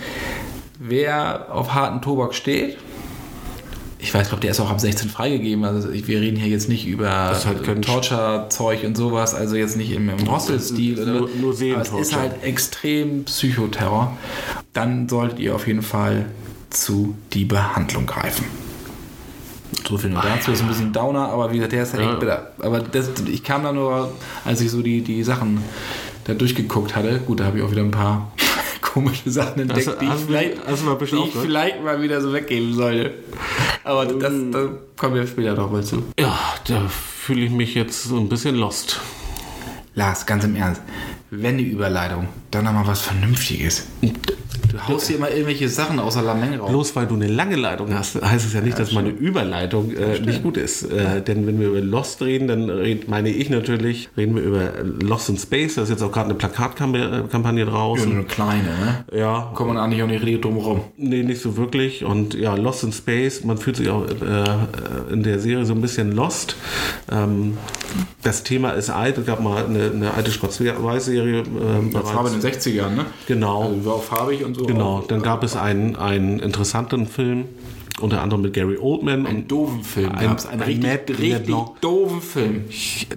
Wer 0.79 1.47
auf 1.53 1.75
harten 1.75 2.01
Tobak 2.01 2.35
steht, 2.35 2.77
ich 4.01 4.15
weiß, 4.15 4.29
glaube, 4.29 4.43
der 4.43 4.53
ist 4.53 4.61
auch 4.61 4.71
ab 4.71 4.79
16 4.81 5.11
freigegeben. 5.11 5.65
Also 5.65 5.93
wir 5.93 6.21
reden 6.21 6.37
hier 6.37 6.49
jetzt 6.49 6.69
nicht 6.69 6.87
über 6.87 7.11
halt 7.45 7.85
Torture-Zeug 7.85 8.85
und 8.85 8.97
sowas, 8.97 9.35
also 9.35 9.57
jetzt 9.57 9.77
nicht 9.77 9.91
im, 9.91 10.09
im 10.09 10.31
Hostel-Stil. 10.31 10.95
Nur- 11.05 11.05
nur 11.05 11.21
Aber 11.25 11.31
es 11.51 11.53
ist 11.53 11.59
Seelentorture. 11.59 12.21
halt 12.21 12.45
extrem 12.45 13.25
Psychoterror. 13.25 14.17
Dann 14.73 15.09
solltet 15.09 15.41
ihr 15.41 15.57
auf 15.57 15.67
jeden 15.67 15.83
Fall 15.83 16.27
zu 16.71 17.17
die 17.33 17.45
Behandlung 17.45 18.07
greifen. 18.07 18.45
So 19.87 19.97
viel 19.99 20.11
nur 20.11 20.23
dazu. 20.23 20.51
Ist 20.53 20.63
ein 20.63 20.69
bisschen 20.69 20.93
Downer, 20.93 21.29
aber 21.29 21.51
wie 21.51 21.57
gesagt, 21.57 21.73
der 21.73 21.83
ist 21.83 21.93
halt 21.93 22.03
Ja. 22.03 22.11
echt 22.11 22.21
bitter. 22.21 22.53
Aber 22.61 22.81
das, 22.81 23.11
ich 23.27 23.43
kam 23.43 23.63
da 23.63 23.73
nur, 23.73 24.13
als 24.45 24.61
ich 24.61 24.71
so 24.71 24.83
die, 24.83 25.03
die 25.03 25.23
Sachen 25.23 25.63
da 26.25 26.35
durchgeguckt 26.35 26.95
hatte. 26.97 27.21
Gut, 27.21 27.41
da 27.41 27.45
habe 27.47 27.59
ich 27.59 27.65
auch 27.65 27.71
wieder 27.71 27.83
ein 27.83 27.91
paar 27.91 28.33
komische 28.83 29.31
Sachen 29.31 29.61
entdeckt, 29.63 29.87
Hast 29.87 30.01
die, 30.01 30.05
ich 30.07 30.11
hast 30.11 30.23
du- 30.23 30.27
vielleicht, 30.27 30.67
hast 30.67 30.81
du 30.83 30.87
mal 30.87 30.93
ein 30.93 30.99
bisschen 30.99 31.23
die 31.23 31.29
ich 31.29 31.35
vielleicht 31.35 31.83
mal 31.83 32.01
wieder 32.03 32.21
so 32.21 32.33
weggeben 32.33 32.75
sollte. 32.75 33.15
Aber 33.85 34.05
das, 34.07 34.33
da 34.51 34.69
kommen 34.97 35.15
wir 35.15 35.27
später 35.27 35.55
noch 35.55 35.71
mal 35.71 35.83
zu. 35.85 36.03
Ja, 36.19 36.39
da 36.67 36.89
fühle 36.89 37.43
ich 37.47 37.51
mich 37.51 37.75
jetzt 37.75 38.03
so 38.05 38.17
ein 38.19 38.29
bisschen 38.29 38.57
lost. 38.57 39.01
Lars, 39.95 40.27
ganz 40.27 40.45
im 40.45 40.55
Ernst, 40.57 40.81
wenn 41.31 41.59
die 41.59 41.65
Überleitung, 41.65 42.29
dann 42.51 42.65
noch 42.65 42.73
mal 42.73 42.87
was 42.87 43.01
Vernünftiges. 43.01 43.87
Du 44.87 44.95
haust 44.95 45.07
hier 45.09 45.17
immer 45.17 45.31
irgendwelche 45.31 45.69
Sachen 45.69 45.99
außer 45.99 46.23
Lameng 46.23 46.59
raus. 46.59 46.71
Bloß 46.71 46.97
weil 46.97 47.07
du 47.07 47.15
eine 47.15 47.27
lange 47.27 47.57
Leitung 47.57 47.93
hast, 47.95 48.21
heißt 48.23 48.47
es 48.47 48.53
ja 48.53 48.61
nicht, 48.61 48.79
dass 48.79 48.93
meine 48.93 49.11
Überleitung 49.11 49.93
äh, 49.95 50.19
nicht 50.21 50.43
gut 50.43 50.57
ist. 50.57 50.85
Äh, 50.85 51.21
denn 51.23 51.47
wenn 51.47 51.61
wir 51.61 51.69
über 51.69 51.81
Lost 51.81 52.23
reden, 52.23 52.49
dann 52.49 52.71
red, 52.71 53.09
meine 53.09 53.29
ich 53.31 53.51
natürlich, 53.51 54.09
reden 54.17 54.35
wir 54.37 54.43
über 54.43 54.71
Lost 55.03 55.29
in 55.29 55.37
Space. 55.39 55.75
Da 55.75 55.83
ist 55.83 55.89
jetzt 55.91 56.03
auch 56.03 56.13
gerade 56.13 56.27
eine 56.31 56.35
Plakatkampagne 56.35 57.61
Ja, 57.61 57.67
draußen. 57.67 58.05
nur 58.09 58.19
eine 58.19 58.25
kleine, 58.27 58.63
ne? 58.63 59.05
Ja, 59.13 59.51
Kommt 59.55 59.69
man 59.75 59.79
eigentlich 59.79 60.03
auch 60.03 60.07
nicht 60.07 60.23
richtig 60.23 60.43
drum 60.43 60.57
rum. 60.59 60.81
nee, 60.97 61.23
nicht 61.23 61.41
so 61.43 61.57
wirklich. 61.57 62.05
Und 62.05 62.35
ja, 62.35 62.55
Lost 62.55 62.85
in 62.85 62.93
Space, 62.93 63.45
man 63.45 63.59
fühlt 63.59 63.77
sich 63.77 63.89
auch 63.91 64.05
äh, 64.07 65.13
in 65.13 65.23
der 65.23 65.39
Serie 65.39 65.65
so 65.65 65.75
ein 65.75 65.81
bisschen 65.81 66.13
lost. 66.13 66.57
Ähm, 67.11 67.57
das 68.23 68.43
Thema 68.43 68.71
ist 68.71 68.91
alt. 68.91 69.19
Es 69.19 69.27
gab 69.27 69.41
mal 69.43 69.65
eine, 69.65 69.91
eine 69.91 70.15
alte 70.15 70.31
Schwarz-Weiß-Serie. 70.31 71.41
Äh, 71.41 71.45
Das 71.93 72.15
war 72.15 72.27
in 72.33 72.41
den 72.41 72.51
60ern, 72.53 72.91
ne? 72.91 73.07
Genau. 73.27 73.63
Also 73.65 73.85
war 73.87 73.95
auch 73.95 74.03
farbig 74.03 74.45
und 74.45 74.55
so. 74.55 74.65
Genau, 74.69 75.05
dann 75.07 75.23
gab 75.23 75.43
es 75.43 75.57
einen, 75.57 75.97
einen 75.97 76.39
interessanten 76.39 77.07
Film, 77.07 77.45
unter 78.01 78.23
anderem 78.23 78.43
mit 78.43 78.53
Gary 78.53 78.77
Oldman. 78.79 79.27
einen 79.27 79.49
doofen 79.49 79.83
Film. 79.83 80.13
Ein- 80.13 80.29
gab's. 80.29 80.47
einen 80.47 80.61
ein 80.63 80.67
richtig, 80.69 80.91
Matt 80.91 81.19
richtig 81.19 81.55
doofen 81.81 82.21
Film. 82.21 82.65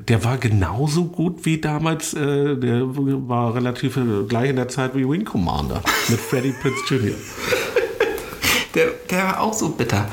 der 0.08 0.24
war 0.24 0.38
genauso 0.38 1.06
gut 1.06 1.46
wie 1.46 1.60
damals, 1.62 2.14
äh, 2.14 2.56
der 2.58 2.82
war 3.28 3.54
relativ 3.54 3.98
äh, 3.98 4.02
gleich 4.28 4.50
in 4.50 4.56
der 4.56 4.70
Zeit 4.70 4.96
wie 4.96 5.08
Wing 5.08 5.24
Commander 5.26 5.82
mit 6.10 6.20
Freddie 6.20 6.54
Prinze 6.62 6.80
Jr. 6.96 7.16
Der, 8.76 8.88
der 9.10 9.24
war 9.24 9.42
auch 9.42 9.54
so 9.54 9.70
bitter. 9.70 10.08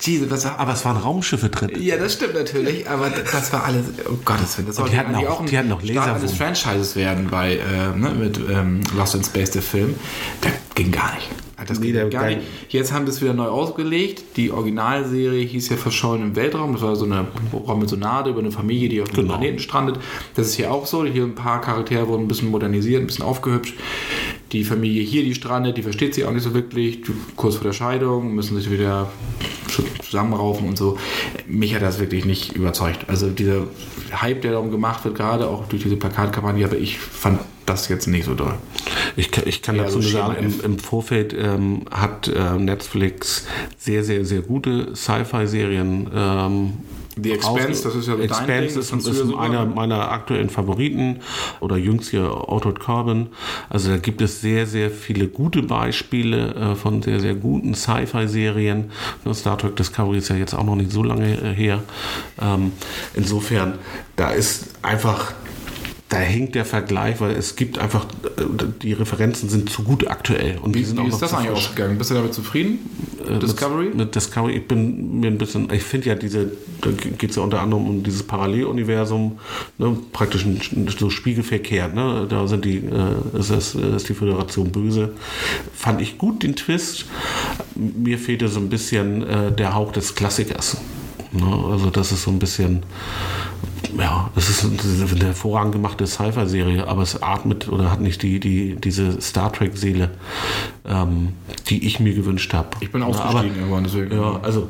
Jesus, 0.00 0.44
war, 0.44 0.58
Aber 0.60 0.72
es 0.74 0.84
waren 0.84 0.96
Raumschiffe 0.96 1.48
drin. 1.48 1.70
ja, 1.82 1.96
das 1.96 2.12
stimmt 2.14 2.34
natürlich, 2.34 2.88
aber 2.88 3.10
das 3.10 3.52
war 3.52 3.64
alles, 3.64 3.86
oh 4.08 4.14
Gottes 4.24 4.56
Willen, 4.56 4.68
das 4.68 4.76
sollte 4.76 4.92
die 4.92 4.98
hatten 4.98 5.14
eigentlich 5.14 5.28
auch- 5.28 5.40
ein 5.40 5.46
die 5.46 5.58
hatten 5.58 5.72
auch 5.72 5.80
Start 5.82 6.16
eines. 6.16 6.32
Franchises 6.34 6.94
werden 6.96 7.28
bei, 7.30 7.56
äh, 7.56 7.96
ne, 7.96 8.10
mit 8.10 8.38
ähm, 8.50 8.80
Lost 8.96 9.14
in 9.16 9.24
Space, 9.24 9.50
der 9.50 9.62
Film. 9.62 9.94
Der 10.44 10.52
ging 10.74 10.92
gar 10.92 11.14
nicht. 11.14 11.28
Das 11.66 11.80
Nee, 11.80 11.90
ging 11.90 12.10
gar 12.10 12.26
nicht. 12.26 12.42
Jetzt 12.68 12.92
haben 12.92 13.06
es 13.06 13.20
wieder 13.22 13.32
neu 13.32 13.46
ausgelegt. 13.48 14.36
Die 14.36 14.52
Originalserie 14.52 15.42
hieß 15.44 15.70
ja 15.70 15.76
Verschollen 15.76 16.22
im 16.22 16.36
Weltraum. 16.36 16.74
Das 16.74 16.82
war 16.82 16.94
so 16.94 17.06
eine 17.06 17.26
Rombisonade 17.52 18.30
über 18.30 18.40
eine 18.40 18.52
Familie, 18.52 18.88
die 18.90 19.00
auf 19.02 19.08
einem 19.08 19.16
Genau. 19.16 19.34
Planeten 19.38 19.58
strandet. 19.58 19.98
Das 20.34 20.46
ist 20.48 20.54
hier 20.54 20.70
auch 20.70 20.86
so. 20.86 21.04
Hier 21.06 21.24
ein 21.24 21.34
paar 21.34 21.60
Charaktere 21.62 22.06
wurden 22.06 22.24
ein 22.24 22.28
bisschen 22.28 22.50
modernisiert, 22.50 23.00
ein 23.02 23.06
bisschen 23.06 23.24
aufgehübscht. 23.24 23.74
Die 24.52 24.62
Familie 24.64 25.02
hier, 25.02 25.24
die 25.24 25.34
strandet, 25.34 25.76
die 25.76 25.82
versteht 25.82 26.14
sich 26.14 26.24
auch 26.24 26.30
nicht 26.32 26.42
so 26.44 26.54
wirklich. 26.54 27.00
Kurz 27.34 27.56
vor 27.56 27.64
der 27.64 27.72
Scheidung 27.72 28.34
müssen 28.34 28.56
sich 28.56 28.70
wieder 28.70 29.10
zusammenraufen 30.02 30.68
und 30.68 30.78
so. 30.78 30.98
Mich 31.46 31.74
hat 31.74 31.82
das 31.82 31.98
wirklich 31.98 32.24
nicht 32.24 32.52
überzeugt. 32.54 33.08
Also 33.08 33.28
dieser 33.28 33.66
Hype, 34.12 34.42
der 34.42 34.52
darum 34.52 34.70
gemacht 34.70 35.04
wird, 35.04 35.16
gerade 35.16 35.48
auch 35.48 35.66
durch 35.68 35.82
diese 35.82 35.96
Plakatkampagne, 35.96 36.64
aber 36.64 36.76
ich 36.78 36.98
fand 36.98 37.40
das 37.66 37.88
jetzt 37.88 38.06
nicht 38.06 38.24
so 38.26 38.34
doll. 38.34 38.54
Ich, 39.16 39.32
kann- 39.32 39.44
ich 39.46 39.62
kann 39.62 39.74
Ja, 39.74 39.82
dazu 39.84 40.00
so 40.00 40.08
nur 40.16 40.28
sagen, 40.28 40.36
im, 40.44 40.60
im 40.64 40.78
Vorfeld 40.78 41.34
ähm, 41.36 41.82
hat 41.90 42.28
äh, 42.28 42.52
Netflix 42.56 43.46
sehr, 43.76 44.04
sehr, 44.04 44.24
sehr 44.24 44.42
gute 44.42 44.94
Sci-Fi-Serien 44.94 46.08
ähm, 46.14 46.72
The 47.18 47.32
Expanse, 47.32 47.82
das 47.82 47.94
ist 47.94 48.08
ja 48.08 48.16
dein 48.16 48.46
Ding, 48.46 48.78
ist, 48.78 48.92
ist 48.92 49.04
super, 49.04 49.40
einer 49.40 49.64
ne? 49.64 49.74
meiner 49.74 50.10
aktuellen 50.10 50.50
Favoriten 50.50 51.20
oder 51.60 51.78
jüngst 51.78 52.10
hier 52.10 52.30
Altered 52.48 52.78
Carbon. 52.78 53.28
Also 53.70 53.90
da 53.90 53.96
gibt 53.96 54.20
es 54.20 54.42
sehr, 54.42 54.66
sehr 54.66 54.90
viele 54.90 55.28
gute 55.28 55.62
Beispiele 55.62 56.54
äh, 56.54 56.74
von 56.74 57.00
sehr, 57.00 57.18
sehr 57.20 57.34
guten 57.34 57.74
Sci-Fi-Serien. 57.74 58.90
Ne, 59.24 59.34
Star 59.34 59.56
Trek 59.56 59.76
Discovery 59.76 60.18
ist 60.18 60.28
ja 60.28 60.36
jetzt 60.36 60.52
auch 60.52 60.64
noch 60.64 60.76
nicht 60.76 60.92
so 60.92 61.02
lange 61.02 61.40
äh, 61.40 61.54
her. 61.54 61.82
Ähm, 62.38 62.72
insofern, 63.14 63.78
da 64.16 64.32
ist 64.32 64.74
einfach 64.82 65.32
da 66.08 66.18
hinkt 66.18 66.54
der 66.54 66.64
Vergleich, 66.64 67.20
weil 67.20 67.32
es 67.32 67.56
gibt 67.56 67.78
einfach, 67.78 68.04
äh, 68.04 68.64
die 68.80 68.92
Referenzen 68.92 69.48
sind 69.48 69.68
zu 69.70 69.82
gut 69.82 70.06
aktuell. 70.06 70.58
Und 70.58 70.76
die 70.76 70.80
Wie, 70.80 70.84
sind 70.84 70.98
wie 70.98 71.02
auch 71.02 71.06
ist 71.06 71.12
noch 71.14 71.20
das 71.20 71.34
eigentlich 71.34 71.50
ausgegangen? 71.50 71.98
Bist 71.98 72.10
du 72.10 72.14
damit 72.14 72.32
zufrieden? 72.32 72.78
Äh, 73.28 73.40
Discovery? 73.40 73.86
Mit, 73.86 73.96
mit 73.96 74.14
Discovery, 74.14 74.52
ich 74.56 74.68
bin 74.68 75.18
mir 75.18 75.26
ein 75.28 75.38
bisschen, 75.38 75.68
ich 75.72 75.82
finde 75.82 76.08
ja 76.08 76.14
diese, 76.14 76.52
da 76.80 76.90
geht 76.90 77.30
es 77.30 77.36
ja 77.36 77.42
unter 77.42 77.60
anderem 77.60 77.88
um 77.88 78.02
dieses 78.04 78.22
Paralleluniversum, 78.22 79.40
ne, 79.78 79.96
praktisch 80.12 80.44
ein, 80.44 80.88
so 80.96 81.10
spiegelverkehrt, 81.10 81.94
ne, 81.94 82.26
da 82.28 82.46
sind 82.46 82.64
die, 82.64 82.76
äh, 82.76 83.38
ist, 83.38 83.50
das, 83.50 83.74
ist 83.74 84.08
die 84.08 84.14
Föderation 84.14 84.70
böse. 84.70 85.12
Fand 85.74 86.00
ich 86.00 86.18
gut 86.18 86.44
den 86.44 86.54
Twist. 86.54 87.06
Mir 87.74 88.18
fehlte 88.18 88.46
so 88.46 88.60
ein 88.60 88.68
bisschen 88.68 89.26
äh, 89.26 89.50
der 89.50 89.74
Hauch 89.74 89.90
des 89.90 90.14
Klassikers. 90.14 90.76
Ne, 91.32 91.64
also 91.72 91.90
das 91.90 92.12
ist 92.12 92.22
so 92.22 92.30
ein 92.30 92.38
bisschen, 92.38 92.84
ja, 93.98 94.30
es 94.36 94.48
ist 94.48 94.64
eine 94.64 95.24
hervorragend 95.24 95.72
gemachte 95.72 96.06
Sci-Fi-Serie, 96.06 96.86
aber 96.86 97.02
es 97.02 97.22
atmet 97.22 97.68
oder 97.68 97.90
hat 97.90 98.00
nicht 98.00 98.22
die, 98.22 98.40
die, 98.40 98.76
diese 98.76 99.20
Star 99.20 99.52
Trek-Seele, 99.52 100.10
ähm, 100.86 101.32
die 101.68 101.86
ich 101.86 102.00
mir 102.00 102.14
gewünscht 102.14 102.52
habe. 102.54 102.68
Ich 102.80 102.92
bin 102.92 103.02
ausgestiegen 103.02 103.56
irgendwann, 103.56 103.84
deswegen. 103.84 104.14
ja, 104.16 104.40
also 104.42 104.68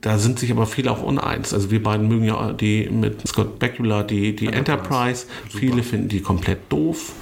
da 0.00 0.18
sind 0.18 0.38
sich 0.38 0.50
aber 0.50 0.66
viele 0.66 0.90
auch 0.90 1.02
uneins. 1.02 1.52
Also 1.52 1.70
wir 1.70 1.82
beiden 1.82 2.08
mögen 2.08 2.24
ja 2.24 2.52
die 2.52 2.88
mit 2.88 3.26
Scott 3.26 3.58
Bakula 3.58 4.02
die, 4.02 4.34
die 4.34 4.46
Enterprise. 4.46 5.26
Enterprise. 5.26 5.26
Viele 5.48 5.82
finden 5.82 6.08
die 6.08 6.20
komplett 6.20 6.60
doof. 6.70 7.12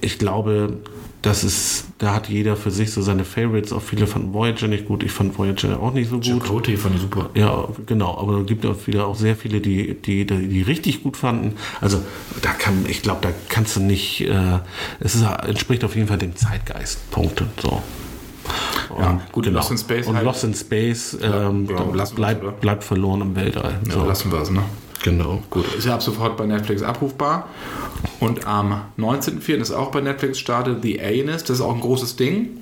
Ich 0.00 0.18
glaube, 0.18 0.78
das 1.24 1.42
ist, 1.42 1.86
da 1.98 2.14
hat 2.14 2.28
jeder 2.28 2.54
für 2.54 2.70
sich 2.70 2.92
so 2.92 3.00
seine 3.00 3.24
Favorites. 3.24 3.72
Auch 3.72 3.80
viele 3.80 4.06
fanden 4.06 4.34
Voyager 4.34 4.68
nicht 4.68 4.86
gut. 4.86 5.02
Ich 5.02 5.10
fand 5.10 5.38
Voyager 5.38 5.80
auch 5.80 5.94
nicht 5.94 6.10
so 6.10 6.16
gut. 6.16 6.26
Chakotay 6.26 6.76
fand 6.76 6.96
ich 6.96 7.00
super. 7.00 7.30
Ja, 7.34 7.66
genau. 7.86 8.18
Aber 8.18 8.40
es 8.40 8.46
gibt 8.46 8.66
auch 8.66 8.86
wieder 8.86 9.06
auch 9.06 9.16
sehr 9.16 9.34
viele, 9.34 9.62
die, 9.62 9.94
die, 9.94 10.26
die, 10.26 10.48
die 10.48 10.62
richtig 10.62 11.02
gut 11.02 11.16
fanden. 11.16 11.54
Also 11.80 12.02
da 12.42 12.50
kann, 12.50 12.84
ich 12.88 13.00
glaube, 13.00 13.20
da 13.22 13.30
kannst 13.48 13.74
du 13.76 13.80
nicht, 13.80 14.20
äh, 14.20 14.58
es 15.00 15.14
ist, 15.14 15.22
entspricht 15.22 15.82
auf 15.84 15.96
jeden 15.96 16.08
Fall 16.08 16.18
dem 16.18 16.36
Zeitgeist. 16.36 17.10
Punkte. 17.10 17.46
So. 17.62 17.82
Und, 18.90 19.02
ja, 19.02 19.20
gut, 19.32 19.44
genau. 19.44 19.58
Lost 19.58 19.70
in 19.70 19.78
Space. 19.78 20.06
Und 20.06 20.16
halt. 20.16 20.24
Lost 20.24 20.44
in 20.44 20.54
Space 20.54 21.18
ähm, 21.22 21.68
ja, 21.68 21.82
bleibt, 22.14 22.60
bleibt 22.60 22.84
verloren 22.84 23.20
im 23.20 23.36
Weltall. 23.36 23.78
Ja, 23.86 23.92
so. 23.92 24.04
lassen 24.04 24.32
wir 24.32 24.40
es, 24.40 24.50
ne? 24.50 24.62
Genau. 25.02 25.42
Gut, 25.50 25.66
ist 25.74 25.86
ja 25.86 25.94
ab 25.94 26.02
sofort 26.02 26.36
bei 26.36 26.46
Netflix 26.46 26.82
abrufbar. 26.82 27.48
Und 28.20 28.46
am 28.46 28.80
19.04. 28.98 29.56
ist 29.56 29.70
auch 29.70 29.90
bei 29.90 30.00
Netflix 30.00 30.38
startet 30.38 30.82
The 30.82 31.00
Alienist. 31.00 31.50
Das 31.50 31.58
ist 31.58 31.62
auch 31.62 31.74
ein 31.74 31.80
großes 31.80 32.16
Ding. 32.16 32.58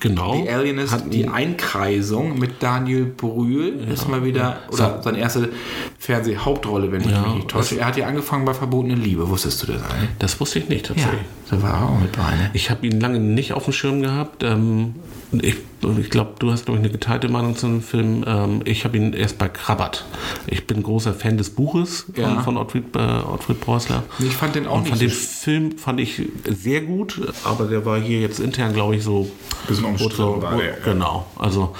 Genau. 0.00 0.42
Die 0.42 0.50
Alienist, 0.50 0.92
Hat 0.92 1.12
die 1.12 1.28
Einkreisung 1.28 2.38
mit 2.38 2.60
Daniel 2.60 3.04
Brühl 3.04 3.80
ja, 3.86 3.92
ist 3.92 4.08
mal 4.08 4.24
wieder, 4.24 4.58
oder 4.72 5.00
seine 5.02 5.18
erste 5.18 5.50
Fernsehhauptrolle, 5.98 6.90
wenn 6.90 7.02
ich 7.02 7.10
ja, 7.10 7.22
mich 7.22 7.34
nicht 7.34 7.48
täusche. 7.48 7.78
Er 7.78 7.86
hat 7.86 7.96
ja 7.96 8.06
angefangen 8.06 8.44
bei 8.44 8.52
Verbotene 8.52 8.96
Liebe, 8.96 9.28
wusstest 9.28 9.62
du 9.62 9.72
das 9.72 9.82
eigentlich? 9.82 10.10
Das 10.18 10.40
wusste 10.40 10.58
ich 10.58 10.68
nicht 10.68 10.86
tatsächlich. 10.86 11.20
Ja, 11.50 11.56
da 11.56 11.62
war 11.62 11.74
er 11.74 11.88
auch 11.88 12.00
mit 12.00 12.12
bei. 12.12 12.34
Ne? 12.34 12.50
Ich 12.52 12.68
habe 12.70 12.84
ihn 12.84 13.00
lange 13.00 13.20
nicht 13.20 13.52
auf 13.52 13.64
dem 13.64 13.72
Schirm 13.72 14.02
gehabt. 14.02 14.42
Ähm, 14.42 14.96
ich, 15.32 15.56
ich 15.98 16.10
glaube, 16.10 16.34
du 16.38 16.50
hast, 16.50 16.66
glaube 16.66 16.78
ich, 16.78 16.84
eine 16.84 16.92
geteilte 16.92 17.28
Meinung 17.28 17.56
zu 17.56 17.66
dem 17.66 17.82
Film. 17.82 18.24
Ähm, 18.26 18.60
ich 18.64 18.84
habe 18.84 18.96
ihn 18.96 19.12
erst 19.12 19.38
bei 19.38 19.48
Krabbert. 19.48 20.04
Ich 20.46 20.66
bin 20.66 20.82
großer 20.82 21.14
Fan 21.14 21.38
des 21.38 21.50
Buches 21.50 22.06
von, 22.14 22.22
ja. 22.22 22.42
von 22.42 22.56
Ottfried, 22.56 22.94
äh, 22.94 22.98
Ottfried 22.98 23.60
Preußler. 23.60 24.04
Ich 24.18 24.34
fand 24.34 24.54
den 24.54 24.66
auch 24.66 24.78
Und 24.78 24.88
fand 24.88 25.00
den 25.00 25.10
Film 25.10 25.78
fand 25.78 26.00
ich 26.00 26.22
sehr 26.44 26.82
gut, 26.82 27.20
aber 27.44 27.66
der 27.66 27.84
war 27.84 27.98
hier 27.98 28.20
jetzt 28.20 28.40
intern, 28.40 28.72
glaube 28.72 28.96
ich, 28.96 29.02
so. 29.02 29.28
Bisschen 29.66 29.84
umstritten 29.84 30.16
so, 30.16 30.42
war 30.42 30.56
der, 30.56 30.74
Genau. 30.84 31.26
Also, 31.36 31.74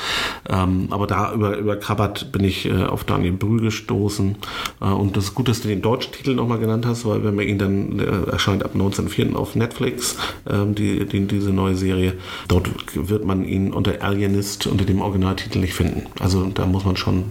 ähm, 0.48 0.88
aber 0.90 1.06
da 1.06 1.32
über, 1.32 1.56
über 1.56 1.76
Krabbert 1.76 2.32
bin 2.32 2.44
ich 2.44 2.66
äh, 2.66 2.84
auf 2.84 3.04
Daniel 3.04 3.32
Brühl 3.32 3.60
gestoßen. 3.60 4.36
Äh, 4.80 4.84
und 4.86 5.16
das 5.16 5.24
ist 5.24 5.34
gut, 5.34 5.48
dass 5.48 5.60
du 5.60 5.68
den 5.68 5.82
deutschen 5.82 6.12
Titel 6.12 6.34
nochmal 6.34 6.58
genannt 6.58 6.86
hast, 6.86 7.04
weil 7.04 7.24
wenn 7.24 7.34
man 7.34 7.46
ihn 7.46 7.58
dann 7.58 7.98
äh, 7.98 8.30
erscheint 8.30 8.64
ab 8.64 8.72
19.04. 8.74 9.34
auf 9.34 9.54
Netflix, 9.54 10.16
ähm, 10.48 10.74
die, 10.74 11.04
die, 11.06 11.26
diese 11.26 11.50
neue 11.50 11.76
Serie, 11.76 12.14
dort 12.48 12.70
wird 12.94 13.24
man 13.24 13.45
ihn 13.48 13.72
unter 13.72 14.02
Alienist 14.02 14.66
unter 14.66 14.84
dem 14.84 15.00
Originaltitel 15.00 15.58
nicht 15.58 15.74
finden. 15.74 16.06
Also 16.20 16.46
da 16.46 16.66
muss 16.66 16.84
man 16.84 16.96
schon 16.96 17.24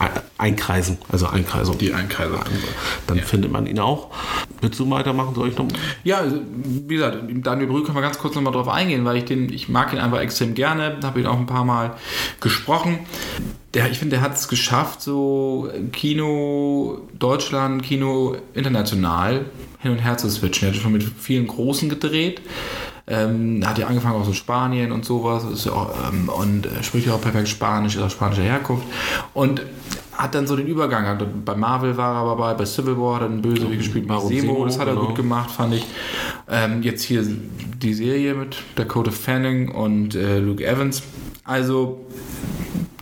äh, 0.00 0.20
einkreisen. 0.38 0.98
Also 1.10 1.26
Einkreisung. 1.26 1.78
Die 1.78 1.92
Einkreisung. 1.92 2.40
Dann 3.06 3.18
ja. 3.18 3.24
findet 3.24 3.52
man 3.52 3.66
ihn 3.66 3.78
auch. 3.78 4.10
Willst 4.60 4.78
du 4.78 4.90
weitermachen? 4.90 5.34
Soll 5.34 5.48
ich 5.48 5.58
noch? 5.58 5.68
Ja, 6.04 6.18
also, 6.18 6.40
wie 6.64 6.94
gesagt, 6.94 7.18
Daniel 7.28 7.68
Brühl 7.68 7.82
können 7.82 7.96
wir 7.96 8.02
ganz 8.02 8.18
kurz 8.18 8.34
nochmal 8.34 8.52
drauf 8.52 8.68
eingehen, 8.68 9.04
weil 9.04 9.16
ich 9.16 9.24
den, 9.24 9.52
ich 9.52 9.68
mag 9.68 9.92
ihn 9.92 9.98
einfach 9.98 10.20
extrem 10.20 10.54
gerne, 10.54 10.98
habe 11.02 11.20
ihn 11.20 11.26
auch 11.26 11.38
ein 11.38 11.46
paar 11.46 11.64
Mal 11.64 11.96
gesprochen. 12.40 12.98
Der, 13.74 13.90
ich 13.90 13.98
finde, 13.98 14.16
der 14.16 14.24
hat 14.24 14.34
es 14.34 14.48
geschafft, 14.48 15.00
so 15.00 15.70
Kino 15.92 17.06
Deutschland, 17.18 17.82
Kino 17.82 18.36
international 18.54 19.44
hin 19.78 19.92
und 19.92 19.98
her 19.98 20.16
zu 20.18 20.28
switchen. 20.28 20.68
Er 20.68 20.74
hat 20.74 20.80
schon 20.80 20.92
mit 20.92 21.02
vielen 21.02 21.46
Großen 21.46 21.88
gedreht. 21.88 22.40
Ähm, 23.06 23.62
hat 23.66 23.78
ja 23.78 23.86
angefangen 23.86 24.20
auch 24.20 24.24
so 24.24 24.32
Spanien 24.32 24.92
und 24.92 25.04
sowas 25.04 25.44
ist 25.44 25.66
ja 25.66 25.72
auch, 25.72 25.90
ähm, 26.08 26.28
und 26.28 26.66
äh, 26.66 26.82
spricht 26.82 27.06
ja 27.06 27.14
auch 27.14 27.20
perfekt 27.20 27.48
Spanisch, 27.48 27.96
ist 27.96 28.02
auch 28.02 28.10
spanischer 28.10 28.42
Herkunft 28.42 28.84
und 29.34 29.62
hat 30.20 30.34
dann 30.34 30.46
so 30.46 30.54
den 30.54 30.66
Übergang. 30.66 31.06
Hat, 31.06 31.44
bei 31.44 31.54
Marvel 31.54 31.96
war 31.96 32.22
er 32.22 32.36
dabei, 32.36 32.54
bei 32.54 32.66
Civil 32.66 32.96
War 32.98 33.16
hat 33.16 33.22
er 33.22 33.28
einen 33.28 33.42
Bösewicht 33.42 33.78
gespielt, 33.78 34.06
Semo, 34.06 34.28
Semo, 34.28 34.64
das 34.64 34.78
hat 34.78 34.86
er 34.86 34.94
genau. 34.94 35.06
gut 35.06 35.16
gemacht, 35.16 35.50
fand 35.50 35.74
ich. 35.74 35.86
Ähm, 36.48 36.82
jetzt 36.82 37.02
hier 37.02 37.24
die 37.24 37.94
Serie 37.94 38.34
mit 38.34 38.56
Dakota 38.74 39.10
Fanning 39.10 39.70
und 39.70 40.14
äh, 40.14 40.38
Luke 40.38 40.64
Evans. 40.64 41.02
Also, 41.44 42.04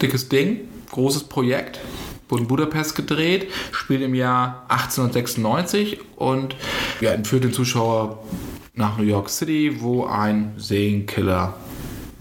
dickes 0.00 0.28
Ding, 0.28 0.60
großes 0.92 1.24
Projekt. 1.24 1.80
Wurde 2.28 2.42
in 2.42 2.48
Budapest 2.48 2.94
gedreht, 2.94 3.48
spielt 3.72 4.02
im 4.02 4.14
Jahr 4.14 4.66
1896 4.68 5.98
und 6.16 6.56
ja, 7.00 7.12
entführt 7.12 7.44
den 7.44 7.54
Zuschauer 7.54 8.22
nach 8.78 8.96
New 8.96 9.04
York 9.04 9.28
City, 9.28 9.80
wo 9.80 10.06
ein 10.06 10.52
Serienkiller 10.56 11.54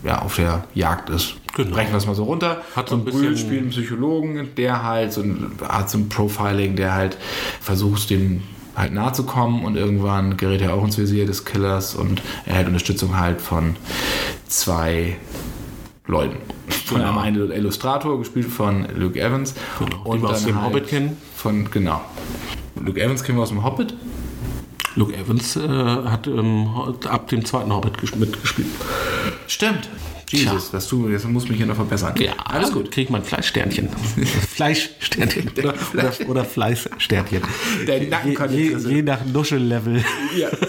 ja, 0.03 0.21
auf 0.21 0.35
der 0.35 0.65
Jagd 0.73 1.09
ist. 1.09 1.35
Genau. 1.55 1.75
Brechen 1.75 1.91
wir 1.91 1.97
es 1.97 2.05
mal 2.05 2.15
so 2.15 2.23
runter. 2.23 2.61
Hat 2.75 2.89
so 2.89 2.95
ein 2.95 3.05
bisschen 3.05 3.21
Brühl 3.21 3.37
spielt 3.37 3.61
einen 3.61 3.69
Psychologen, 3.69 4.49
der 4.57 4.83
halt 4.83 5.13
so 5.13 5.21
ein, 5.21 5.51
hat 5.67 5.89
so 5.89 5.99
ein 5.99 6.09
Profiling, 6.09 6.75
der 6.75 6.93
halt 6.93 7.17
versucht, 7.61 8.09
dem 8.09 8.43
halt 8.75 8.93
nahe 8.93 9.11
zu 9.13 9.23
kommen 9.23 9.65
und 9.65 9.75
irgendwann 9.75 10.37
gerät 10.37 10.61
er 10.61 10.73
auch 10.73 10.83
ins 10.83 10.97
Visier 10.97 11.25
des 11.25 11.45
Killers 11.45 11.95
und 11.95 12.21
er 12.45 12.59
hat 12.59 12.67
Unterstützung 12.67 13.17
halt 13.17 13.41
von 13.41 13.75
zwei 14.47 15.17
Leuten. 16.05 16.37
Von 16.85 16.99
genau. 16.99 17.19
einem 17.19 17.51
Illustrator, 17.51 18.17
gespielt 18.19 18.47
von 18.47 18.87
Luke 18.95 19.19
Evans. 19.19 19.55
Genau. 19.79 20.03
Und 20.03 20.25
aus 20.25 20.45
dem 20.45 20.55
halt 20.55 20.65
Hobbit 20.67 20.87
kennen. 20.87 21.17
Von, 21.35 21.69
genau. 21.71 22.01
Luke 22.79 23.01
Evans 23.01 23.23
kennen 23.23 23.37
wir 23.37 23.43
aus 23.43 23.49
dem 23.49 23.63
Hobbit. 23.63 23.95
Luke 24.97 25.15
Evans 25.15 25.55
äh, 25.55 25.59
hat 25.61 26.27
ähm, 26.27 26.67
ab 27.05 27.27
dem 27.29 27.45
zweiten 27.45 27.71
Hobbit 27.71 28.15
mitgespielt. 28.15 28.67
Stimmt. 29.47 29.87
Jesus, 30.29 30.73
was 30.73 30.89
du, 30.89 31.07
jetzt 31.07 31.25
muss 31.25 31.47
mich 31.47 31.57
hier 31.57 31.67
noch 31.67 31.75
verbessern. 31.75 32.13
Ja, 32.19 32.33
alles 32.43 32.73
gut. 32.73 32.91
Krieg 32.91 33.05
ich 33.05 33.09
mal 33.09 33.19
ein 33.19 33.23
Fleischsternchen. 33.23 33.87
Fleischsternchen 34.55 35.51
oder, 35.57 35.73
oder, 35.93 36.13
oder 36.27 36.43
Fleißsternchen. 36.43 37.43
Der 37.87 38.03
je, 38.03 38.35
je, 38.49 38.77
je 38.77 39.01
nach 39.03 39.23
Nuschellevel. 39.25 40.03
Ja. 40.37 40.49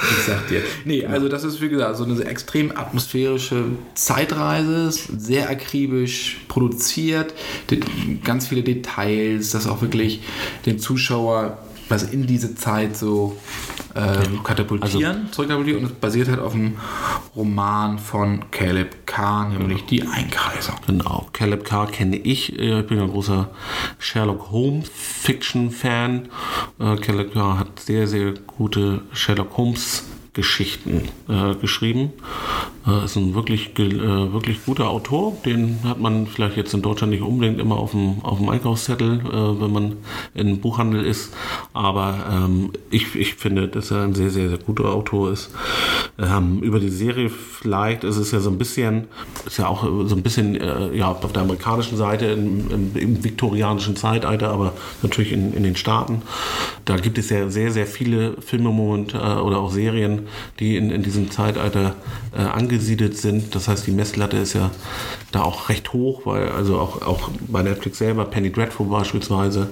Ich 0.00 0.24
sag 0.26 0.46
dir. 0.48 0.62
Nee, 0.84 1.04
also 1.04 1.28
das 1.28 1.42
ist 1.42 1.60
wie 1.60 1.68
gesagt 1.68 1.96
so 1.96 2.04
eine 2.04 2.22
extrem 2.24 2.70
atmosphärische 2.70 3.64
Zeitreise, 3.94 4.90
sehr 4.92 5.50
akribisch 5.50 6.38
produziert, 6.46 7.34
ganz 8.22 8.46
viele 8.46 8.62
Details, 8.62 9.50
das 9.50 9.66
auch 9.66 9.82
wirklich 9.82 10.20
den 10.66 10.78
Zuschauer 10.78 11.58
was 11.88 12.02
in 12.04 12.26
diese 12.26 12.54
Zeit 12.54 12.96
so 12.96 13.36
ähm, 13.94 14.42
katapultieren, 14.44 15.16
also, 15.16 15.30
zurückkatapultieren 15.32 15.84
und 15.84 15.92
es 15.92 15.98
basiert 15.98 16.28
halt 16.28 16.40
auf 16.40 16.54
einem 16.54 16.76
Roman 17.34 17.98
von 17.98 18.50
Caleb 18.50 19.06
Carr, 19.06 19.48
nämlich 19.48 19.86
Die 19.86 20.02
Einkreisung. 20.02 20.76
Genau, 20.86 21.28
Caleb 21.32 21.64
Carr 21.64 21.86
kenne 21.90 22.16
ich. 22.16 22.58
Ich 22.58 22.86
bin 22.86 23.00
ein 23.00 23.10
großer 23.10 23.50
Sherlock 23.98 24.50
Holmes 24.50 24.90
Fiction-Fan. 24.94 26.28
Äh, 26.78 26.96
Caleb 26.96 27.32
Carr 27.32 27.58
hat 27.58 27.80
sehr, 27.80 28.06
sehr 28.06 28.34
gute 28.46 29.02
Sherlock 29.12 29.56
Holmes 29.56 30.04
Geschichten 30.38 31.08
äh, 31.28 31.56
geschrieben. 31.56 32.12
Äh, 32.88 33.04
ist 33.04 33.16
ein 33.16 33.34
wirklich, 33.34 33.78
äh, 33.78 34.32
wirklich 34.32 34.64
guter 34.64 34.88
Autor. 34.88 35.36
Den 35.44 35.80
hat 35.84 36.00
man 36.00 36.26
vielleicht 36.26 36.56
jetzt 36.56 36.72
in 36.72 36.80
Deutschland 36.80 37.12
nicht 37.12 37.22
unbedingt 37.22 37.60
immer 37.60 37.76
auf 37.76 37.90
dem, 37.90 38.24
auf 38.24 38.38
dem 38.38 38.48
Einkaufszettel, 38.48 39.20
äh, 39.20 39.60
wenn 39.60 39.72
man 39.72 39.96
in 40.34 40.60
Buchhandel 40.60 41.04
ist. 41.04 41.34
Aber 41.74 42.14
ähm, 42.30 42.72
ich, 42.90 43.14
ich 43.14 43.34
finde, 43.34 43.68
dass 43.68 43.90
er 43.90 44.04
ein 44.04 44.14
sehr, 44.14 44.30
sehr, 44.30 44.48
sehr 44.48 44.58
guter 44.58 44.86
Autor 44.86 45.32
ist. 45.32 45.50
Ähm, 46.18 46.60
über 46.60 46.80
die 46.80 46.88
Serie 46.88 47.28
vielleicht 47.28 48.04
ist 48.04 48.16
es 48.16 48.30
ja 48.30 48.40
so 48.40 48.50
ein 48.50 48.58
bisschen, 48.58 49.08
ist 49.46 49.58
ja 49.58 49.66
auch 49.66 49.82
so 49.82 50.16
ein 50.16 50.22
bisschen 50.22 50.56
äh, 50.56 50.96
ja, 50.96 51.10
auf 51.10 51.32
der 51.32 51.42
amerikanischen 51.42 51.98
Seite 51.98 52.26
im, 52.26 52.70
im, 52.70 52.96
im 52.96 53.24
viktorianischen 53.24 53.96
Zeitalter, 53.96 54.50
aber 54.50 54.72
natürlich 55.02 55.32
in, 55.32 55.52
in 55.52 55.62
den 55.62 55.76
Staaten. 55.76 56.22
Da 56.86 56.96
gibt 56.96 57.18
es 57.18 57.28
ja 57.28 57.50
sehr, 57.50 57.70
sehr 57.70 57.86
viele 57.86 58.40
Filme 58.40 58.70
moment, 58.70 59.12
äh, 59.12 59.18
oder 59.18 59.58
auch 59.58 59.70
Serien, 59.70 60.28
die 60.58 60.76
in, 60.76 60.90
in 60.90 61.02
diesem 61.02 61.30
Zeitalter 61.30 61.94
äh, 62.32 62.40
angesiedelt 62.40 62.77
sind. 63.16 63.54
Das 63.54 63.68
heißt, 63.68 63.86
die 63.86 63.92
Messlatte 63.92 64.36
ist 64.36 64.52
ja 64.52 64.70
da 65.32 65.42
auch 65.42 65.68
recht 65.68 65.92
hoch, 65.92 66.22
weil 66.24 66.48
also 66.48 66.78
auch, 66.78 67.02
auch 67.02 67.30
bei 67.48 67.62
Netflix 67.62 67.98
selber, 67.98 68.24
Penny 68.24 68.50
Dreadful 68.50 68.86
beispielsweise, 68.86 69.68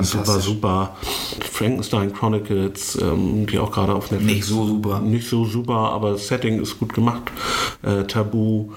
super, 0.00 0.40
super. 0.40 0.96
Frankenstein 1.40 2.12
Chronicles, 2.12 2.98
ähm, 3.00 3.46
die 3.46 3.58
auch 3.58 3.72
gerade 3.72 3.94
auf 3.94 4.10
Netflix. 4.10 4.34
Nicht 4.34 4.46
so 4.46 4.66
super. 4.66 5.00
Nicht 5.00 5.28
so 5.28 5.44
super, 5.44 5.74
aber 5.74 6.12
das 6.12 6.28
Setting 6.28 6.60
ist 6.60 6.78
gut 6.78 6.92
gemacht. 6.94 7.22
Äh, 7.82 8.04
Tabu, 8.04 8.72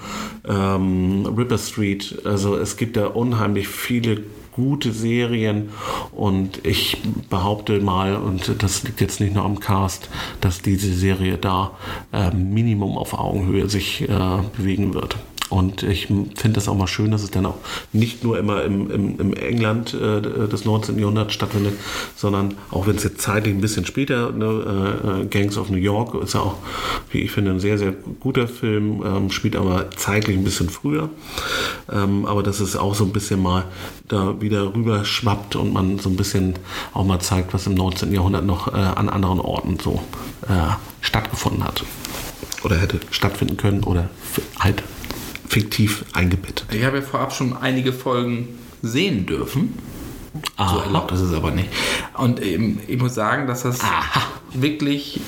ähm, 0.48 1.26
Ripper 1.36 1.58
Street, 1.58 2.22
also 2.24 2.56
es 2.56 2.76
gibt 2.76 2.96
da 2.96 3.06
unheimlich 3.06 3.68
viele 3.68 4.22
gute 4.52 4.92
Serien 4.92 5.70
und 6.12 6.66
ich 6.66 6.98
behaupte 7.28 7.80
mal, 7.80 8.16
und 8.16 8.62
das 8.62 8.82
liegt 8.82 9.00
jetzt 9.00 9.20
nicht 9.20 9.34
nur 9.34 9.44
am 9.44 9.60
Cast, 9.60 10.08
dass 10.40 10.62
diese 10.62 10.92
Serie 10.92 11.38
da 11.38 11.72
äh, 12.12 12.30
Minimum 12.30 12.96
auf 12.96 13.18
Augenhöhe 13.18 13.68
sich 13.68 14.02
äh, 14.02 14.08
bewegen 14.56 14.94
wird. 14.94 15.16
Und 15.50 15.82
ich 15.82 16.06
finde 16.06 16.52
das 16.52 16.68
auch 16.68 16.76
mal 16.76 16.86
schön, 16.86 17.10
dass 17.10 17.24
es 17.24 17.30
dann 17.32 17.44
auch 17.44 17.56
nicht 17.92 18.22
nur 18.22 18.38
immer 18.38 18.62
im, 18.62 18.90
im, 18.90 19.20
im 19.20 19.34
England 19.34 19.94
äh, 19.94 20.20
des 20.20 20.64
19. 20.64 20.98
Jahrhunderts 20.98 21.34
stattfindet, 21.34 21.74
sondern 22.14 22.54
auch 22.70 22.86
wenn 22.86 22.96
es 22.96 23.02
jetzt 23.02 23.20
zeitlich 23.20 23.52
ein 23.52 23.60
bisschen 23.60 23.84
später, 23.84 24.30
ne, 24.30 25.22
äh, 25.22 25.26
Gangs 25.26 25.58
of 25.58 25.68
New 25.68 25.76
York 25.76 26.14
ist 26.22 26.34
ja 26.34 26.40
auch, 26.40 26.58
wie 27.10 27.18
ich 27.18 27.32
finde, 27.32 27.50
ein 27.50 27.58
sehr, 27.60 27.78
sehr 27.78 27.92
guter 28.20 28.46
Film, 28.46 29.02
ähm, 29.04 29.30
spielt 29.30 29.56
aber 29.56 29.90
zeitlich 29.90 30.36
ein 30.36 30.44
bisschen 30.44 30.70
früher. 30.70 31.10
Ähm, 31.92 32.26
aber 32.26 32.44
dass 32.44 32.60
es 32.60 32.76
auch 32.76 32.94
so 32.94 33.04
ein 33.04 33.12
bisschen 33.12 33.42
mal 33.42 33.64
da 34.06 34.40
wieder 34.40 34.72
rüber 34.74 35.04
schwappt 35.04 35.56
und 35.56 35.72
man 35.72 35.98
so 35.98 36.08
ein 36.10 36.16
bisschen 36.16 36.54
auch 36.94 37.04
mal 37.04 37.18
zeigt, 37.18 37.52
was 37.54 37.66
im 37.66 37.74
19. 37.74 38.12
Jahrhundert 38.12 38.44
noch 38.44 38.72
äh, 38.72 38.76
an 38.76 39.08
anderen 39.08 39.40
Orten 39.40 39.78
so 39.82 40.00
äh, 40.48 40.72
stattgefunden 41.00 41.64
hat. 41.64 41.84
Oder 42.62 42.76
hätte 42.76 43.00
stattfinden 43.10 43.56
können 43.56 43.82
oder 43.84 44.10
halt 44.58 44.82
fiktiv 45.50 46.04
eingebettet. 46.12 46.64
Ich 46.70 46.84
habe 46.84 46.98
ja 46.98 47.02
vorab 47.02 47.32
schon 47.32 47.56
einige 47.56 47.92
Folgen 47.92 48.60
sehen 48.82 49.26
dürfen. 49.26 49.76
Aha. 50.56 50.74
So 50.74 50.80
erlaubt 50.82 51.10
ist 51.10 51.20
es 51.20 51.34
aber 51.34 51.50
nicht. 51.50 51.68
Und 52.16 52.40
ich 52.40 52.98
muss 52.98 53.16
sagen, 53.16 53.48
dass 53.48 53.62
das 53.62 53.80
Aha. 53.80 54.22
wirklich 54.54 55.20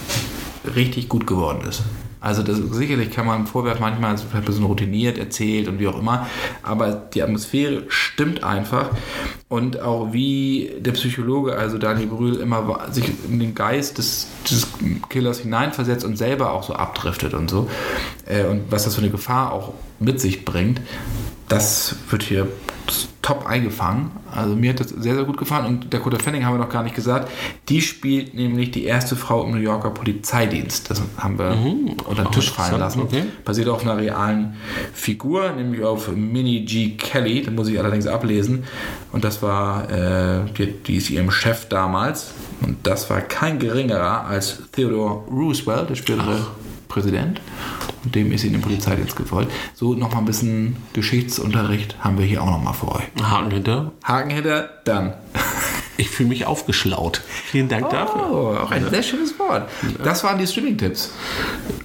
richtig 0.77 1.09
gut 1.09 1.27
geworden 1.27 1.67
ist. 1.69 1.83
Also 2.23 2.43
das, 2.43 2.59
sicherlich 2.59 3.11
kann 3.11 3.27
man 3.27 3.41
im 3.41 3.47
Vorwert 3.47 3.81
manchmal 3.81 4.17
so 4.17 4.25
ein 4.33 4.45
bisschen 4.45 4.65
routiniert 4.65 5.19
erzählt 5.19 5.67
und 5.69 5.81
wie 5.81 5.89
auch 5.89 5.99
immer, 5.99 6.29
aber 6.63 6.93
die 6.93 7.23
Atmosphäre 7.23 7.85
stimmt 7.89 8.45
einfach. 8.45 8.91
Und 9.49 9.81
auch 9.81 10.13
wie 10.13 10.73
der 10.79 10.93
Psychologe, 10.93 11.57
also 11.57 11.77
Daniel 11.77 12.07
Brühl, 12.07 12.37
immer 12.37 12.87
sich 12.91 13.13
in 13.29 13.41
den 13.41 13.55
Geist 13.55 13.99
des, 13.99 14.29
des 14.51 14.69
Killers 15.11 15.41
hineinversetzt 15.41 16.05
und 16.05 16.17
selber 16.17 16.53
auch 16.53 16.63
so 16.63 16.75
abdriftet 16.75 17.35
und 17.35 17.51
so 17.51 17.69
äh, 18.27 18.45
und 18.45 18.71
was 18.71 18.85
das 18.85 18.95
für 18.95 19.03
eine 19.03 19.11
Gefahr 19.11 19.53
auch 19.53 19.75
mit 19.99 20.21
sich 20.21 20.45
bringt, 20.45 20.81
das 21.49 21.97
wird 22.09 22.23
hier 22.23 22.49
top 23.23 23.47
eingefangen. 23.47 24.11
Also 24.35 24.57
mir 24.57 24.71
hat 24.71 24.81
das 24.81 24.89
sehr, 24.89 25.15
sehr 25.15 25.25
gut 25.25 25.37
gefallen. 25.37 25.67
Und 25.67 25.93
Dakota 25.93 26.19
Fanning 26.19 26.45
haben 26.45 26.55
wir 26.55 26.65
noch 26.65 26.69
gar 26.69 26.83
nicht 26.83 26.95
gesagt. 26.95 27.31
Die 27.69 27.81
spielt 27.81 28.35
nämlich 28.35 28.71
die 28.71 28.85
erste 28.85 29.17
Frau 29.17 29.45
im 29.45 29.53
New 29.53 29.61
Yorker 29.61 29.91
Polizeidienst. 29.91 30.91
Das 30.91 31.03
haben 31.17 31.39
wir 31.39 31.57
unter 32.07 32.25
den 32.25 32.33
Tisch 32.33 32.51
fallen 32.51 32.79
lassen. 32.79 33.03
okay. 33.03 33.25
Basiert 33.45 33.69
auf 33.69 33.83
einer 33.83 33.97
realen 33.97 34.57
Figur, 34.93 35.53
nämlich 35.53 35.83
auf 35.85 36.11
Minnie 36.11 36.65
G. 36.65 36.97
Kelly. 36.97 37.43
Da 37.43 37.51
muss 37.51 37.69
ich 37.69 37.79
allerdings 37.79 38.07
ablesen. 38.07 38.65
Und 39.13 39.25
das 39.25 39.43
war, 39.43 39.91
äh, 39.91 40.41
die, 40.57 40.73
die 40.73 40.97
ist 40.97 41.11
ihrem 41.11 41.31
Chef 41.31 41.69
damals. 41.69 42.33
Und 42.61 42.79
das 42.87 43.11
war 43.11 43.21
kein 43.21 43.59
geringerer 43.59 44.27
als 44.27 44.63
Theodore 44.73 45.25
Roosevelt, 45.31 45.91
der 45.91 45.95
spätere 45.95 46.47
Präsident. 46.93 47.41
Und 48.05 48.15
dem 48.15 48.33
ist 48.33 48.43
sie 48.43 48.49
in 48.49 48.53
den 48.53 48.63
Polizeidienst 48.63 49.17
gewollt. 49.17 49.49
So 49.75 49.95
nochmal 49.95 50.23
ein 50.23 50.27
bisschen 50.27 50.77
Geschichtsunterricht 50.93 51.97
haben 52.01 52.19
wir 52.19 52.27
hier 52.27 52.43
auch 52.43 52.51
nochmal 52.51 52.75
für 52.75 52.93
euch. 52.93 53.05
Haken 53.23 53.51
hinter. 53.51 53.93
Haken 54.05 54.31
hinter, 54.31 54.69
dann. 54.85 55.15
Ich 55.97 56.11
fühle 56.11 56.31
mich 56.31 56.47
aufgeschlaut. 56.47 57.23
Vielen 57.27 57.69
Dank 57.69 57.91
dafür. 57.91 58.31
Oh, 58.31 58.57
auch 58.57 58.71
ein 58.71 58.89
sehr 58.91 59.03
schönes 59.03 59.39
Wort. 59.39 59.69
Das 60.03 60.25
waren 60.25 60.39
die 60.39 60.47
Streaming-Tipps. 60.47 61.13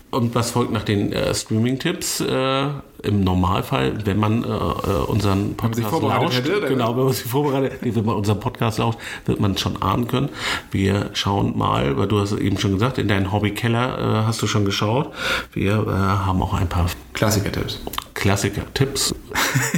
Und 0.09 0.35
was 0.35 0.51
folgt 0.51 0.71
nach 0.71 0.83
den 0.83 1.11
äh, 1.11 1.35
Streaming-Tipps? 1.35 2.21
Äh, 2.21 2.67
Im 3.03 3.23
Normalfall, 3.25 4.05
wenn 4.05 4.17
man 4.17 4.43
äh, 4.43 4.47
äh, 4.47 4.51
unseren 5.05 5.55
Podcast 5.55 5.89
vorbereitet 5.89 6.23
lauscht, 6.23 6.37
hätte, 6.37 6.67
genau, 6.67 6.95
wenn 6.95 7.03
man 7.03 7.13
sich 7.13 7.25
vorbereitet, 7.25 7.79
wenn 7.81 8.05
man 8.05 8.15
unseren 8.15 8.39
Podcast 8.39 8.77
lauscht, 8.77 8.99
wird 9.25 9.41
man 9.41 9.57
schon 9.57 9.81
ahnen 9.81 10.07
können. 10.07 10.29
Wir 10.71 11.09
schauen 11.13 11.57
mal, 11.57 11.97
weil 11.97 12.07
du 12.07 12.21
hast 12.21 12.31
eben 12.31 12.57
schon 12.57 12.73
gesagt, 12.73 12.97
in 12.97 13.09
deinen 13.09 13.33
Hobbykeller 13.33 14.21
äh, 14.21 14.25
hast 14.25 14.41
du 14.41 14.47
schon 14.47 14.63
geschaut. 14.63 15.11
Wir 15.51 15.73
äh, 15.73 15.91
haben 15.91 16.41
auch 16.41 16.53
ein 16.53 16.69
paar 16.69 16.85
Klassiker-Tipps. 17.13 17.79
Klassiker-Tipps. 18.13 19.13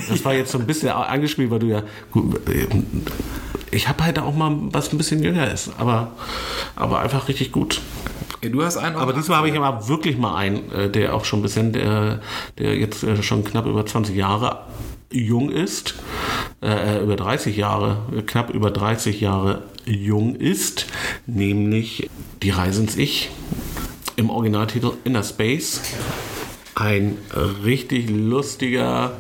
Das 0.10 0.24
war 0.24 0.34
jetzt 0.34 0.52
so 0.52 0.60
ein 0.60 0.68
bisschen 0.68 0.90
angespielt, 0.90 1.50
weil 1.50 1.60
du 1.60 1.68
ja. 1.68 1.84
Gut, 2.12 2.40
ich 3.72 3.88
habe 3.88 4.04
halt 4.04 4.20
auch 4.20 4.36
mal 4.36 4.56
was 4.72 4.94
ein 4.94 4.98
bisschen 4.98 5.24
jünger 5.24 5.52
ist, 5.52 5.72
aber, 5.78 6.12
aber 6.76 7.00
einfach 7.00 7.28
richtig 7.28 7.52
gut. 7.52 7.82
Ja, 8.42 8.50
du 8.50 8.64
hast 8.64 8.78
einen 8.78 8.96
Aber 8.96 9.14
diesmal 9.14 9.40
habe 9.40 9.50
ich 9.50 9.58
aber 9.58 9.88
wirklich 9.88 10.18
mal 10.18 10.36
einen, 10.36 10.72
äh, 10.72 10.90
der 10.90 11.14
auch 11.14 11.26
schon 11.26 11.40
ein 11.40 11.44
bisschen, 11.44 11.74
der, 11.74 12.22
der 12.58 12.76
jetzt 12.78 13.04
äh, 13.04 13.22
schon 13.22 13.44
knapp 13.44 13.66
über 13.66 13.86
20 13.86 14.16
Jahre 14.16 14.60
jung 15.12 15.50
ist, 15.50 15.96
äh, 16.62 17.04
über 17.04 17.16
30 17.16 17.58
Jahre, 17.58 17.98
äh, 18.16 18.22
knapp 18.22 18.50
über 18.52 18.72
30 18.72 19.20
Jahre 19.20 19.64
jung 19.86 20.36
ist, 20.36 20.86
nämlich 21.26 22.10
Die 22.44 22.52
Reise 22.52 22.82
ins 22.82 22.96
Ich 22.96 23.30
im 24.16 24.30
Originaltitel 24.30 24.92
Inner 25.04 25.24
Space. 25.24 25.82
Ein 26.76 27.18
richtig 27.66 28.10
lustiger, 28.10 29.18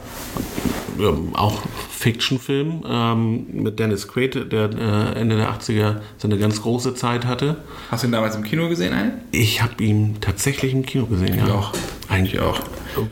auch 1.33 1.61
Fiction-Film 1.99 2.83
ähm, 2.87 3.45
mit 3.51 3.77
Dennis 3.77 4.07
Quaid, 4.07 4.53
der 4.53 4.69
äh, 4.69 5.19
Ende 5.19 5.35
der 5.35 5.51
80er 5.51 5.97
so 6.17 6.29
eine 6.29 6.37
ganz 6.37 6.61
große 6.61 6.95
Zeit 6.95 7.25
hatte. 7.25 7.57
Hast 7.91 8.03
du 8.03 8.07
ihn 8.07 8.13
damals 8.13 8.37
im 8.37 8.43
Kino 8.43 8.69
gesehen, 8.69 8.93
einen? 8.93 9.19
Ich 9.31 9.61
habe 9.61 9.83
ihn 9.83 10.15
tatsächlich 10.21 10.71
im 10.73 10.85
Kino 10.85 11.07
gesehen, 11.07 11.39
ja. 11.45 11.53
auch. 11.53 11.73
Eigentlich 12.07 12.39
auch. 12.39 12.59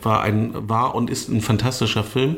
War, 0.02 0.24
ein, 0.24 0.54
war 0.56 0.96
und 0.96 1.10
ist 1.10 1.30
ein 1.30 1.42
fantastischer 1.42 2.04
Film. 2.04 2.38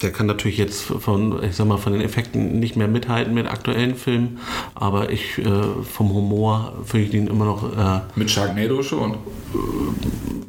Der 0.00 0.10
kann 0.10 0.26
natürlich 0.26 0.56
jetzt 0.56 0.82
von, 0.82 1.42
ich 1.42 1.54
sag 1.54 1.66
mal, 1.66 1.76
von 1.76 1.92
den 1.92 2.00
Effekten 2.00 2.58
nicht 2.60 2.76
mehr 2.76 2.88
mithalten 2.88 3.34
mit 3.34 3.46
aktuellen 3.46 3.94
Filmen, 3.94 4.38
aber 4.74 5.10
ich 5.10 5.38
äh, 5.38 5.44
vom 5.82 6.14
Humor 6.14 6.78
finde 6.84 7.06
ich 7.06 7.14
ihn 7.14 7.26
immer 7.26 7.44
noch, 7.44 7.76
äh, 7.76 8.00
Mit 8.14 8.30
Sharknado 8.30 8.82
schon. 8.82 9.18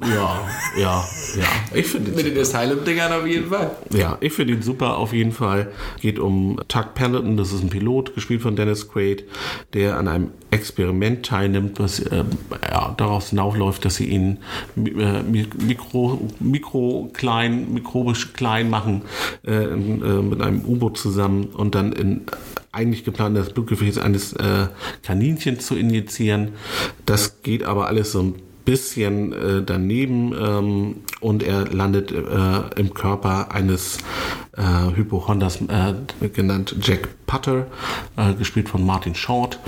ja, 0.02 0.48
ja, 0.78 1.06
ja. 1.36 1.48
Ich 1.74 1.88
finde 1.88 2.12
Mit 2.12 2.26
den 2.26 2.38
Asylum-Dingern 2.38 3.12
auf 3.12 3.28
jeden 3.28 3.50
Fall. 3.50 3.72
Ja, 3.92 4.18
ich 4.22 4.32
finde 4.32 4.54
ihn 4.54 4.62
super 4.62 4.98
auf 4.98 5.12
jeden 5.12 5.34
Fall. 5.34 5.39
Geht 6.02 6.20
um 6.20 6.60
Tuck 6.68 6.94
Pendleton, 6.94 7.38
das 7.38 7.52
ist 7.54 7.64
ein 7.64 7.70
Pilot, 7.70 8.16
gespielt 8.16 8.42
von 8.42 8.56
Dennis 8.56 8.90
Quaid, 8.90 9.24
der 9.74 9.98
an 9.98 10.08
einem 10.08 10.32
Experiment 10.52 11.26
teilnimmt, 11.26 11.80
was 11.80 12.00
äh, 12.00 12.24
ja, 12.70 12.94
darauf 12.98 13.30
hinaufläuft, 13.30 13.86
dass 13.86 13.96
sie 13.96 14.06
ihn 14.06 14.38
äh, 14.78 15.22
mi- 15.24 15.48
mikro, 15.62 16.20
mikro 16.40 17.10
klein, 17.14 17.74
mikrobisch 17.74 18.34
klein 18.34 18.70
machen 18.70 19.04
äh, 19.46 19.52
äh, 19.52 19.76
mit 20.22 20.42
einem 20.42 20.66
U-Boot 20.66 20.98
zusammen 20.98 21.46
und 21.46 21.76
dann 21.76 21.94
in 21.94 22.22
eigentlich 22.72 23.04
geplant, 23.04 23.36
das 23.36 23.52
Blutgefäß 23.52 23.98
eines 23.98 24.34
äh, 24.34 24.68
Kaninchens 25.02 25.66
zu 25.66 25.76
injizieren. 25.76 26.50
Das 27.06 27.42
geht 27.42 27.64
aber 27.64 27.88
alles 27.88 28.12
so 28.12 28.22
ein 28.22 28.36
bisschen 28.66 29.34
äh, 29.34 29.64
daneben 29.64 30.34
ähm, 30.34 30.96
und 31.22 31.44
er 31.44 31.66
landet 31.66 32.12
äh, 32.12 32.80
im 32.80 32.94
Körper 32.94 33.52
eines 33.52 34.00
äh, 34.58 34.96
Hypochonders, 34.96 35.60
äh, 35.62 36.30
genannt 36.30 36.76
Jack 36.82 37.10
Putter, 37.26 37.68
äh, 38.18 38.34
gespielt 38.34 38.70
von 38.70 38.86
Martin 38.86 39.16
Short. 39.16 39.60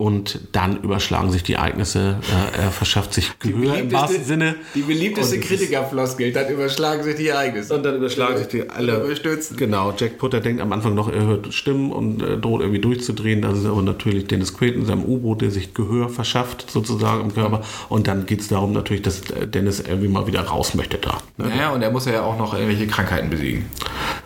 Und 0.00 0.40
dann 0.52 0.80
überschlagen 0.80 1.30
sich 1.30 1.42
die 1.42 1.52
Ereignisse. 1.52 2.16
Äh, 2.56 2.62
er 2.62 2.70
verschafft 2.70 3.12
sich 3.12 3.38
Gehör 3.38 3.76
im 3.76 3.92
wahrsten 3.92 4.24
Sinne. 4.24 4.54
Die 4.74 4.80
beliebteste 4.80 5.36
ist- 5.36 5.46
Kritikerfloskel, 5.46 6.32
dann 6.32 6.48
überschlagen 6.48 7.02
sich 7.02 7.16
die 7.16 7.28
Ereignisse. 7.28 7.74
Und 7.74 7.82
dann 7.82 7.96
überschlagen 7.96 8.38
sich 8.38 8.46
die 8.46 8.70
alle. 8.70 9.04
Überstürzen. 9.04 9.58
Genau, 9.58 9.92
Jack 9.94 10.16
Putter 10.16 10.40
denkt 10.40 10.62
am 10.62 10.72
Anfang 10.72 10.94
noch, 10.94 11.12
er 11.12 11.26
hört 11.26 11.52
Stimmen 11.52 11.92
und 11.92 12.22
äh, 12.22 12.38
droht 12.38 12.62
irgendwie 12.62 12.80
durchzudrehen. 12.80 13.42
Das 13.42 13.58
ist 13.58 13.66
aber 13.66 13.82
natürlich 13.82 14.26
Dennis 14.26 14.56
Quaid 14.56 14.74
in 14.74 14.86
seinem 14.86 15.04
U-Boot, 15.04 15.42
der 15.42 15.50
sich 15.50 15.74
Gehör 15.74 16.08
verschafft, 16.08 16.70
sozusagen 16.70 17.20
im 17.20 17.34
Körper. 17.34 17.60
Und 17.90 18.06
dann 18.06 18.24
geht 18.24 18.40
es 18.40 18.48
darum 18.48 18.72
natürlich, 18.72 19.02
dass 19.02 19.20
äh, 19.30 19.46
Dennis 19.46 19.80
irgendwie 19.80 20.08
mal 20.08 20.26
wieder 20.26 20.40
raus 20.40 20.72
möchte 20.74 20.96
da. 20.96 21.18
Ne? 21.36 21.48
Naja, 21.48 21.72
und 21.72 21.82
er 21.82 21.90
muss 21.90 22.06
ja 22.06 22.22
auch 22.22 22.38
noch 22.38 22.54
irgendwelche 22.54 22.86
Krankheiten 22.86 23.28
besiegen. 23.28 23.66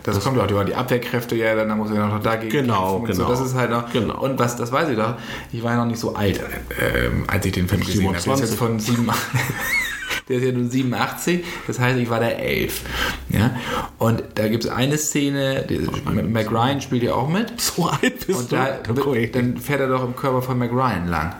Das, 0.03 0.23
kommt 0.23 0.39
auch, 0.39 0.47
die 0.47 0.75
Abwehrkräfte 0.75 1.35
ja, 1.35 1.53
dann 1.53 1.77
muss 1.77 1.91
er 1.91 2.07
noch 2.07 2.23
dagegen 2.23 2.49
Genau, 2.51 2.99
kämpfen 2.99 3.17
genau. 3.17 3.27
So. 3.27 3.29
Das 3.29 3.41
ist 3.45 3.55
halt 3.55 3.71
noch. 3.71 3.91
Genau. 3.91 4.21
Und 4.21 4.39
was, 4.39 4.55
das 4.55 4.71
weiß 4.71 4.87
ich 4.89 4.95
doch, 4.95 5.15
ich 5.51 5.64
war 5.65 5.73
ja 5.73 5.79
noch 5.79 5.85
nicht 5.87 5.99
so 5.99 6.15
alt, 6.15 6.39
ähm, 6.79 7.25
als 7.27 7.45
ich 7.45 7.51
den 7.51 7.67
Film 7.67 7.81
gesehen 7.81 8.05
habe. 8.07 8.13
Der 8.13 8.17
ist 8.19 8.23
27. 8.23 8.49
jetzt 8.49 8.57
von 8.57 8.79
sieben. 8.79 9.09
Der 10.27 10.37
ist 10.37 10.43
ja 10.45 10.51
nun 10.53 10.71
87, 10.71 11.43
das 11.67 11.79
heißt, 11.79 11.99
ich 11.99 12.09
war 12.09 12.19
da 12.19 12.27
elf. 12.29 12.81
Ja? 13.29 13.55
Und 13.99 14.23
da 14.33 14.47
gibt 14.47 14.63
es 14.65 14.71
eine 14.71 14.97
Szene, 14.97 15.63
die, 15.69 15.77
Mac 16.09 16.51
Ryan 16.51 16.81
spielt 16.81 17.03
ja 17.03 17.13
auch 17.13 17.29
mit. 17.29 17.61
So 17.61 17.87
alt 17.87 18.25
bist 18.25 18.39
Und 18.39 18.51
du. 18.51 18.55
da, 18.55 18.79
Okay. 18.89 19.29
dann 19.31 19.57
fährt 19.57 19.81
er 19.81 19.87
doch 19.87 20.03
im 20.03 20.15
Körper 20.15 20.41
von 20.41 20.57
Mac 20.57 20.71
Ryan 20.71 21.07
lang. 21.09 21.35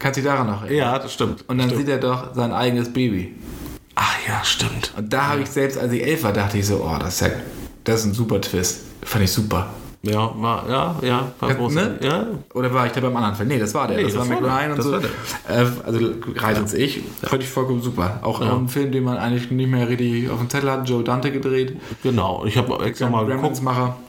Kannst 0.00 0.16
du 0.16 0.22
dich 0.22 0.28
daran 0.30 0.48
noch 0.48 0.62
erinnern? 0.62 0.78
ja, 0.78 0.98
das 0.98 1.12
stimmt. 1.14 1.44
Und 1.48 1.58
dann 1.58 1.68
stimmt. 1.68 1.82
sieht 1.82 1.90
er 1.90 1.98
doch 1.98 2.34
sein 2.34 2.50
eigenes 2.52 2.92
Baby. 2.92 3.34
Ach 3.94 4.16
ja, 4.26 4.42
stimmt. 4.42 4.92
Und 4.96 5.12
da 5.12 5.28
habe 5.28 5.42
ich 5.42 5.48
selbst, 5.48 5.78
als 5.78 5.92
ich 5.92 6.02
elf 6.04 6.24
war, 6.24 6.32
dachte 6.32 6.58
ich 6.58 6.66
so, 6.66 6.82
oh, 6.84 6.96
das 6.98 7.14
ist, 7.14 7.20
ja, 7.20 7.34
das 7.84 8.00
ist 8.00 8.06
ein 8.06 8.14
super 8.14 8.40
Twist. 8.40 8.80
Fand 9.02 9.22
ich 9.24 9.30
super. 9.30 9.70
Ja, 10.06 10.32
war, 10.36 10.68
ja, 10.68 10.96
ja, 11.02 11.32
war 11.40 11.48
Ja, 11.48 11.54
groß. 11.56 11.74
ne? 11.74 11.98
Ja, 12.00 12.26
Oder 12.54 12.72
war 12.72 12.86
ich 12.86 12.92
da 12.92 13.00
beim 13.00 13.16
anderen 13.16 13.34
Film? 13.34 13.48
Nee, 13.48 13.58
das 13.58 13.74
war 13.74 13.88
der. 13.88 13.96
Nee, 13.96 14.04
das, 14.04 14.14
das 14.14 14.28
war. 14.28 14.40
Ryan 14.40 14.70
und 14.70 14.78
Das 14.78 14.86
so. 14.86 14.94
Äh, 14.96 15.66
also 15.84 16.00
Reisens 16.36 16.74
ich, 16.74 17.02
fand 17.22 17.42
ich 17.42 17.48
vollkommen 17.48 17.82
super. 17.82 18.20
Auch, 18.22 18.40
auch 18.40 18.58
ein 18.58 18.68
Film, 18.68 18.92
den 18.92 19.04
man 19.04 19.16
eigentlich 19.18 19.50
nicht 19.50 19.70
mehr 19.70 19.88
richtig 19.88 20.30
auf 20.30 20.38
dem 20.38 20.48
Zettel 20.48 20.70
hat. 20.70 20.88
Joe 20.88 21.02
Dante 21.02 21.32
gedreht. 21.32 21.76
genau. 22.02 22.44
Ich 22.46 22.56
habe 22.56 22.84
extra 22.84 23.08
mal 23.08 23.26
geguckt. 23.26 23.60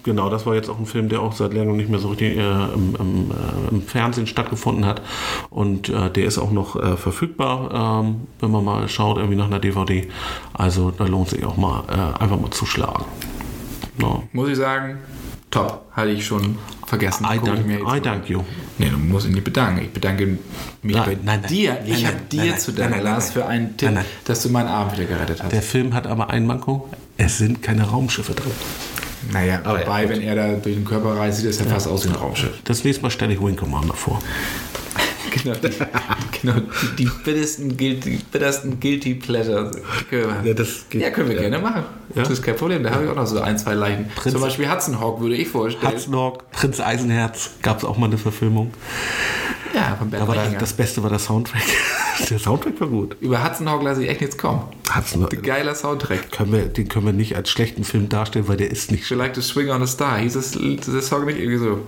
Genau, 0.04 0.30
das 0.30 0.46
war 0.46 0.56
jetzt 0.56 0.70
auch 0.70 0.80
ein 0.80 0.86
Film, 0.86 1.10
der 1.10 1.22
auch 1.22 1.34
seit 1.34 1.54
langem 1.54 1.78
nicht 1.78 1.90
mehr 1.90 2.00
so 2.00 2.10
richtig 2.10 2.38
äh, 2.38 2.42
im, 2.42 2.96
im, 3.00 3.32
äh, 3.32 3.72
im 3.72 3.82
Fernsehen 3.82 4.28
stattgefunden 4.28 4.86
hat. 4.86 5.02
Und 5.50 5.90
äh, 5.90 6.10
der 6.10 6.26
ist 6.26 6.38
auch 6.38 6.52
noch 6.52 6.76
äh, 6.76 6.96
verfügbar, 6.98 8.04
ähm, 8.06 8.28
wenn 8.40 8.52
man 8.52 8.64
mal 8.64 8.88
schaut, 8.88 9.18
irgendwie 9.18 9.36
nach 9.38 9.48
einer 9.48 9.60
DVD. 9.60 10.08
Also 10.54 10.92
da 10.92 11.06
lohnt 11.06 11.30
sich 11.30 11.44
auch 11.46 11.58
mal 11.58 11.84
äh, 11.90 12.22
einfach 12.22 12.40
mal 12.40 12.52
zuschlagen. 12.52 13.06
No. 14.00 14.24
Muss 14.32 14.50
ich 14.50 14.58
sagen, 14.58 14.98
top. 15.52 15.86
Hatte 15.92 16.10
ich 16.10 16.26
schon 16.26 16.58
vergessen. 16.86 17.26
I, 17.26 17.38
Guck 17.38 17.48
ich 17.48 17.54
thank, 17.54 17.68
mir 17.68 17.80
jetzt 17.80 17.94
I 17.96 18.00
thank 18.02 18.30
you. 18.30 18.44
Nee, 18.78 18.90
du 18.90 18.98
musst 18.98 19.26
ihn 19.26 19.34
nicht 19.34 19.44
bedanken. 19.44 19.82
Ich 19.84 19.92
bedanke 19.92 20.26
mich 20.26 20.96
Nein, 20.96 21.04
bei 21.06 21.18
nein, 21.24 21.40
nein. 21.42 21.50
dir. 21.50 21.74
Nein, 21.74 21.84
ich 21.88 22.06
habe 22.06 22.18
dir 22.32 22.46
nein, 22.52 22.60
zu 22.60 22.72
danken, 22.72 22.96
nein, 22.96 23.04
Lars, 23.04 23.26
nein, 23.26 23.34
für 23.34 23.46
einen 23.48 23.78
Tipp, 23.78 23.86
nein, 23.88 23.94
nein. 23.96 24.06
dass 24.26 24.44
du 24.44 24.50
meinen 24.50 24.68
Abend 24.68 24.94
wieder 24.98 25.06
gerettet 25.06 25.42
hast. 25.44 25.52
Der 25.52 25.62
Film 25.62 25.94
hat 25.94 26.06
aber 26.08 26.30
ein 26.30 26.46
Manko. 26.46 26.90
Es 27.18 27.38
sind 27.40 27.64
keine 27.64 27.84
Raumschiffe 27.84 28.34
drin. 28.34 28.52
naja, 29.32 29.62
Aber 29.64 29.82
wobei, 29.82 30.04
ja, 30.04 30.10
wenn 30.10 30.22
er 30.22 30.36
da 30.36 30.48
durch 30.54 30.76
den 30.76 30.86
Körper 30.86 31.18
reist, 31.18 31.40
sieht 31.40 31.50
das 31.50 31.60
ja, 31.60 31.66
fast 31.66 31.88
aus 31.88 32.06
wie 32.06 32.10
ein 32.10 32.16
Raumschiff. 32.16 32.54
Das 32.64 32.84
nächste 32.84 33.02
Mal 33.04 33.10
stelle 33.10 33.34
ich 33.34 33.42
Wing 33.42 33.56
Commander 33.56 33.96
vor. 33.96 34.22
Genau, 35.44 35.56
die, 35.56 35.70
genau, 36.42 36.54
die, 36.98 37.04
die 37.06 37.10
bittersten, 37.24 37.76
guilty, 37.78 38.20
bittersten 38.32 38.80
Guilty 38.80 39.16
Pleasures. 39.16 39.76
Ja, 40.44 40.54
das 40.54 40.86
geht- 40.90 41.02
ja, 41.02 41.10
können 41.10 41.30
wir 41.30 41.36
gerne 41.38 41.60
machen. 41.60 41.84
Ja. 42.16 42.22
Das 42.24 42.30
ist 42.32 42.44
kein 42.44 42.56
Problem. 42.56 42.84
Da 42.84 42.92
habe 42.92 43.06
ich 43.06 43.10
auch 43.10 43.16
noch 43.16 43.28
so 43.28 43.40
ein, 43.42 43.58
zwei 43.58 43.74
Leichen. 43.74 44.08
Prinz- 44.16 44.34
Zum 44.34 44.42
Beispiel 44.42 44.70
Hudson 44.72 45.00
Hawk 45.00 45.20
würde 45.22 45.36
ich 45.36 45.48
vorstellen. 45.48 45.92
Hudson 45.94 46.16
Hawk, 46.16 46.50
Prinz 46.52 46.80
Eisenherz, 46.80 47.52
gab 47.62 47.78
es 47.80 47.84
auch 47.86 47.98
mal 47.98 48.08
eine 48.08 48.18
Verfilmung. 48.18 48.72
ja, 49.74 49.96
von 49.98 50.14
Aber 50.20 50.36
da, 50.36 50.48
das 50.60 50.74
Beste 50.74 51.04
war 51.04 51.10
der 51.10 51.20
Soundtrack. 51.20 51.62
Der 52.32 52.40
Soundtrack 52.40 52.82
war 52.82 52.88
gut. 52.88 53.16
Über 53.22 53.44
Hudson 53.44 53.70
Hawk 53.70 53.84
lasse 53.84 54.04
ich 54.04 54.10
echt 54.10 54.22
nichts 54.22 54.38
kommen. 54.40 54.62
Hudson 54.94 55.22
Hawk, 55.22 55.44
Geiler 55.44 55.76
Soundtrack. 55.76 56.32
können 56.32 56.52
wir, 56.52 56.66
den 56.66 56.88
können 56.90 57.06
wir 57.06 57.14
nicht 57.14 57.36
als 57.36 57.52
schlechten 57.52 57.84
Film 57.84 58.10
darstellen, 58.10 58.48
weil 58.48 58.58
der 58.58 58.72
ist 58.72 58.90
nicht 58.92 59.06
schlecht. 59.06 59.20
like 59.20 59.34
to 59.36 59.42
swing 59.42 59.70
on 59.70 59.84
a 59.84 59.88
star. 59.88 60.18
Hieß 60.18 60.34
das, 60.34 60.54
der 60.54 61.02
Song 61.04 61.26
nicht 61.26 61.38
irgendwie 61.38 61.60
so? 61.60 61.80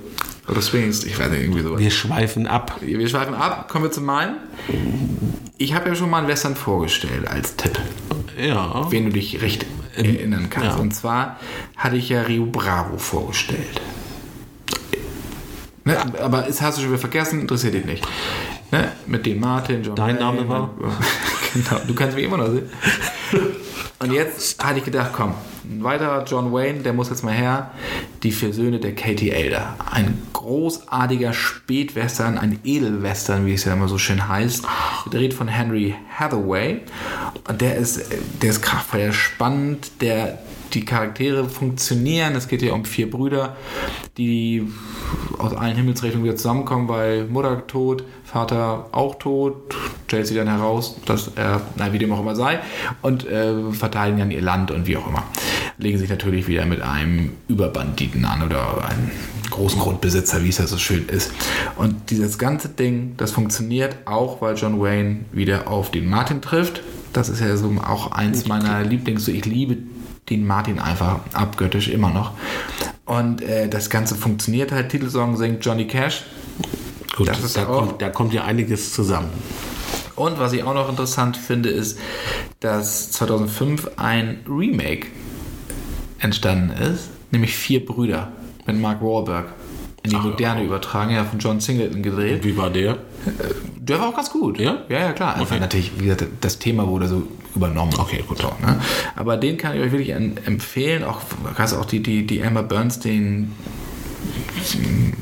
Oder 0.50 0.62
swingst, 0.62 1.06
ich 1.06 1.20
weiß 1.20 1.30
nicht, 1.30 1.42
irgendwie 1.42 1.62
so. 1.62 1.78
Wir 1.78 1.92
schweifen 1.92 2.48
ab. 2.48 2.78
Wir 2.82 3.08
schweifen 3.08 3.36
ab, 3.36 3.70
kommen 3.70 3.86
wir 3.86 3.92
zu 3.92 4.02
meinem. 4.02 4.36
Ich 5.58 5.74
habe 5.76 5.90
ja 5.90 5.96
schon 5.96 6.10
mal 6.10 6.20
einen 6.20 6.28
Western 6.28 6.56
vorgestellt 6.56 7.28
als 7.28 7.56
Tipp, 7.56 7.80
Ja. 8.38 8.90
wen 8.92 9.06
du 9.06 9.12
dich 9.12 9.42
recht 9.42 9.66
erinnern 9.96 10.48
kannst. 10.50 10.70
ja. 10.70 10.76
Und 10.78 10.96
zwar 10.96 11.38
hatte 11.78 11.98
ich 11.98 12.10
ja 12.10 12.22
Rio 12.22 12.46
Bravo 12.46 12.98
vorgestellt. 12.98 13.82
Ne? 15.84 15.98
Aber 16.22 16.42
das 16.44 16.62
hast 16.62 16.78
du 16.78 16.82
schon 16.82 16.92
wieder 16.92 17.00
vergessen, 17.00 17.42
interessiert 17.42 17.74
dich 17.74 17.86
nicht. 17.86 18.08
Ne? 18.72 18.92
Mit 19.08 19.26
Dean 19.26 19.40
Martin, 19.40 19.84
John 19.84 19.96
Dein 19.96 20.16
Name 20.18 20.48
war? 20.48 20.70
genau, 21.54 21.82
du 21.88 21.94
kannst 21.96 22.16
mich 22.16 22.26
immer 22.26 22.38
noch 22.38 22.50
sehen. 22.50 22.70
Und 24.02 24.14
jetzt 24.14 24.64
hatte 24.64 24.80
ich 24.80 24.86
gedacht, 24.86 25.12
komm, 25.14 25.34
ein 25.66 25.84
weiterer 25.84 26.24
John 26.24 26.54
Wayne, 26.54 26.80
der 26.80 26.94
muss 26.94 27.10
jetzt 27.10 27.22
mal 27.22 27.34
her. 27.34 27.72
Die 28.24 28.32
vier 28.32 28.54
Söhne 28.54 28.80
der 28.80 28.96
Katie 28.96 29.30
Elder. 29.30 29.76
Ein 29.92 30.22
großartiger 30.32 31.34
Spätwestern, 31.34 32.38
ein 32.38 32.60
Edelwestern, 32.64 33.46
wie 33.46 33.54
es 33.54 33.66
ja 33.66 33.74
immer 33.74 33.90
so 33.90 33.98
schön 33.98 34.30
heißt. 34.30 34.66
Gedreht 35.04 35.34
von 35.34 35.50
Henry 35.50 35.96
Hathaway. 36.18 36.80
Und 37.50 37.60
der 37.60 37.76
ist, 37.76 38.02
der 38.42 38.50
ist 38.52 38.62
kraftvoll, 38.62 39.02
der 39.02 39.10
ist 39.10 39.18
spannend, 39.18 39.92
der, 40.00 40.40
die 40.74 40.86
Charaktere 40.86 41.48
funktionieren. 41.50 42.36
Es 42.36 42.48
geht 42.48 42.62
ja 42.62 42.74
um 42.74 42.86
vier 42.86 43.10
Brüder, 43.10 43.56
die 44.18 44.68
aus 45.38 45.54
allen 45.54 45.76
Himmelsrichtungen 45.76 46.26
wieder 46.26 46.36
zusammenkommen, 46.36 46.88
weil 46.88 47.26
Mutter 47.26 47.66
tot, 47.68 48.04
Vater 48.24 48.88
auch 48.92 49.16
tot, 49.16 49.76
stellt 50.08 50.28
sich 50.28 50.38
dann 50.38 50.48
heraus, 50.48 50.98
dass 51.06 51.32
er, 51.36 51.62
na, 51.76 51.92
wie 51.94 51.98
dem 51.98 52.12
auch 52.12 52.20
immer 52.20 52.36
sei, 52.36 52.60
und 53.02 53.28
äh, 53.28 53.72
verteidigen 53.72 54.20
dann 54.20 54.32
ihr 54.32 54.42
Land 54.42 54.72
und 54.72 54.88
wie 54.88 54.98
auch 54.98 55.08
immer. 55.08 55.24
Legen 55.78 55.98
sich 55.98 56.10
natürlich 56.10 56.48
wieder 56.48 56.66
mit 56.66 56.82
einem 56.82 57.32
Überbanditen 57.48 58.26
an 58.26 58.44
oder 58.44 58.86
einem 58.86 59.12
großen 59.50 59.80
Grundbesitzer, 59.80 60.44
wie 60.44 60.50
es 60.50 60.58
ja 60.58 60.68
so 60.68 60.78
schön 60.78 61.08
ist. 61.08 61.32
Und 61.76 62.12
dieses 62.12 62.38
ganze 62.38 62.70
Ding, 62.70 63.16
das 63.18 63.32
funktioniert 63.32 63.98
auch, 64.06 64.42
weil 64.42 64.56
John 64.56 64.80
Wayne 64.80 65.26
wieder 65.32 65.68
auf 65.68 65.92
den 65.92 66.10
Martin 66.10 66.42
trifft. 66.42 66.82
Das 67.14 67.30
ist 67.30 67.42
ja 67.42 67.58
so 67.58 67.74
auch 67.84 68.12
eins 68.12 68.48
meiner 68.48 68.84
Lieblings, 68.84 69.26
so 69.26 69.32
ich 69.32 69.46
liebe 69.46 69.78
den 70.30 70.46
Martin 70.46 70.80
einfach 70.80 71.20
abgöttisch 71.34 71.88
immer 71.90 72.10
noch. 72.12 72.32
Und 73.06 73.42
äh, 73.42 73.68
das 73.68 73.90
Ganze 73.90 74.16
funktioniert 74.16 74.72
halt. 74.72 74.90
Titelsong 74.90 75.38
singt 75.38 75.66
Johnny 75.66 75.88
Cash. 75.88 76.24
Gut, 77.16 77.28
Das 77.28 77.44
ist 77.44 77.58
da, 77.58 77.68
auch- 77.68 77.80
kommt, 77.80 78.02
da 78.02 78.10
kommt 78.10 78.34
ja 78.34 78.44
einiges 78.46 78.94
zusammen. 78.94 79.30
Und 80.16 80.38
was 80.38 80.54
ich 80.54 80.64
auch 80.64 80.74
noch 80.74 80.90
interessant 80.90 81.38
finde, 81.38 81.70
ist, 81.70 81.98
dass 82.60 83.12
2005 83.12 83.92
ein 83.98 84.42
Remake 84.48 85.08
entstanden 86.20 86.72
ist, 86.72 87.10
nämlich 87.32 87.56
Vier 87.56 87.86
Brüder 87.86 88.32
mit 88.66 88.80
Mark 88.80 89.02
Wahlberg. 89.02 89.48
In 90.04 90.12
die 90.12 90.16
Moderne 90.16 90.64
übertragen, 90.64 91.12
ja, 91.14 91.26
von 91.26 91.40
John 91.40 91.60
Singleton 91.60 92.02
gedreht. 92.02 92.44
Wie 92.46 92.56
war 92.56 92.70
der? 92.70 92.98
Der 93.78 94.00
war 94.00 94.08
auch 94.10 94.16
ganz 94.16 94.30
gut. 94.30 94.58
Ja? 94.58 94.84
Ja, 94.88 95.00
ja, 95.00 95.12
klar. 95.12 95.34
Einfach 95.36 95.52
Okay. 95.52 95.60
natürlich, 95.60 95.92
wie 96.00 96.06
gesagt, 96.06 96.26
das 96.40 96.58
Thema 96.58 96.88
wurde 96.88 97.08
so 97.10 97.24
übernommen. 97.56 97.94
Okay, 97.98 98.24
gut. 98.28 98.38
So, 98.40 98.48
ne? 98.62 98.80
Aber 99.16 99.38
den 99.38 99.58
kann 99.58 99.76
ich 99.76 99.82
euch 99.82 99.92
wirklich 99.92 100.10
en- 100.12 100.38
empfehlen. 100.46 101.04
Auch, 101.04 101.22
gerade 101.56 101.80
auch 101.80 101.86
die, 101.86 102.02
die, 102.02 102.26
die 102.26 102.40
Emma 102.40 102.62
Bernstein 102.62 103.52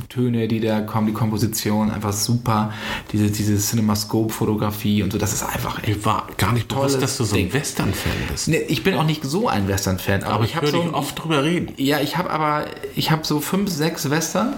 Töne, 0.10 0.48
die 0.48 0.60
da 0.60 0.82
kommen, 0.82 1.08
die 1.08 1.14
Komposition, 1.14 1.92
einfach 1.92 2.14
super. 2.14 2.74
Diese, 3.12 3.30
diese 3.30 3.58
Cinemascope-Fotografie 3.58 5.04
und 5.04 5.12
so, 5.14 5.20
das 5.20 5.34
ist 5.34 5.44
einfach 5.44 5.78
echt. 5.84 5.88
Mir 5.98 6.06
war 6.06 6.28
gar 6.38 6.54
nicht 6.54 6.68
bewusst, 6.68 7.02
dass 7.02 7.18
du 7.18 7.24
so 7.24 7.36
ein. 7.36 7.52
Western-Fan 7.54 8.12
bist. 8.32 8.48
Nee, 8.48 8.62
ich 8.68 8.84
bin 8.84 8.96
auch 8.96 9.06
nicht 9.06 9.24
so 9.24 9.48
ein 9.48 9.68
Western-Fan, 9.68 10.24
aber, 10.24 10.34
Aber 10.36 10.44
ich 10.46 10.52
ich 10.52 10.56
habe 10.56 10.68
so 10.68 10.82
dich 10.82 10.94
oft 10.94 11.22
drüber 11.24 11.44
reden. 11.44 11.74
ja, 11.78 12.00
ich 12.00 12.18
habe 12.18 12.30
aber, 12.32 12.66
ich 12.96 13.12
habe 13.12 13.24
so 13.26 13.40
fünf, 13.40 13.70
sechs 13.70 14.10
Western, 14.10 14.54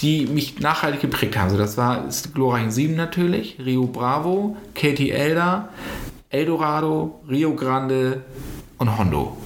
die 0.00 0.26
mich 0.26 0.60
nachhaltig 0.60 1.00
geprägt 1.02 1.36
haben. 1.36 1.50
So, 1.50 1.58
das 1.58 1.76
war 1.76 2.06
glorreichen 2.32 2.70
Sieben 2.70 2.96
natürlich, 2.96 3.56
Rio 3.64 3.86
Bravo, 3.86 4.56
Katie 4.74 5.10
Elder, 5.10 5.68
Eldorado, 6.30 7.20
Rio 7.28 7.54
Grande 7.56 8.22
und 8.78 8.96
Hondo. 8.96 9.36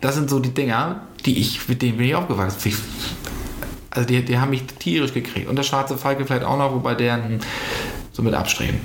Das 0.00 0.14
sind 0.14 0.30
so 0.30 0.38
die 0.38 0.54
Dinger, 0.54 1.02
die 1.26 1.38
ich, 1.38 1.68
mit 1.68 1.82
denen 1.82 1.98
bin 1.98 2.06
ich 2.06 2.14
aufgewachsen. 2.14 2.68
Ich, 2.68 2.76
also 3.90 4.08
die, 4.08 4.24
die 4.24 4.38
haben 4.38 4.48
mich 4.50 4.64
tierisch 4.64 5.12
gekriegt. 5.12 5.46
Und 5.46 5.56
der 5.56 5.64
schwarze 5.64 5.98
Falke 5.98 6.24
vielleicht 6.24 6.44
auch 6.44 6.56
noch, 6.56 6.72
wobei 6.72 6.94
der 6.94 7.22
hm, 7.22 7.40
so 8.12 8.22
mit 8.22 8.32
abstreben. 8.32 8.80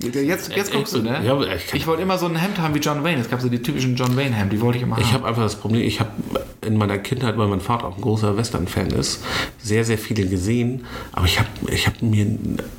Jetzt, 0.00 0.54
jetzt 0.54 0.72
guckst 0.72 0.94
du, 0.94 1.02
ne? 1.02 1.20
Ja, 1.24 1.40
ich 1.42 1.74
ich 1.74 1.86
wollte 1.88 2.02
immer 2.02 2.18
so 2.18 2.26
ein 2.26 2.36
Hemd 2.36 2.58
haben 2.58 2.72
wie 2.72 2.78
John 2.78 3.02
Wayne. 3.02 3.20
Es 3.20 3.28
gab 3.28 3.40
so 3.40 3.48
die 3.48 3.60
typischen 3.60 3.96
John 3.96 4.16
Wayne-Hemd, 4.16 4.52
die 4.52 4.60
wollte 4.60 4.78
ich 4.78 4.84
immer 4.84 4.96
haben. 4.96 5.02
Ich 5.02 5.12
habe 5.12 5.26
einfach 5.26 5.42
das 5.42 5.56
Problem, 5.56 5.82
ich 5.82 5.98
habe 5.98 6.10
in 6.64 6.76
meiner 6.76 6.98
Kindheit, 6.98 7.36
weil 7.36 7.48
mein 7.48 7.60
Vater 7.60 7.86
auch 7.86 7.96
ein 7.96 8.02
großer 8.02 8.36
Western-Fan 8.36 8.90
ist, 8.90 9.24
sehr, 9.58 9.84
sehr 9.84 9.98
viele 9.98 10.26
gesehen, 10.26 10.84
aber 11.12 11.26
ich 11.26 11.40
habe 11.40 11.48
ich 11.72 11.86
hab 11.88 12.00
mir 12.00 12.26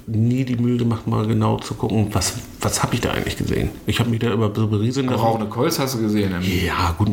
nie 0.08 0.46
die 0.46 0.56
Mühe 0.56 0.78
gemacht, 0.78 1.08
mal 1.08 1.28
genau 1.28 1.58
zu 1.58 1.74
gucken, 1.74 2.08
was, 2.14 2.36
was 2.62 2.84
habe 2.84 2.96
ich 2.96 3.02
da 3.02 3.12
eigentlich 3.12 3.36
gesehen. 3.36 3.70
Ich 3.86 4.00
habe 4.00 4.10
mich 4.10 4.20
da 4.20 4.32
über 4.32 4.54
so 4.56 4.68
berieseln 4.68 5.08
lassen. 5.08 5.20
Rauchende 5.20 5.48
Colts 5.48 5.78
hast 5.80 5.96
du 5.96 6.02
gesehen. 6.02 6.34
Im 6.34 6.42
Ja, 6.42 6.96
gut, 6.98 7.10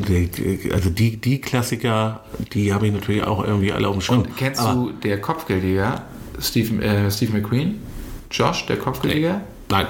also 0.72 0.90
die, 0.90 1.16
die 1.16 1.40
Klassiker, 1.40 2.20
die 2.52 2.72
habe 2.72 2.86
ich 2.86 2.92
natürlich 2.92 3.24
auch 3.24 3.42
irgendwie 3.42 3.72
alle 3.72 3.88
auf 3.88 3.94
dem 3.94 4.02
Schirm. 4.02 4.18
Und 4.18 4.36
kennst 4.36 4.60
aber, 4.60 4.74
du 4.74 4.92
der 4.92 5.20
Kopfgeldjäger, 5.20 6.02
Steve, 6.40 6.84
äh, 6.84 7.10
Steve 7.10 7.32
McQueen? 7.32 7.80
Josh, 8.30 8.66
der 8.66 8.76
Kopfgeldjäger? 8.76 9.40
Nein, 9.68 9.86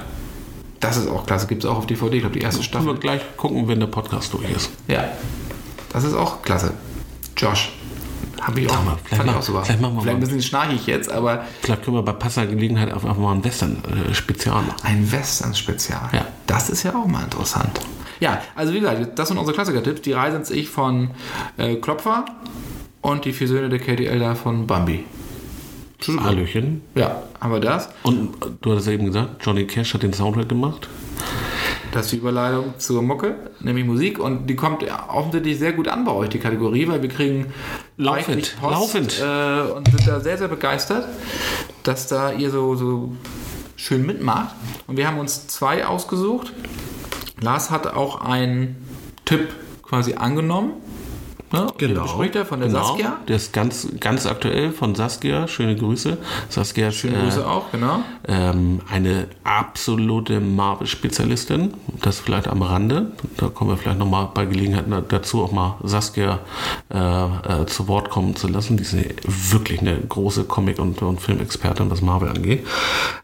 Das 0.81 0.97
ist 0.97 1.09
auch 1.09 1.27
klasse, 1.27 1.47
gibt 1.47 1.65
es 1.65 1.71
auch 1.71 1.79
auf 1.79 1.87
DVD, 1.87 2.17
ich 2.17 2.23
glaube 2.23 2.39
die 2.39 2.43
erste 2.45 2.61
können 2.71 2.85
wir 2.87 2.93
Staffel. 2.97 3.01
gleich 3.01 3.37
gucken, 3.37 3.67
wenn 3.69 3.81
der 3.81 3.87
Podcast 3.87 4.33
durch 4.33 4.51
ist. 4.51 4.71
Ja, 4.89 5.05
das 5.93 6.05
ist 6.05 6.15
auch 6.15 6.43
klasse. 6.43 6.73
Josh. 7.37 7.73
Habe 8.41 8.61
ich 8.61 8.71
auch, 8.71 8.85
mal, 8.85 8.97
vielleicht 9.05 9.17
fand 9.17 9.21
ich 9.21 9.27
mal- 9.35 9.39
auch 9.39 9.43
super. 9.43 9.65
vielleicht 9.65 9.81
machen 9.81 9.95
wir 9.97 10.03
vielleicht 10.03 10.17
ein 10.17 10.21
mal. 10.21 10.27
bisschen 10.27 10.43
schnarchig 10.43 10.87
jetzt, 10.87 11.11
aber 11.11 11.45
Vielleicht 11.63 11.83
können 11.85 11.97
wir 11.97 12.03
bei 12.03 12.13
passender 12.13 12.51
Gelegenheit 12.53 12.93
einfach 12.93 13.17
mal 13.17 13.33
ein 13.35 13.43
Western-Spezial 13.45 14.63
machen. 14.63 14.77
ein 14.85 15.11
Western-Spezial. 15.11 16.11
Ja. 16.13 16.27
Das 16.47 16.69
ist 16.71 16.83
ja 16.83 16.95
auch 16.95 17.07
mal 17.07 17.25
interessant. 17.25 17.81
Ja, 18.21 18.41
also 18.55 18.73
wie 18.73 18.81
gesagt, 18.81 19.19
das 19.19 19.29
sind 19.29 19.39
unsere 19.39 19.55
Klassiker-Tipps. 19.55 20.03
Die 20.03 20.13
Reise 20.13 20.37
ins 20.37 20.51
Ich 20.51 20.69
von 20.69 21.11
äh, 21.57 21.77
Klopfer 21.77 22.25
und 23.01 23.25
die 23.25 23.33
vier 23.33 23.49
Söhne 23.49 23.69
der 23.69 23.79
Katie 23.79 24.07
Elder 24.07 24.37
von 24.37 24.67
Bambi. 24.67 25.05
Hallöchen. 26.21 26.83
Ja, 26.95 27.23
haben 27.41 27.53
wir 27.53 27.61
das. 27.61 27.89
Und 28.03 28.35
du 28.61 28.73
hattest 28.73 28.87
ja 28.87 28.93
eben 28.93 29.07
gesagt, 29.07 29.45
Johnny 29.45 29.67
Cash 29.67 29.95
hat 29.95 30.03
den 30.03 30.13
Soundtrack 30.13 30.49
gemacht. 30.49 30.89
Das 31.93 32.07
ist 32.07 32.13
die 32.13 32.17
Überleitung 32.19 32.75
zur 32.79 33.03
Mucke, 33.03 33.37
nämlich 33.61 33.85
Musik. 33.85 34.19
Und 34.19 34.49
die 34.49 34.57
kommt 34.57 34.85
offensichtlich 35.09 35.59
sehr 35.59 35.73
gut 35.73 35.89
an 35.89 36.05
bei 36.05 36.13
euch, 36.13 36.29
die 36.29 36.39
Kategorie, 36.39 36.87
weil 36.89 37.01
wir 37.01 37.09
kriegen 37.09 37.47
Laufend, 37.97 38.57
Post, 38.61 38.73
laufend. 38.73 39.21
Äh, 39.21 39.73
und 39.73 39.89
sind 39.89 40.07
da 40.07 40.21
sehr, 40.21 40.37
sehr 40.37 40.49
begeistert, 40.49 41.07
dass 41.83 42.07
da 42.09 42.33
ihr 42.33 42.51
so, 42.51 42.75
so 42.75 43.17
schön 43.77 44.05
mitmacht. 44.05 44.55
Und 44.87 44.99
wir 44.99 45.07
haben 45.07 45.19
uns 45.19 45.47
zwei 45.47 45.87
ausgesucht. 45.87 46.53
Lars 47.41 47.71
hat 47.71 47.87
auch 47.87 48.21
einen 48.21 48.77
Tipp 49.25 49.49
quasi 49.83 50.15
angenommen. 50.15 50.75
Ne? 51.53 51.67
Den 51.81 51.95
bespricht 51.95 52.35
er 52.35 52.45
von 52.45 52.61
der 52.61 52.69
genau. 52.69 52.85
Saskia. 52.85 53.17
Der 53.29 53.37
ist 53.37 53.53
ganz, 53.53 53.89
ganz 54.01 54.27
aktuell 54.27 54.73
von 54.73 54.95
Saskia. 54.95 55.47
Schöne 55.47 55.77
Grüße. 55.77 56.19
Saskia 56.49 56.89
ist 56.89 56.97
Schöne 56.97 57.19
Grüße 57.23 57.47
auch, 57.47 57.71
genau. 57.71 58.01
ähm, 58.27 58.81
eine 58.91 59.29
absolute 59.45 60.41
Marvel-Spezialistin. 60.41 61.75
Das 62.03 62.19
vielleicht 62.19 62.49
am 62.49 62.63
Rande. 62.63 63.13
Da 63.37 63.49
kommen 63.49 63.71
wir 63.71 63.77
vielleicht 63.77 63.99
nochmal 63.99 64.29
bei 64.35 64.45
Gelegenheit 64.45 64.87
dazu, 65.09 65.43
auch 65.45 65.53
mal 65.53 65.77
Saskia 65.85 66.41
äh, 66.93 66.99
äh, 66.99 67.67
zu 67.67 67.87
Wort 67.87 68.11
kommen 68.11 68.35
zu 68.35 68.49
lassen. 68.49 68.77
Die 68.77 68.83
ist 68.83 68.97
wirklich 69.53 69.81
eine 69.81 69.99
große 69.99 70.45
Comic- 70.45 70.81
und, 70.81 71.01
und 71.03 71.21
Filmexpertin, 71.21 71.91
was 71.91 72.03
Marvel 72.03 72.29
angeht. 72.29 72.67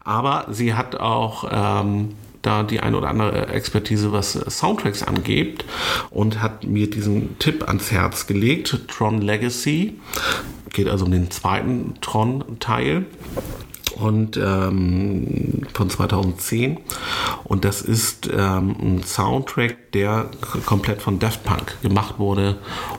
Aber 0.05 0.45
sie 0.49 0.75
hat 0.75 0.95
auch 0.95 1.45
ähm, 1.51 2.15
da 2.43 2.61
die 2.61 2.81
ein 2.81 2.93
oder 2.93 3.07
andere 3.07 3.47
Expertise, 3.47 4.11
was 4.11 4.33
Soundtracks 4.33 5.01
angeht 5.01 5.65
und 6.11 6.41
hat 6.41 6.65
mir 6.65 6.89
diesen 6.89 7.39
Tipp 7.39 7.67
ans 7.67 7.91
Herz 7.91 8.27
gelegt. 8.27 8.87
Tron 8.87 9.21
Legacy. 9.21 9.99
Geht 10.71 10.87
also 10.89 11.05
um 11.05 11.11
den 11.11 11.31
zweiten 11.31 11.95
Tron-Teil 12.01 13.05
und 13.95 14.37
ähm, 14.37 15.61
von 15.73 15.89
2010 15.89 16.79
und 17.43 17.63
das 17.63 17.81
ist 17.81 18.27
ähm, 18.27 18.75
ein 18.81 19.03
Soundtrack, 19.03 19.91
der 19.91 20.31
komplett 20.65 21.01
von 21.01 21.19
Daft 21.19 21.43
Punk 21.43 21.79
gemacht 21.81 22.17
wurde 22.17 22.57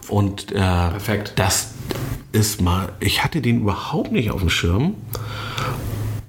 und 0.08 0.52
äh, 0.52 0.54
Perfekt. 0.54 1.32
das 1.36 1.74
ist 2.32 2.60
mal, 2.60 2.92
ich 3.00 3.24
hatte 3.24 3.40
den 3.40 3.62
überhaupt 3.62 4.12
nicht 4.12 4.30
auf 4.30 4.40
dem 4.40 4.50
Schirm 4.50 4.94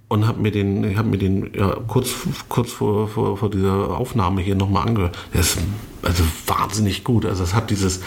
und 0.07 0.27
habe 0.27 0.41
mir 0.41 0.51
den, 0.51 0.83
ich 0.83 0.97
habe 0.97 1.09
mir 1.09 1.17
den 1.17 1.51
ja, 1.53 1.77
kurz, 1.87 2.09
kurz 2.49 2.71
vor, 2.71 3.07
vor, 3.07 3.37
vor 3.37 3.49
dieser 3.49 3.97
Aufnahme 3.97 4.41
hier 4.41 4.55
nochmal 4.55 4.87
angehört. 4.87 5.17
Der 5.33 5.41
ist 5.41 5.57
also 6.05 6.23
wahnsinnig 6.45 7.03
gut. 7.03 7.25
Also 7.25 7.43
es 7.43 7.53
hat 7.53 7.71
dieses, 7.71 8.01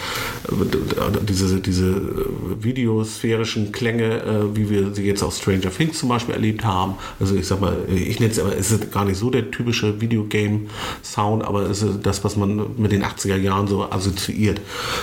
diese, 1.27 1.59
diese 1.59 2.01
videosphärischen 2.61 3.71
Klänge, 3.71 4.23
äh, 4.23 4.55
wie 4.55 4.69
wir 4.69 4.93
sie 4.93 5.03
jetzt 5.03 5.21
aus 5.21 5.39
Stranger 5.39 5.69
Things 5.69 5.99
zum 5.99 6.09
Beispiel 6.09 6.33
erlebt 6.33 6.63
haben. 6.63 6.95
Also 7.19 7.35
ich 7.35 7.45
sag 7.45 7.59
mal, 7.59 7.77
ich 7.93 8.19
nenne 8.19 8.31
es 8.31 8.39
aber, 8.39 8.55
es 8.55 8.71
ist 8.71 8.91
gar 8.91 9.03
nicht 9.03 9.17
so 9.17 9.29
der 9.29 9.51
typische 9.51 9.99
Videogame-Sound, 9.99 11.43
aber 11.43 11.63
es 11.63 11.81
ist 11.81 11.99
das, 12.03 12.23
was 12.23 12.37
man 12.37 12.61
mit 12.77 12.93
den 12.93 13.03
80er 13.03 13.35
Jahren 13.35 13.67
so 13.67 13.83
assoziiert. 13.83 14.61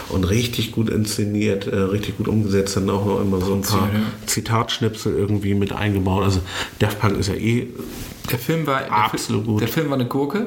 Und 0.08 0.24
richtig 0.24 0.72
gut 0.72 0.88
inszeniert, 0.88 1.66
äh, 1.66 1.76
richtig 1.76 2.16
gut 2.16 2.28
umgesetzt, 2.28 2.76
dann 2.76 2.88
auch 2.88 3.04
noch 3.04 3.20
immer 3.20 3.42
so 3.42 3.52
ein 3.52 3.60
paar 3.60 3.90
Zitatschnipsel 4.24 5.14
irgendwie 5.14 5.54
mit 5.54 5.72
eingebaut. 5.72 6.24
Also 6.24 6.40
Daft 6.78 6.98
Punk 6.98 7.18
ist 7.18 7.28
ja 7.28 7.34
eh 7.34 7.68
Der 8.30 8.38
Film 8.38 8.66
war 8.66 8.90
Absolut 8.90 9.42
der, 9.42 9.52
gut. 9.52 9.60
Der 9.60 9.68
Film 9.68 9.88
war 9.90 9.94
eine 9.96 10.06
Gurke. 10.06 10.46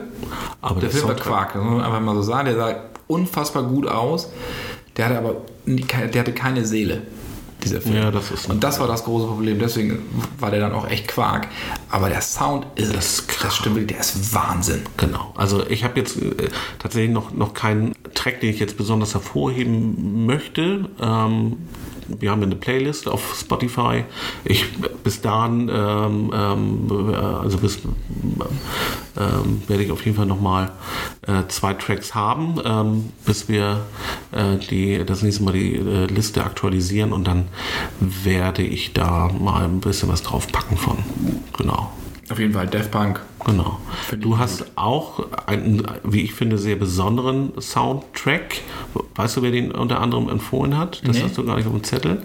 Aber 0.61 0.79
der 0.79 0.89
der 0.89 0.97
Film 0.99 1.09
war 1.09 1.15
Soundtrack- 1.15 1.21
Quark. 1.23 1.53
Das 1.53 1.63
muss 1.63 1.73
man 1.73 1.81
einfach 1.83 2.01
mal 2.01 2.15
so 2.15 2.21
sagen. 2.21 2.45
Der 2.45 2.55
sah 2.55 2.75
unfassbar 3.07 3.63
gut 3.63 3.87
aus. 3.87 4.29
Der 4.97 5.05
hatte 5.05 5.17
aber 5.17 5.35
der 5.65 6.19
hatte 6.21 6.33
keine 6.33 6.65
Seele. 6.65 7.01
Dieser 7.63 7.81
Film. 7.81 7.95
Ja, 7.95 8.09
das 8.09 8.31
ist- 8.31 8.49
Und 8.49 8.63
das 8.63 8.79
war 8.79 8.87
das 8.87 9.03
große 9.03 9.27
Problem. 9.27 9.59
Deswegen 9.59 9.99
war 10.39 10.49
der 10.49 10.61
dann 10.61 10.71
auch 10.73 10.87
echt 10.87 11.09
Quark. 11.09 11.47
Aber 11.89 12.07
der 12.07 12.21
Sound 12.21 12.65
ist 12.75 12.95
das, 12.95 13.23
das 13.41 13.55
stimmt, 13.57 13.89
der 13.89 13.99
ist 13.99 14.33
Wahnsinn. 14.33 14.83
Genau. 14.95 15.33
Also 15.35 15.67
ich 15.67 15.83
habe 15.83 15.99
jetzt 15.99 16.15
äh, 16.21 16.47
tatsächlich 16.79 17.11
noch, 17.11 17.33
noch 17.33 17.53
keinen 17.53 17.93
Track, 18.13 18.39
den 18.39 18.51
ich 18.51 18.59
jetzt 18.59 18.77
besonders 18.77 19.13
hervorheben 19.13 20.25
möchte. 20.25 20.85
Ähm, 21.01 21.57
wir 22.19 22.31
haben 22.31 22.43
eine 22.43 22.55
Playlist 22.55 23.07
auf 23.07 23.35
Spotify. 23.39 24.03
Ich 24.43 24.65
bis 25.03 25.21
dahin, 25.21 25.69
ähm, 25.73 26.31
ähm, 26.33 27.11
äh, 27.11 27.15
also 27.15 27.57
bis 27.57 27.79
ähm, 29.17 29.61
werde 29.67 29.83
ich 29.83 29.91
auf 29.91 30.05
jeden 30.05 30.17
Fall 30.17 30.25
nochmal 30.25 30.71
äh, 31.27 31.43
zwei 31.47 31.73
Tracks 31.73 32.15
haben, 32.15 32.55
ähm, 32.63 33.11
bis 33.25 33.49
wir 33.49 33.81
äh, 34.31 34.57
die, 34.57 35.03
das 35.05 35.21
nächste 35.23 35.43
Mal 35.43 35.53
die 35.53 35.75
äh, 35.75 36.05
Liste 36.05 36.43
aktualisieren 36.43 37.13
und 37.13 37.27
dann 37.27 37.47
werde 37.99 38.63
ich 38.63 38.93
da 38.93 39.29
mal 39.29 39.65
ein 39.65 39.79
bisschen 39.79 40.09
was 40.09 40.23
drauf 40.23 40.47
packen 40.51 40.77
von. 40.77 40.97
Genau. 41.57 41.91
Auf 42.29 42.37
jeden 42.37 42.53
Fall 42.53 42.67
Death 42.67 42.91
Punk. 42.91 43.19
Genau. 43.45 43.79
Du 44.19 44.37
hast 44.37 44.65
auch 44.75 45.25
einen, 45.47 45.87
wie 46.03 46.21
ich 46.21 46.33
finde, 46.33 46.59
sehr 46.59 46.75
besonderen 46.75 47.59
Soundtrack. 47.59 48.61
Weißt 49.19 49.35
du, 49.35 49.41
wer 49.41 49.51
den 49.51 49.71
unter 49.73 49.99
anderem 49.99 50.29
empfohlen 50.29 50.77
hat? 50.77 51.01
Das 51.05 51.17
Nee. 51.17 51.23
hast 51.23 51.37
du 51.37 51.43
gar 51.43 51.57
nicht 51.57 51.65
auf 51.67 51.73
dem 51.73 51.83
Zettel. 51.83 52.21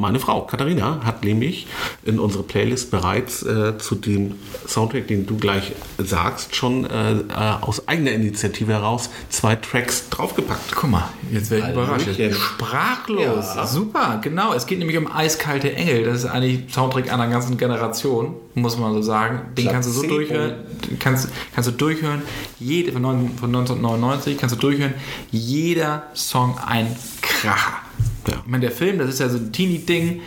Meine 0.00 0.18
Frau, 0.18 0.42
Katharina, 0.42 1.00
hat 1.04 1.22
nämlich 1.24 1.66
in 2.04 2.18
unsere 2.18 2.42
Playlist 2.42 2.90
bereits 2.90 3.42
äh, 3.42 3.76
zu 3.78 3.94
dem 3.94 4.34
Soundtrack, 4.66 5.06
den 5.08 5.26
du 5.26 5.36
gleich 5.36 5.72
sagst, 5.98 6.56
schon 6.56 6.86
äh, 6.86 7.12
äh, 7.12 7.22
aus 7.60 7.86
eigener 7.86 8.12
Initiative 8.12 8.72
heraus 8.72 9.10
zwei 9.28 9.56
Tracks 9.56 10.08
draufgepackt. 10.08 10.72
Guck 10.74 10.90
mal, 10.90 11.08
jetzt 11.30 11.50
werde 11.50 11.66
ich 11.66 11.72
überrascht. 11.72 12.08
Sprachlos. 12.34 13.54
Ja. 13.56 13.66
Super, 13.66 14.18
genau. 14.22 14.52
Es 14.54 14.66
geht 14.66 14.78
nämlich 14.78 14.96
um 14.96 15.06
Eiskalte 15.10 15.72
Engel. 15.74 16.04
Das 16.04 16.18
ist 16.24 16.26
eigentlich 16.26 16.72
Soundtrack 16.72 17.12
einer 17.12 17.28
ganzen 17.28 17.56
Generation, 17.58 18.34
muss 18.54 18.78
man 18.78 18.92
so 18.94 19.02
sagen. 19.02 19.40
Den 19.56 19.68
kannst 19.68 19.88
du 19.88 19.92
so 19.92 20.02
durchhören. 20.02 20.54
Kannst, 20.98 21.28
kannst 21.54 21.68
du 21.68 21.72
durchhören. 21.72 22.22
Jede, 22.58 22.92
von, 22.92 23.02
neun- 23.02 23.36
von 23.38 23.48
1999 23.54 24.38
kannst 24.38 24.54
du 24.56 24.58
durchhören. 24.60 24.94
Jeder 25.30 26.04
Song 26.14 26.56
ein 26.66 26.96
Kracher. 27.20 27.78
Ja. 28.26 28.34
Ich 28.44 28.50
meine, 28.50 28.62
der 28.62 28.70
Film, 28.70 28.98
das 28.98 29.08
ist 29.08 29.20
ja 29.20 29.28
so 29.28 29.38
ein 29.38 29.52
Teenie-Ding. 29.52 30.20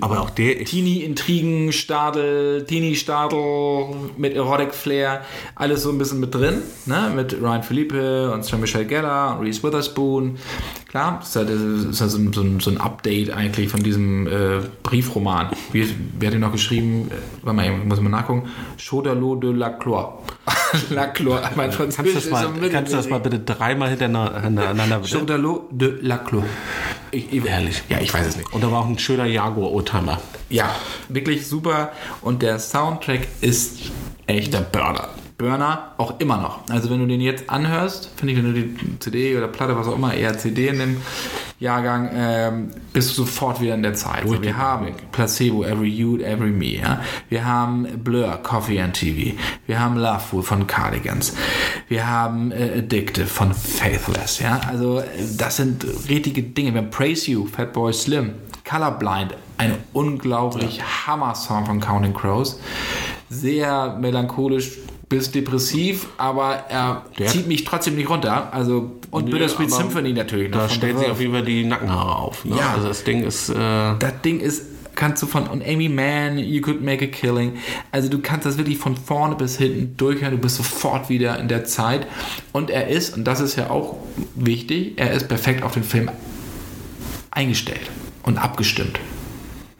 Aber 0.00 0.20
auch 0.20 0.30
der, 0.30 0.64
Teenie-Intrigen, 0.64 1.72
Stadel, 1.72 2.64
Teenie-Stadel 2.64 3.94
mit 4.16 4.34
Erotic-Flair, 4.34 5.22
alles 5.54 5.82
so 5.82 5.90
ein 5.90 5.98
bisschen 5.98 6.20
mit 6.20 6.34
drin, 6.34 6.62
ne? 6.86 7.12
mit 7.14 7.40
Ryan 7.40 7.62
Philippe 7.62 8.32
und 8.32 8.44
Sarah 8.44 8.58
Michelle 8.58 8.86
Gellar 8.86 9.38
und 9.38 9.46
Reese 9.46 9.62
Witherspoon. 9.62 10.38
Klar, 10.88 11.20
das 11.20 11.28
ist 11.28 11.34
ja, 11.36 11.42
ist 11.90 12.00
ja 12.00 12.08
so, 12.08 12.18
ein, 12.18 12.60
so, 12.60 12.70
ein, 12.70 12.78
Update 12.78 13.30
eigentlich 13.30 13.68
von 13.70 13.82
diesem 13.82 14.26
äh, 14.26 14.60
Briefroman. 14.82 15.50
Wie, 15.72 15.86
wer 16.18 16.28
hat 16.28 16.34
den 16.34 16.40
noch 16.40 16.52
geschrieben? 16.52 17.08
Äh, 17.10 17.14
Warte 17.42 17.56
mal, 17.56 17.66
ich 17.66 17.84
muss 17.84 18.00
mal 18.00 18.10
nachgucken. 18.10 18.48
Chaudalot 18.76 19.42
de 19.42 19.52
la 19.52 19.70
Cloire. 19.70 20.18
la 20.90 21.06
Cloire, 21.06 21.50
mein 21.54 21.70
kannst 21.70 21.98
du 21.98 22.02
Französisch 22.02 22.30
das, 22.30 22.30
mal, 22.30 22.60
so 22.60 22.68
kannst 22.70 22.92
du 22.92 22.96
das 22.96 23.08
mal 23.08 23.18
bitte 23.18 23.38
dreimal 23.40 23.90
hintereinander 23.90 24.98
bitte? 24.98 25.18
Chaudalot 25.18 25.68
de 25.70 25.98
la 26.00 26.18
Cloire. 26.18 26.46
Ich, 27.10 27.32
ich, 27.32 27.44
Ehrlich. 27.44 27.82
Ja, 27.88 28.00
ich 28.00 28.12
weiß 28.12 28.26
es 28.26 28.36
nicht. 28.36 28.52
Und 28.52 28.64
da 28.64 28.72
war 28.72 28.80
auch 28.80 28.88
ein 28.88 28.98
schöner 28.98 29.26
Jaguar-Oldtimer. 29.26 30.20
Ja, 30.48 30.74
wirklich 31.08 31.46
super. 31.46 31.92
Und 32.22 32.42
der 32.42 32.58
Soundtrack 32.58 33.28
ist 33.40 33.78
echter 34.26 34.60
Burner. 34.60 35.08
Burner 35.42 35.92
auch 35.98 36.20
immer 36.20 36.36
noch. 36.36 36.60
Also 36.70 36.88
wenn 36.88 37.00
du 37.00 37.06
den 37.06 37.20
jetzt 37.20 37.50
anhörst, 37.50 38.10
finde 38.16 38.32
ich, 38.32 38.38
wenn 38.38 38.54
du 38.54 38.60
die 38.60 38.98
CD 39.00 39.36
oder 39.36 39.48
Platte, 39.48 39.76
was 39.76 39.88
auch 39.88 39.96
immer, 39.96 40.14
eher 40.14 40.38
CD 40.38 40.68
in 40.68 40.78
dem 40.78 40.96
Jahrgang, 41.58 42.10
ähm, 42.14 42.70
bist 42.92 43.10
du 43.10 43.24
sofort 43.24 43.60
wieder 43.60 43.74
in 43.74 43.82
der 43.82 43.94
Zeit. 43.94 44.22
So, 44.24 44.40
wir 44.40 44.56
haben 44.56 44.94
Placebo, 45.10 45.64
Every 45.64 45.88
You, 45.88 46.18
Every 46.18 46.52
Me. 46.52 46.78
Ja? 46.80 47.00
Wir 47.28 47.44
haben 47.44 47.86
Blur, 48.04 48.38
Coffee 48.42 48.80
and 48.80 48.94
TV. 48.94 49.36
Wir 49.66 49.80
haben 49.80 49.96
Love 49.96 50.20
Fool 50.20 50.42
von 50.44 50.66
Cardigans. 50.68 51.34
Wir 51.88 52.08
haben 52.08 52.52
äh, 52.52 52.78
Addictive 52.78 53.26
von 53.26 53.52
Faithless. 53.52 54.38
Ja? 54.38 54.60
Also 54.68 55.02
das 55.36 55.56
sind 55.56 55.84
richtige 56.08 56.44
Dinge. 56.44 56.72
Wir 56.72 56.82
haben 56.82 56.90
Praise 56.90 57.28
You, 57.28 57.46
Fatboy 57.46 57.92
Slim. 57.92 58.34
Colorblind, 58.64 59.34
ein 59.58 59.74
unglaublich 59.92 60.80
Hammer-Song 60.80 61.66
von 61.66 61.80
Counting 61.80 62.14
Crows. 62.14 62.60
Sehr 63.28 63.96
melancholisch 64.00 64.78
bis 65.12 65.30
depressiv, 65.30 66.06
aber 66.16 66.64
er 66.70 67.04
Der- 67.18 67.26
zieht 67.26 67.46
mich 67.46 67.64
trotzdem 67.64 67.96
nicht 67.96 68.08
runter. 68.08 68.52
Also, 68.52 68.92
und 69.10 69.26
Nö, 69.26 69.32
Bittersweet 69.32 69.70
Symphony 69.70 70.12
natürlich 70.14 70.50
noch. 70.50 70.58
Da 70.60 70.68
stellt 70.70 70.98
sich 70.98 71.08
auf 71.08 71.20
jeden 71.20 71.32
Fall 71.32 71.44
die 71.44 71.64
Nackenhaare 71.64 72.16
auf. 72.16 72.44
Ne? 72.44 72.56
Ja. 72.56 72.72
Also 72.74 72.88
das 72.88 73.04
Ding 73.04 73.22
ist, 73.22 73.50
äh, 73.50 73.54
Das 73.98 74.20
Ding 74.24 74.40
ist, 74.40 74.62
kannst 74.94 75.22
du 75.22 75.26
von, 75.26 75.46
und 75.48 75.62
Amy 75.66 75.88
Mann, 75.90 76.38
You 76.38 76.62
Could 76.62 76.82
Make 76.82 77.04
a 77.04 77.08
Killing, 77.08 77.54
also 77.90 78.08
du 78.08 78.20
kannst 78.20 78.46
das 78.46 78.56
wirklich 78.58 78.78
von 78.78 78.96
vorne 78.96 79.34
bis 79.36 79.58
hinten 79.58 79.96
durchhören, 79.98 80.32
du 80.32 80.38
bist 80.38 80.56
sofort 80.56 81.08
wieder 81.10 81.38
in 81.38 81.48
der 81.48 81.64
Zeit. 81.64 82.06
Und 82.52 82.70
er 82.70 82.88
ist, 82.88 83.16
und 83.16 83.24
das 83.24 83.40
ist 83.40 83.56
ja 83.56 83.68
auch 83.70 83.96
wichtig, 84.34 84.94
er 84.96 85.12
ist 85.12 85.28
perfekt 85.28 85.62
auf 85.62 85.72
den 85.74 85.84
Film 85.84 86.10
eingestellt 87.30 87.90
und 88.22 88.38
abgestimmt. 88.38 88.98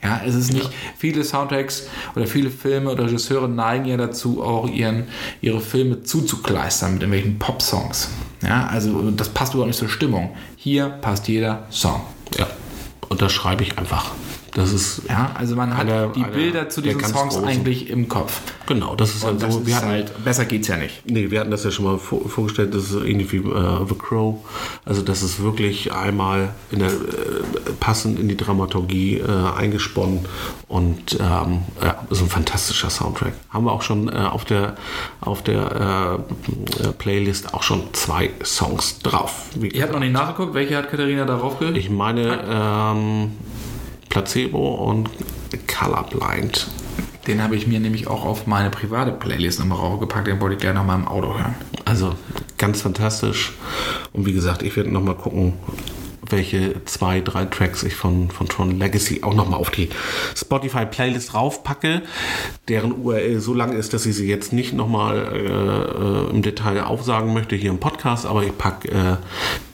Ja, 0.03 0.21
es 0.27 0.35
ist 0.35 0.53
nicht, 0.53 0.69
viele 0.99 1.23
Soundtracks 1.23 1.89
oder 2.17 2.27
viele 2.27 2.51
Filme 2.51 2.91
oder 2.91 3.05
Regisseure 3.05 3.49
neigen 3.49 3.85
ja 3.85 3.97
dazu, 3.97 4.43
auch 4.43 4.69
ihren, 4.69 5.05
ihre 5.41 5.61
Filme 5.61 6.03
zuzukleistern 6.03 6.95
mit 6.95 7.03
irgendwelchen 7.03 7.39
Pop-Songs. 7.39 8.09
Ja, 8.43 8.67
also 8.67 9.13
das 9.13 9.29
passt 9.29 9.55
überhaupt 9.55 9.69
nicht 9.69 9.79
zur 9.79 9.89
Stimmung. 9.89 10.35
Hier 10.57 10.89
passt 10.89 11.29
jeder 11.29 11.67
Song. 11.71 12.01
ja, 12.37 12.49
unterschreibe 13.09 13.63
ich 13.63 13.79
einfach. 13.79 14.11
Das 14.55 14.73
ist 14.73 15.03
Ja, 15.09 15.31
also 15.35 15.57
man 15.57 15.75
hat 15.77 15.87
Einer- 15.87 16.09
die 16.09 16.25
Bilder 16.25 16.69
zu 16.69 16.83
diesen 16.83 17.01
Songs 17.01 17.35
großen. 17.35 17.45
eigentlich 17.49 17.89
im 17.89 18.09
Kopf. 18.09 18.41
genau, 18.67 18.95
das 18.95 19.15
ist 19.15 19.25
Und 19.25 19.43
das 19.43 19.55
so. 19.55 19.61
ist 19.61 19.67
Wir 19.67 19.77
hatten, 19.77 19.87
halt, 19.89 20.25
besser 20.25 20.45
geht's 20.45 20.69
ja 20.69 20.77
nicht. 20.77 21.03
Nee, 21.11 21.31
wir 21.31 21.41
hatten 21.41 21.51
das 21.51 21.65
ja 21.65 21.71
schon 21.71 21.87
mal 21.87 21.99
vor, 21.99 22.29
vorgestellt, 22.29 22.75
das 22.75 22.91
ist 22.91 23.03
ähnlich 23.05 23.33
wie 23.33 23.39
äh, 23.39 23.87
The 23.89 23.95
Crow. 23.95 24.37
Also 24.85 25.01
das 25.03 25.23
ist 25.23 25.43
wirklich 25.43 25.93
einmal 25.93 26.51
in 26.71 26.81
der, 26.81 26.89
äh, 26.91 26.93
passend 27.81 28.19
in 28.21 28.29
die 28.29 28.37
Dramaturgie 28.37 29.19
äh, 29.19 29.27
eingesponnen 29.57 30.27
und 30.69 31.15
ähm, 31.19 31.63
ja, 31.83 31.97
ist 32.11 32.21
ein 32.21 32.29
fantastischer 32.29 32.91
Soundtrack. 32.91 33.33
Haben 33.51 33.65
wir 33.65 33.73
auch 33.73 33.83
schon 33.83 34.09
äh, 34.09 34.13
auf 34.13 34.45
der, 34.45 34.75
auf 35.23 35.43
der 35.43 36.21
äh, 36.83 36.93
Playlist 36.99 37.55
auch 37.55 37.63
schon 37.63 37.85
zwei 37.95 38.31
Songs 38.45 38.99
drauf. 38.99 39.47
Ihr 39.61 39.83
habt 39.83 39.93
noch 39.93 40.01
nicht 40.01 40.13
nachgeguckt, 40.13 40.53
welche 40.55 40.77
hat 40.77 40.91
Katharina 40.91 41.25
darauf 41.25 41.59
ge... 41.59 41.73
ich 41.77 41.89
meine 41.91 42.39
ähm, 42.51 43.33
Placebo 44.13 44.75
und 44.75 45.09
Colorblind. 45.67 46.69
Den 47.27 47.43
habe 47.43 47.57
ich 47.57 47.67
mir 47.67 47.81
nämlich 47.81 48.09
auch 48.09 48.27
auf 48.27 48.47
meine 48.47 48.69
private 48.69 49.11
Playlist 49.11 49.59
nochmal 49.59 49.79
raufgepackt, 49.79 50.27
den 50.27 50.39
wollte 50.39 50.57
ich 50.57 50.61
gleich 50.61 50.75
nochmal 50.75 50.99
im 50.99 51.09
Auto 51.09 51.29
hören. 51.33 51.55
Also 51.87 52.15
ganz 52.59 52.83
fantastisch. 52.83 53.55
Und 54.13 54.27
wie 54.27 54.35
gesagt, 54.35 54.63
ich 54.63 54.77
werde 54.77 54.91
nochmal 54.91 55.15
gucken, 55.15 55.55
welche 56.29 56.85
zwei, 56.85 57.20
drei 57.20 57.45
Tracks 57.47 57.83
ich 57.83 57.95
von, 57.95 58.31
von 58.31 58.49
Tron 58.49 58.79
Legacy 58.79 59.23
auch 59.23 59.35
nochmal 59.35 59.59
auf 59.59 59.70
die 59.70 59.89
Spotify-Playlist 60.37 61.35
raufpacke, 61.35 62.03
deren 62.68 62.93
URL 62.93 63.41
so 63.41 63.55
lang 63.55 63.73
ist, 63.73 63.93
dass 63.93 64.07
ich 64.07 64.14
sie 64.14 64.29
jetzt 64.29 64.53
nicht 64.53 64.73
nochmal 64.73 65.16
äh, 65.33 66.29
äh, 66.29 66.31
im 66.31 66.43
Detail 66.43 66.85
aufsagen 66.85 67.33
möchte 67.33 67.57
hier 67.57 67.70
im 67.70 67.79
Podcast, 67.79 68.27
aber 68.27 68.45
ich 68.45 68.57
packe 68.57 68.89
äh, 68.91 69.16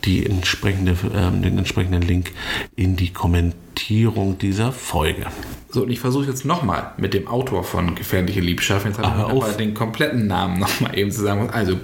die 0.05 0.25
entsprechende, 0.27 0.93
äh, 0.93 1.41
den 1.41 1.59
entsprechenden 1.59 2.03
Link 2.03 2.33
in 2.77 2.97
die 2.97 3.13
Kommentierung 3.13 4.39
dieser 4.39 4.73
Folge. 4.73 5.27
So, 5.71 5.83
und 5.83 5.91
ich 5.91 6.01
versuche 6.01 6.27
jetzt 6.27 6.47
nochmal 6.47 6.93
mit 6.97 7.13
dem 7.13 7.29
Autor 7.29 7.63
von 7.63 7.95
Gefährliche 7.95 8.41
Liebschaft, 8.41 8.87
jetzt 8.87 8.99
Ah, 9.01 9.03
habe 9.03 9.11
ich 9.11 9.19
hör 9.19 9.29
noch 9.29 9.35
auf. 9.43 9.49
mal 9.49 9.57
den 9.57 9.75
kompletten 9.75 10.27
Namen 10.27 10.59
nochmal 10.61 10.99
eben 10.99 11.11
zusammen. 11.13 11.51
Also, 11.51 11.77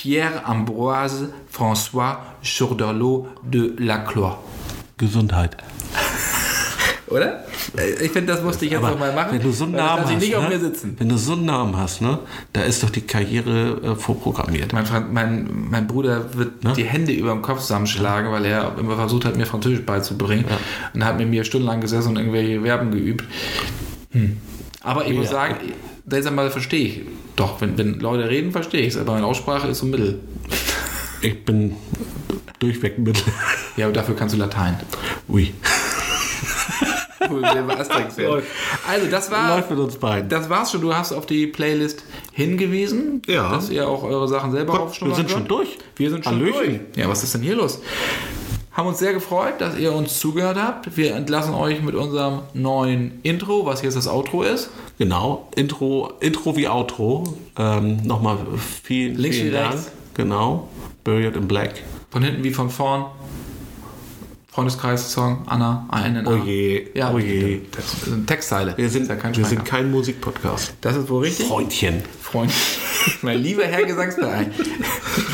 Pierre-Ambroise 0.00 1.28
François 1.52 2.16
Jourdalot 2.42 3.26
de 3.42 3.72
Lacroix. 3.78 4.38
Gesundheit. 4.96 5.58
Oder? 7.08 7.44
Äh, 7.76 8.04
Ich 8.06 8.10
finde, 8.12 8.32
das 8.32 8.42
musste 8.42 8.64
ich 8.64 8.70
jetzt 8.72 8.80
nochmal 8.82 9.12
machen. 9.14 9.32
wenn 9.32 9.42
du 9.42 9.50
so 9.52 9.64
einen 9.64 9.74
Namen 9.74 10.04
hast, 10.06 10.22
ne? 10.22 10.94
wenn 10.96 11.08
du 11.10 11.18
so 11.18 11.32
einen 11.34 11.44
Namen 11.44 11.76
hast, 11.76 12.00
ne, 12.00 12.18
da 12.54 12.62
ist 12.62 12.82
doch 12.82 12.88
die 12.88 13.02
Karriere 13.02 13.80
äh, 13.82 13.94
vorprogrammiert. 13.96 14.72
Mein, 14.72 14.84
mein, 15.12 15.48
mein 15.70 15.86
Bruder 15.86 16.32
wird 16.34 16.64
Ne? 16.64 16.72
die 16.74 16.84
Hände 16.84 17.12
über 17.12 17.32
dem 17.32 17.42
Kopf 17.42 17.60
zusammenschlagen, 17.60 18.30
weil 18.32 18.46
er 18.46 18.78
immer 18.78 18.96
versucht 18.96 19.26
hat, 19.26 19.36
mir 19.36 19.44
Französisch 19.44 19.84
beizubringen. 19.84 20.46
Und 20.94 21.02
er 21.02 21.08
hat 21.08 21.18
mit 21.18 21.28
mir 21.28 21.44
stundenlang 21.44 21.80
gesessen 21.82 22.10
und 22.10 22.16
irgendwelche 22.16 22.62
Verben 22.62 22.90
geübt. 22.90 23.24
Hm. 24.12 24.38
Aber 24.82 25.04
ich 25.06 25.14
muss 25.14 25.26
Ja. 25.26 25.32
sagen, 25.32 25.56
einmal 26.26 26.50
verstehe 26.50 26.86
ich. 26.86 27.00
Doch, 27.36 27.60
wenn, 27.60 27.76
wenn 27.78 28.00
Leute 28.00 28.28
reden, 28.28 28.52
verstehe 28.52 28.82
ich 28.82 28.88
es. 28.88 28.96
Aber 28.96 29.12
meine 29.14 29.26
Aussprache 29.26 29.68
ist 29.68 29.78
so 29.78 29.86
mittel. 29.86 30.20
Ich 31.22 31.44
bin 31.44 31.76
durchweg 32.58 32.98
mit. 32.98 33.22
Ja, 33.76 33.86
aber 33.86 33.94
dafür 33.94 34.16
kannst 34.16 34.34
du 34.34 34.38
Latein. 34.38 34.78
Ui. 35.28 35.52
also, 38.88 39.06
das 39.10 39.30
war. 39.30 39.56
Läuft 39.56 39.70
mit 39.70 39.78
uns 39.78 39.96
beiden. 39.96 40.28
Das 40.28 40.48
war's 40.48 40.72
schon. 40.72 40.80
Du 40.80 40.94
hast 40.94 41.12
auf 41.12 41.26
die 41.26 41.46
Playlist 41.46 42.04
hingewiesen, 42.32 43.22
Ja. 43.26 43.50
dass 43.52 43.70
ihr 43.70 43.86
auch 43.88 44.02
eure 44.02 44.26
Sachen 44.28 44.52
selber 44.52 44.72
Gott, 44.72 44.80
aufschnuppern 44.82 45.16
wir 45.16 45.16
sind 45.16 45.30
schon 45.30 45.46
durch. 45.46 45.78
Wir 45.96 46.10
sind 46.10 46.24
schon 46.24 46.34
Hallöchen. 46.36 46.80
durch. 46.92 46.96
Ja, 46.96 47.08
was 47.08 47.22
ist 47.22 47.34
denn 47.34 47.42
hier 47.42 47.56
los? 47.56 47.80
Haben 48.72 48.88
uns 48.88 48.98
sehr 49.00 49.12
gefreut, 49.12 49.54
dass 49.60 49.76
ihr 49.76 49.92
uns 49.92 50.20
zugehört 50.20 50.56
habt. 50.56 50.96
Wir 50.96 51.16
entlassen 51.16 51.54
euch 51.54 51.82
mit 51.82 51.94
unserem 51.96 52.42
neuen 52.54 53.18
Intro, 53.22 53.66
was 53.66 53.82
jetzt 53.82 53.96
das 53.96 54.06
Outro 54.06 54.42
ist. 54.44 54.70
Genau. 54.98 55.48
Intro, 55.56 56.12
Intro 56.20 56.56
wie 56.56 56.68
Outro. 56.68 57.36
Ähm, 57.58 57.96
Nochmal 58.04 58.38
vielen, 58.84 59.16
Links 59.16 59.38
vielen 59.38 59.48
wie 59.48 59.52
Dank. 59.54 59.72
rechts. 59.74 59.90
Genau. 60.14 60.68
Buried 61.02 61.34
in 61.36 61.48
Black. 61.48 61.82
Von 62.10 62.22
hinten 62.22 62.44
wie 62.44 62.52
von 62.52 62.70
vorn. 62.70 63.06
Freundeskreis-Song, 64.52 65.42
Anna, 65.46 65.86
ANNA. 65.90 66.28
Oh 66.28 66.34
je, 66.44 66.88
Ja, 66.94 67.12
oh 67.14 67.18
je. 67.18 67.60
Das 67.70 67.84
ist 67.94 68.12
eine 68.12 68.26
Textzeile. 68.26 68.76
Wir 68.76 68.88
sind, 68.88 69.08
ja 69.08 69.14
kein 69.14 69.36
wir 69.36 69.44
sind 69.44 69.64
kein 69.64 69.90
Musikpodcast. 69.92 70.74
Das 70.80 70.96
ist 70.96 71.08
wohl 71.08 71.22
richtig. 71.22 71.46
Freundchen. 71.46 72.02
Freund. 72.30 72.52
mein 73.22 73.38
lieber 73.38 73.64
Herr 73.64 73.84
Gesangsverein. 73.84 74.50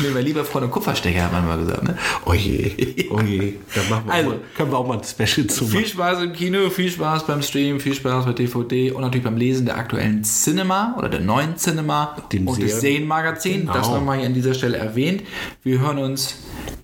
nee, 0.01 0.07
mein 0.13 0.23
lieber 0.25 0.43
Freund 0.45 0.65
und 0.65 0.71
Kupferstecher, 0.71 1.23
hat 1.23 1.31
man 1.31 1.45
mal 1.47 1.57
gesagt. 1.57 1.83
Ne? 1.83 1.97
Oh 2.25 2.33
je, 2.33 3.07
oh 3.11 3.19
je. 3.21 3.53
Da 3.75 3.81
machen 3.89 4.03
wir 4.07 4.13
Also, 4.13 4.29
mal, 4.29 4.39
können 4.55 4.71
wir 4.71 4.77
auch 4.77 4.87
mal 4.87 4.97
ein 4.97 5.03
Special 5.03 5.47
zu 5.47 5.65
Viel 5.65 5.81
machen. 5.81 5.89
Spaß 5.91 6.21
im 6.23 6.33
Kino, 6.33 6.69
viel 6.69 6.89
Spaß 6.89 7.27
beim 7.27 7.41
Stream, 7.41 7.79
viel 7.79 7.93
Spaß 7.93 8.25
bei 8.25 8.33
DVD 8.33 8.91
und 8.91 9.01
natürlich 9.01 9.23
beim 9.23 9.37
Lesen 9.37 9.65
der 9.65 9.77
aktuellen 9.77 10.23
Cinema 10.23 10.95
oder 10.97 11.09
der 11.09 11.19
neuen 11.21 11.57
Cinema 11.57 12.15
Dem 12.31 12.47
und 12.47 12.61
des 12.61 12.71
Serien- 12.79 12.81
Serienmagazin. 12.81 13.61
Genau. 13.61 13.73
Das 13.73 13.87
nochmal 13.89 14.17
hier 14.17 14.27
an 14.27 14.33
dieser 14.33 14.53
Stelle 14.53 14.77
erwähnt. 14.77 15.23
Wir 15.63 15.79
hören 15.79 15.97
uns 15.99 16.35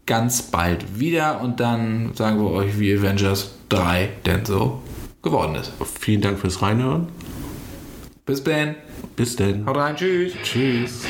ganz 0.06 0.42
bald 0.42 1.00
wieder 1.00 1.40
und 1.42 1.60
dann 1.60 2.12
sagen 2.16 2.40
wir 2.40 2.52
euch, 2.52 2.78
wie 2.78 2.94
Avengers 2.94 3.52
3 3.70 4.10
denn 4.26 4.44
so 4.46 4.82
geworden 5.22 5.56
ist. 5.56 5.72
Vielen 6.00 6.20
Dank 6.22 6.40
fürs 6.40 6.62
Reinhören. 6.62 7.08
Bis 8.26 8.44
dann. 8.44 8.76
Bis 9.16 9.36
denn. 9.36 9.66
Haut 9.66 9.78
rein. 9.78 9.96
Tschüss. 9.96 10.34
Tschüss. 10.44 11.06